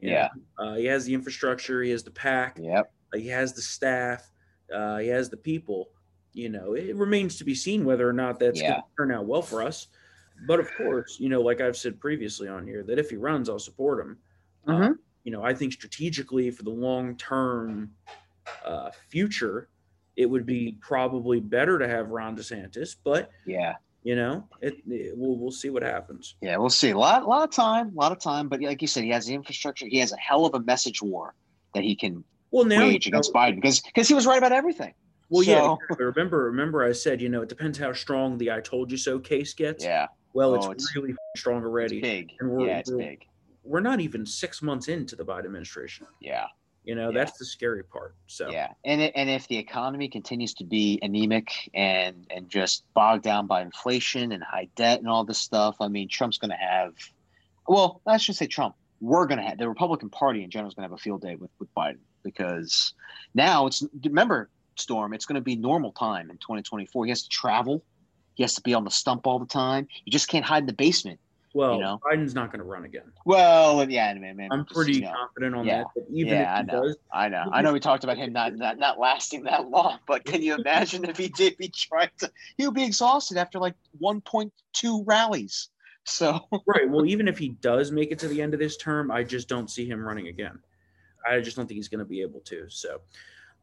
Yeah. 0.00 0.28
uh, 0.58 0.74
he 0.74 0.86
has 0.86 1.04
the 1.04 1.14
infrastructure, 1.14 1.84
he 1.84 1.90
has 1.92 2.02
the 2.02 2.10
PAC, 2.10 2.58
Yep. 2.60 2.92
uh, 3.14 3.16
he 3.16 3.28
has 3.28 3.52
the 3.52 3.62
staff, 3.62 4.28
uh, 4.74 4.98
he 4.98 5.06
has 5.06 5.30
the 5.30 5.36
people. 5.36 5.90
You 6.34 6.48
know, 6.48 6.72
it 6.74 6.96
remains 6.96 7.36
to 7.36 7.44
be 7.44 7.54
seen 7.54 7.84
whether 7.84 8.08
or 8.08 8.12
not 8.12 8.38
that's 8.38 8.60
going 8.60 8.74
to 8.74 8.82
turn 8.96 9.12
out 9.12 9.26
well 9.26 9.42
for 9.42 9.62
us. 9.62 9.88
But 10.46 10.60
of 10.60 10.74
course, 10.76 11.18
you 11.20 11.28
know, 11.28 11.40
like 11.42 11.60
I've 11.60 11.76
said 11.76 12.00
previously 12.00 12.48
on 12.48 12.66
here, 12.66 12.82
that 12.84 12.98
if 12.98 13.10
he 13.10 13.16
runs, 13.16 13.48
I'll 13.48 13.58
support 13.58 14.00
him. 14.00 14.18
Uh, 14.66 14.72
Mhm. 14.72 14.98
you 15.24 15.30
know, 15.32 15.42
I 15.42 15.52
think 15.54 15.72
strategically 15.72 16.50
for 16.50 16.62
the 16.62 16.70
long 16.70 17.16
term 17.16 17.94
uh, 18.64 18.90
future, 19.08 19.68
it 20.16 20.26
would 20.26 20.44
be 20.46 20.76
probably 20.80 21.38
better 21.38 21.78
to 21.78 21.86
have 21.86 22.08
Ron 22.08 22.36
DeSantis. 22.36 22.96
But 23.04 23.30
Yeah. 23.46 23.76
you 24.02 24.16
know, 24.16 24.48
it, 24.60 24.78
it 24.88 25.16
we'll 25.16 25.36
we'll 25.36 25.52
see 25.52 25.70
what 25.70 25.82
happens. 25.82 26.34
Yeah. 26.40 26.56
We'll 26.56 26.70
see. 26.70 26.90
A 26.90 26.98
lot, 26.98 27.22
a 27.22 27.26
lot 27.26 27.44
of 27.44 27.50
time. 27.54 27.88
A 27.94 28.00
lot 28.00 28.10
of 28.10 28.18
time. 28.18 28.48
But 28.48 28.60
like 28.62 28.80
you 28.82 28.88
said, 28.88 29.04
he 29.04 29.10
has 29.10 29.26
the 29.26 29.34
infrastructure. 29.34 29.86
He 29.86 29.98
has 29.98 30.12
a 30.12 30.16
hell 30.16 30.44
of 30.46 30.54
a 30.54 30.60
message 30.60 31.00
war 31.02 31.34
that 31.74 31.84
he 31.84 31.94
can 31.94 32.24
Well, 32.50 32.64
now 32.64 32.80
wage 32.80 33.06
against 33.06 33.32
Biden 33.32 33.56
because 33.56 33.80
because 33.80 34.08
he 34.08 34.14
was 34.14 34.26
right 34.26 34.38
about 34.38 34.52
everything. 34.52 34.94
Well, 35.32 35.42
yeah. 35.42 35.72
Exactly. 35.74 36.04
Remember, 36.06 36.44
remember, 36.44 36.84
I 36.84 36.92
said, 36.92 37.20
you 37.20 37.28
know, 37.28 37.42
it 37.42 37.48
depends 37.48 37.78
how 37.78 37.92
strong 37.92 38.38
the 38.38 38.50
"I 38.52 38.60
told 38.60 38.90
you 38.90 38.96
so" 38.98 39.18
case 39.18 39.54
gets. 39.54 39.82
Yeah. 39.84 40.08
Well, 40.34 40.52
Oh, 40.52 40.56
it's, 40.56 40.66
it's- 40.84 40.96
really 40.96 41.14
strong 41.36 41.58
It's 41.58 41.66
already. 41.66 42.00
big. 42.00 42.32
And 42.40 42.50
we're- 42.50 42.68
Yeah. 42.68 42.78
It's 42.78 42.90
we're- 42.90 43.04
big. 43.04 43.26
We're 43.64 43.80
not 43.80 44.00
even 44.00 44.26
six 44.26 44.60
months 44.62 44.88
into 44.88 45.14
the 45.16 45.24
Biden 45.24 45.44
administration. 45.46 46.06
Yeah. 46.20 46.46
You 46.84 46.96
know, 46.96 47.10
Yeah. 47.10 47.18
that's 47.24 47.38
the 47.38 47.44
scary 47.44 47.84
part. 47.84 48.16
So, 48.26 48.50
Yeah, 48.50 48.72
and 48.84 49.00
it, 49.00 49.12
and 49.14 49.30
if 49.30 49.46
the 49.46 49.56
economy 49.56 50.08
continues 50.08 50.52
to 50.54 50.64
be 50.64 50.98
anemic 51.00 51.70
and 51.74 52.26
and 52.30 52.48
just 52.48 52.84
bogged 52.92 53.22
down 53.22 53.46
by 53.46 53.62
inflation 53.62 54.32
and 54.32 54.42
high 54.42 54.68
debt 54.74 54.98
and 54.98 55.08
all 55.08 55.22
this 55.24 55.38
stuff, 55.38 55.76
I 55.80 55.86
mean, 55.86 56.08
Trump's 56.08 56.38
going 56.38 56.50
to 56.50 56.56
have. 56.56 56.94
Well, 57.68 58.00
I 58.04 58.16
should 58.16 58.34
say 58.34 58.48
Trump. 58.48 58.74
We're 59.00 59.26
going 59.26 59.38
to 59.38 59.44
have 59.44 59.58
the 59.58 59.68
Republican 59.68 60.10
Party 60.10 60.42
in 60.42 60.50
general 60.50 60.68
is 60.68 60.74
going 60.74 60.82
to 60.88 60.92
have 60.92 60.98
a 60.98 61.02
field 61.02 61.22
day 61.22 61.36
with 61.36 61.50
with 61.60 61.72
Biden 61.74 61.98
because 62.24 62.94
now 63.34 63.66
it's 63.66 63.84
remember 64.04 64.50
Storm. 64.76 65.12
It's 65.14 65.26
going 65.26 65.36
to 65.36 65.40
be 65.42 65.56
normal 65.56 65.92
time 65.92 66.30
in 66.30 66.36
2024. 66.38 67.04
He 67.04 67.10
has 67.10 67.22
to 67.22 67.28
travel. 67.28 67.82
He 68.34 68.42
has 68.42 68.54
to 68.54 68.62
be 68.62 68.74
on 68.74 68.84
the 68.84 68.90
stump 68.90 69.26
all 69.26 69.38
the 69.38 69.46
time. 69.46 69.88
You 70.04 70.12
just 70.12 70.28
can't 70.28 70.44
hide 70.44 70.62
in 70.62 70.66
the 70.66 70.72
basement. 70.72 71.20
well, 71.54 71.74
you 71.74 71.80
know? 71.80 72.00
Biden's 72.02 72.34
not 72.34 72.50
going 72.50 72.60
to 72.60 72.64
run 72.64 72.84
again. 72.86 73.12
Well, 73.26 73.88
yeah, 73.90 74.14
man, 74.14 74.36
man, 74.36 74.48
I'm 74.50 74.64
just, 74.64 74.74
pretty 74.74 74.94
you 74.94 75.00
know, 75.02 75.12
confident 75.14 75.54
on 75.54 75.66
yeah. 75.66 75.78
that. 75.78 75.86
But 75.94 76.04
even 76.10 76.32
Yeah, 76.32 76.54
I 76.54 76.60
if 76.60 76.66
he 76.66 76.72
know. 76.72 76.82
does, 76.84 76.96
I 77.12 77.28
know. 77.28 77.44
I 77.52 77.60
know 77.60 77.72
we 77.74 77.80
talked 77.80 78.04
about 78.04 78.16
him 78.16 78.32
not, 78.32 78.54
not 78.54 78.78
not 78.78 78.98
lasting 78.98 79.44
that 79.44 79.68
long, 79.68 79.98
but 80.06 80.24
can 80.24 80.40
you 80.40 80.54
imagine 80.54 81.04
if 81.04 81.18
he 81.18 81.28
did 81.28 81.58
be 81.58 81.68
trying 81.68 82.08
to 82.20 82.30
he 82.56 82.66
would 82.66 82.74
be 82.74 82.84
exhausted 82.84 83.36
after 83.36 83.58
like 83.58 83.74
1.2 84.02 85.02
rallies. 85.04 85.68
So 86.04 86.40
right. 86.66 86.88
Well, 86.88 87.04
even 87.04 87.28
if 87.28 87.36
he 87.36 87.50
does 87.50 87.92
make 87.92 88.12
it 88.12 88.18
to 88.20 88.28
the 88.28 88.40
end 88.40 88.54
of 88.54 88.60
this 88.60 88.78
term, 88.78 89.10
I 89.10 89.22
just 89.22 89.46
don't 89.46 89.70
see 89.70 89.86
him 89.86 90.02
running 90.02 90.28
again. 90.28 90.58
I 91.28 91.40
just 91.40 91.56
don't 91.56 91.66
think 91.66 91.76
he's 91.76 91.88
going 91.88 92.00
to 92.00 92.04
be 92.04 92.22
able 92.22 92.40
to. 92.46 92.64
So, 92.68 93.00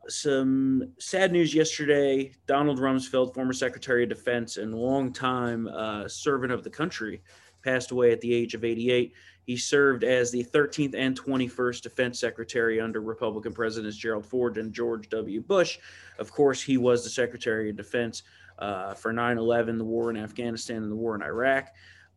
some 0.09 0.93
sad 0.99 1.31
news 1.31 1.53
yesterday. 1.53 2.31
Donald 2.47 2.79
Rumsfeld, 2.79 3.33
former 3.33 3.53
Secretary 3.53 4.03
of 4.03 4.09
Defense 4.09 4.57
and 4.57 4.73
longtime 4.73 5.67
uh, 5.67 6.07
servant 6.07 6.51
of 6.51 6.63
the 6.63 6.69
country, 6.69 7.21
passed 7.63 7.91
away 7.91 8.11
at 8.11 8.21
the 8.21 8.33
age 8.33 8.53
of 8.53 8.63
88. 8.63 9.13
He 9.43 9.57
served 9.57 10.03
as 10.03 10.31
the 10.31 10.43
13th 10.43 10.95
and 10.95 11.19
21st 11.19 11.81
Defense 11.81 12.19
Secretary 12.19 12.79
under 12.79 13.01
Republican 13.01 13.53
Presidents 13.53 13.97
Gerald 13.97 14.25
Ford 14.25 14.57
and 14.57 14.73
George 14.73 15.09
W. 15.09 15.41
Bush. 15.41 15.79
Of 16.19 16.31
course, 16.31 16.61
he 16.61 16.77
was 16.77 17.03
the 17.03 17.09
Secretary 17.09 17.69
of 17.69 17.75
Defense 17.75 18.23
uh, 18.59 18.93
for 18.93 19.11
9 19.11 19.37
11, 19.37 19.77
the 19.77 19.83
war 19.83 20.09
in 20.09 20.17
Afghanistan, 20.17 20.83
and 20.83 20.91
the 20.91 20.95
war 20.95 21.15
in 21.15 21.21
Iraq. 21.21 21.69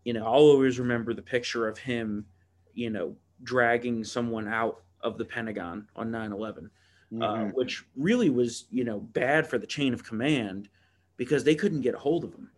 You 0.05 0.13
know, 0.13 0.25
I'll 0.25 0.41
always 0.41 0.79
remember 0.79 1.15
the 1.15 1.23
picture 1.23 1.69
of 1.69 1.79
him, 1.79 2.27
you 2.75 2.91
know, 2.91 3.17
dragging 3.43 4.05
someone 4.05 4.49
out 4.49 4.83
of 5.01 5.19
the 5.19 5.25
Pentagon 5.25 5.89
on 5.97 6.11
9 6.11 6.33
11 6.33 6.71
uh, 7.21 7.25
Mhm. 7.25 7.55
which 7.55 7.85
really 7.97 8.31
was 8.31 8.67
you 8.71 8.85
know 8.85 9.01
bad 9.01 9.47
for 9.47 9.59
the 9.59 9.67
chain 9.67 9.93
of 9.93 10.03
command 10.05 10.69
because 11.17 11.45
they 11.45 11.55
couldn't 11.55 11.83
get 11.83 11.95
a 11.95 11.99
hold 11.99 12.25
of 12.25 12.33
him. 12.35 12.51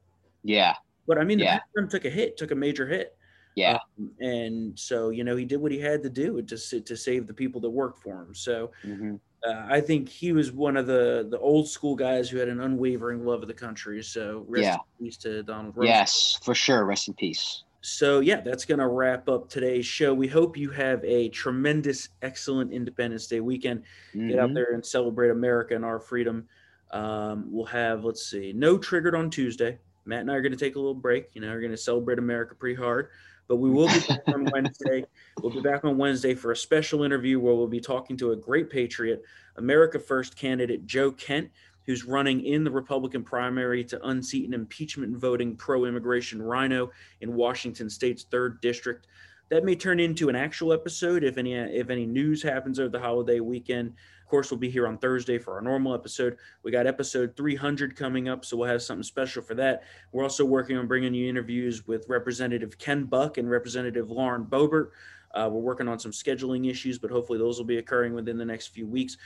yeah, 0.44 0.74
But 1.06 1.18
I 1.18 1.24
mean, 1.24 1.38
the 1.38 1.44
Yeah. 1.44 1.58
Pentagon 1.74 1.88
took 1.90 2.04
a 2.04 2.10
hit, 2.10 2.36
took 2.36 2.50
a 2.50 2.54
major 2.54 2.86
hit, 2.86 3.16
yeah, 3.56 3.78
Um, 3.98 4.10
and 4.20 4.78
so 4.78 5.10
you 5.10 5.24
know 5.24 5.36
he 5.36 5.44
did 5.44 5.56
what 5.56 5.72
he 5.72 5.78
had 5.80 6.02
to 6.02 6.10
do 6.10 6.40
to 6.42 6.80
to 6.80 6.96
save 6.96 7.26
the 7.26 7.34
people 7.34 7.60
that 7.62 7.70
worked 7.70 8.00
for 8.02 8.22
him. 8.22 8.34
So 8.34 8.70
mhm. 8.84 9.20
uh, 9.46 9.66
I 9.68 9.80
think 9.80 10.08
he 10.08 10.32
was 10.32 10.52
one 10.52 10.76
of 10.76 10.86
the 10.86 11.26
the 11.28 11.38
old 11.38 11.68
school 11.68 11.94
guys 11.96 12.30
who 12.30 12.38
had 12.38 12.48
an 12.48 12.60
unwavering 12.60 13.24
love 13.24 13.42
of 13.42 13.48
the 13.48 13.54
country. 13.54 14.02
So 14.02 14.44
rest 14.48 14.64
Yeah. 14.64 14.74
in 15.00 15.06
peace 15.06 15.16
to 15.18 15.42
Donald 15.42 15.74
Rumsfeld. 15.74 15.86
yes, 15.86 16.38
for 16.44 16.54
sure. 16.54 16.84
Rest 16.84 17.08
in 17.08 17.14
peace. 17.14 17.64
So 17.86 18.20
yeah, 18.20 18.40
that's 18.40 18.64
gonna 18.64 18.88
wrap 18.88 19.28
up 19.28 19.50
today's 19.50 19.84
show. 19.84 20.14
We 20.14 20.26
hope 20.26 20.56
you 20.56 20.70
have 20.70 21.04
a 21.04 21.28
tremendous, 21.28 22.08
excellent 22.22 22.72
Independence 22.72 23.26
Day 23.26 23.40
weekend. 23.40 23.82
get 24.14 24.38
out 24.38 24.48
Mhm. 24.48 24.54
there 24.54 24.72
and 24.72 24.82
celebrate 24.84 25.28
America 25.28 25.74
and 25.74 25.84
our 25.84 26.00
freedom. 26.00 26.48
Um, 26.92 27.44
we'll 27.52 27.66
have, 27.66 28.02
let's 28.02 28.24
see, 28.24 28.54
no 28.54 28.78
triggered 28.78 29.14
on 29.14 29.28
Tuesday. 29.28 29.78
Matt 30.06 30.22
and 30.22 30.30
I 30.30 30.34
are 30.36 30.40
going 30.40 30.52
to 30.52 30.58
take 30.58 30.76
a 30.76 30.78
little 30.78 30.94
break. 30.94 31.28
You 31.34 31.42
know, 31.42 31.48
we're 31.48 31.60
going 31.60 31.72
to 31.72 31.76
celebrate 31.76 32.18
America 32.18 32.54
pretty 32.54 32.76
hard, 32.80 33.08
but 33.48 33.56
we 33.56 33.68
will 33.68 33.88
be 33.88 34.00
back 34.08 34.22
on 34.28 34.44
Wednesday. 34.52 35.04
We'll 35.42 35.52
be 35.52 35.60
back 35.60 35.84
on 35.84 35.98
Wednesday 35.98 36.34
for 36.34 36.52
a 36.52 36.56
special 36.56 37.02
interview 37.02 37.38
where 37.38 37.54
we'll 37.54 37.66
be 37.66 37.80
talking 37.80 38.16
to 38.18 38.32
a 38.32 38.36
great 38.36 38.70
patriot, 38.70 39.22
America 39.56 39.98
First 39.98 40.36
candidate 40.36 40.86
Joe 40.86 41.10
Kent, 41.12 41.50
who's 41.86 42.04
running 42.04 42.44
in 42.44 42.64
the 42.64 42.70
Republican 42.70 43.22
primary 43.22 43.84
to 43.84 44.06
unseat 44.06 44.46
an 44.46 44.54
impeachment 44.54 45.16
voting 45.16 45.56
pro 45.56 45.84
immigration 45.84 46.40
RINO 46.42 46.90
in 47.20 47.34
Washington 47.34 47.90
State's 47.90 48.24
third 48.24 48.60
district. 48.60 49.06
That 49.50 49.64
may 49.64 49.76
turn 49.76 50.00
into 50.00 50.28
an 50.28 50.36
actual 50.36 50.72
episode 50.72 51.22
if 51.22 51.36
any 51.36 51.54
if 51.54 51.90
any 51.90 52.06
news 52.06 52.42
happens 52.42 52.80
over 52.80 52.88
the 52.88 52.98
holiday 52.98 53.40
weekend. 53.40 53.94
Of 54.22 54.30
course, 54.30 54.50
we'll 54.50 54.58
be 54.58 54.70
here 54.70 54.88
on 54.88 54.96
Thursday 54.96 55.38
for 55.38 55.54
our 55.54 55.60
normal 55.60 55.94
episode. 55.94 56.38
We 56.62 56.70
got 56.72 56.86
episode 56.86 57.36
300 57.36 57.94
coming 57.94 58.28
up, 58.28 58.44
so 58.44 58.56
we'll 58.56 58.70
have 58.70 58.82
something 58.82 59.02
special 59.02 59.42
for 59.42 59.54
that. 59.56 59.82
We're 60.12 60.22
also 60.22 60.46
working 60.46 60.78
on 60.78 60.86
bringing 60.86 61.12
you 61.12 61.28
interviews 61.28 61.86
with 61.86 62.06
Representative 62.08 62.78
Ken 62.78 63.04
Buck 63.04 63.36
and 63.36 63.50
Representative 63.50 64.10
Lauren 64.10 64.44
Boebert. 64.44 64.90
Uh, 65.34 65.50
we're 65.52 65.60
working 65.60 65.88
on 65.88 65.98
some 65.98 66.12
scheduling 66.12 66.70
issues, 66.70 66.98
but 66.98 67.10
hopefully 67.10 67.38
those 67.38 67.58
will 67.58 67.66
be 67.66 67.78
occurring 67.78 68.14
within 68.14 68.38
the 68.38 68.44
next 68.44 68.68
few 68.68 68.86
weeks. 68.86 69.18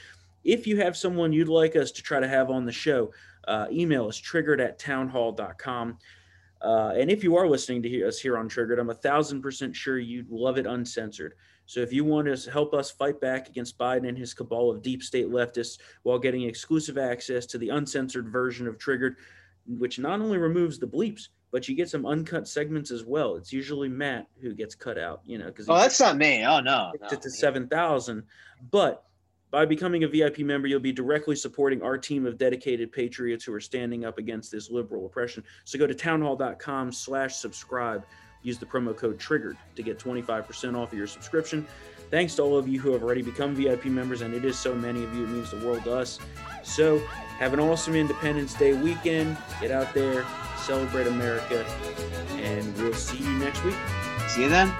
If 0.45 0.67
you 0.67 0.77
have 0.79 0.97
someone 0.97 1.33
you'd 1.33 1.49
like 1.49 1.77
us 1.77 1.91
to 1.93 2.03
try 2.03 2.21
to 2.21 2.29
have 2.29 2.51
on 2.51 2.65
the 2.65 2.73
show, 2.73 3.13
uh, 3.47 3.67
email 3.71 4.07
us 4.09 4.17
triggered 4.17 4.61
at 4.61 4.79
townhall.com. 4.79 5.99
Uh, 6.61 6.93
and 6.97 7.11
if 7.11 7.23
you 7.23 7.37
are 7.37 7.47
listening 7.49 7.83
to 7.83 8.03
us 8.09 8.19
here 8.19 8.37
on 8.37 8.49
Triggered, 8.49 8.81
I'm 8.81 8.91
a 8.91 8.95
thousand 8.95 9.43
percent 9.43 9.77
sure 9.77 9.99
you'd 9.99 10.29
love 10.31 10.59
it 10.59 10.67
uncensored. 10.67 11.35
So 11.67 11.81
if 11.81 11.93
you 11.93 12.05
want 12.05 12.27
to 12.35 12.51
help 12.51 12.75
us 12.75 12.91
fight 12.91 13.21
back 13.21 13.49
against 13.49 13.79
Biden 13.79 14.09
and 14.09 14.19
his 14.19 14.35
cabal 14.35 14.71
of 14.71 14.83
deep 14.83 15.03
state 15.03 15.29
leftists 15.29 15.79
while 16.03 16.19
getting 16.19 16.43
exclusive 16.43 16.99
access 16.99 17.47
to 17.47 17.59
the 17.59 17.69
uncensored 17.69 18.29
version 18.29 18.67
of 18.67 18.79
Triggered, 18.79 19.17
which 19.67 19.99
not 19.99 20.21
only 20.21 20.39
removes 20.39 20.79
the 20.79 20.87
bleeps, 20.89 21.29
but 21.53 21.69
you 21.69 21.77
get 21.77 21.89
some 21.91 22.07
uncut 22.07 22.49
segments 22.49 22.91
as 22.91 23.05
well. 23.05 23.37
It's 23.37 23.53
usually 23.53 23.89
Matt 23.89 24.27
who 24.41 24.53
gets 24.53 24.75
cut 24.75 24.99
out, 24.99 25.21
you 25.25 25.39
know, 25.39 25.47
because 25.47 25.69
Oh, 25.69 25.77
that's 25.77 26.01
not 26.01 26.17
me. 26.17 26.45
Oh 26.45 26.61
no. 26.61 26.91
gets 27.01 27.13
no. 27.13 27.19
to 27.21 27.31
7,000. 27.31 28.23
But 28.71 29.05
by 29.51 29.65
becoming 29.65 30.05
a 30.05 30.09
VIP 30.09 30.41
member, 30.41 30.69
you'll 30.69 30.81
be 30.81 30.93
directly 30.93 31.35
supporting 31.35 31.83
our 31.83 31.97
team 31.97 32.27
of 32.27 32.37
dedicated 32.37 32.93
patriots 32.93 33.45
who 33.45 33.53
are 33.55 33.61
standing 33.61 34.05
up 34.05 34.19
against 34.19 34.53
this 34.53 34.71
liberal 34.71 35.07
oppression. 35.07 35.43
So 35.65 35.79
go 35.79 35.87
to 35.87 35.95
townhall.com 35.95 36.93
slash 36.93 37.37
subscribe. 37.37 38.05
Use 38.43 38.59
the 38.59 38.67
promo 38.67 38.97
code 38.97 39.19
TRIGGERED 39.19 39.57
to 39.77 39.83
get 39.83 39.99
25% 39.99 40.77
off 40.77 40.93
of 40.93 40.99
your 40.99 41.07
subscription. 41.07 41.67
Thanks 42.11 42.35
to 42.37 42.43
all 42.43 42.57
of 42.57 42.69
you 42.69 42.81
who 42.81 42.93
have 42.93 43.03
already 43.03 43.23
become 43.23 43.55
VIP 43.55 43.87
members, 43.87 44.23
and 44.23 44.33
it 44.33 44.45
is 44.45 44.59
so 44.59 44.75
many 44.75 45.03
of 45.05 45.15
you. 45.15 45.25
It 45.25 45.31
means 45.31 45.51
the 45.51 45.59
world 45.59 45.85
to 45.85 45.95
us. 45.95 46.19
So 46.63 46.99
have 47.39 47.53
an 47.53 47.61
awesome 47.61 47.95
Independence 47.95 48.55
Day 48.55 48.73
weekend. 48.75 49.37
Get 49.61 49.71
out 49.71 49.93
there, 49.93 50.25
celebrate 50.57 51.07
America, 51.07 51.65
and 52.37 52.75
we'll 52.77 52.95
see 52.95 53.19
you 53.19 53.39
next 53.39 53.63
week. 53.65 53.77
See 54.29 54.43
you 54.43 54.49
then. 54.49 54.73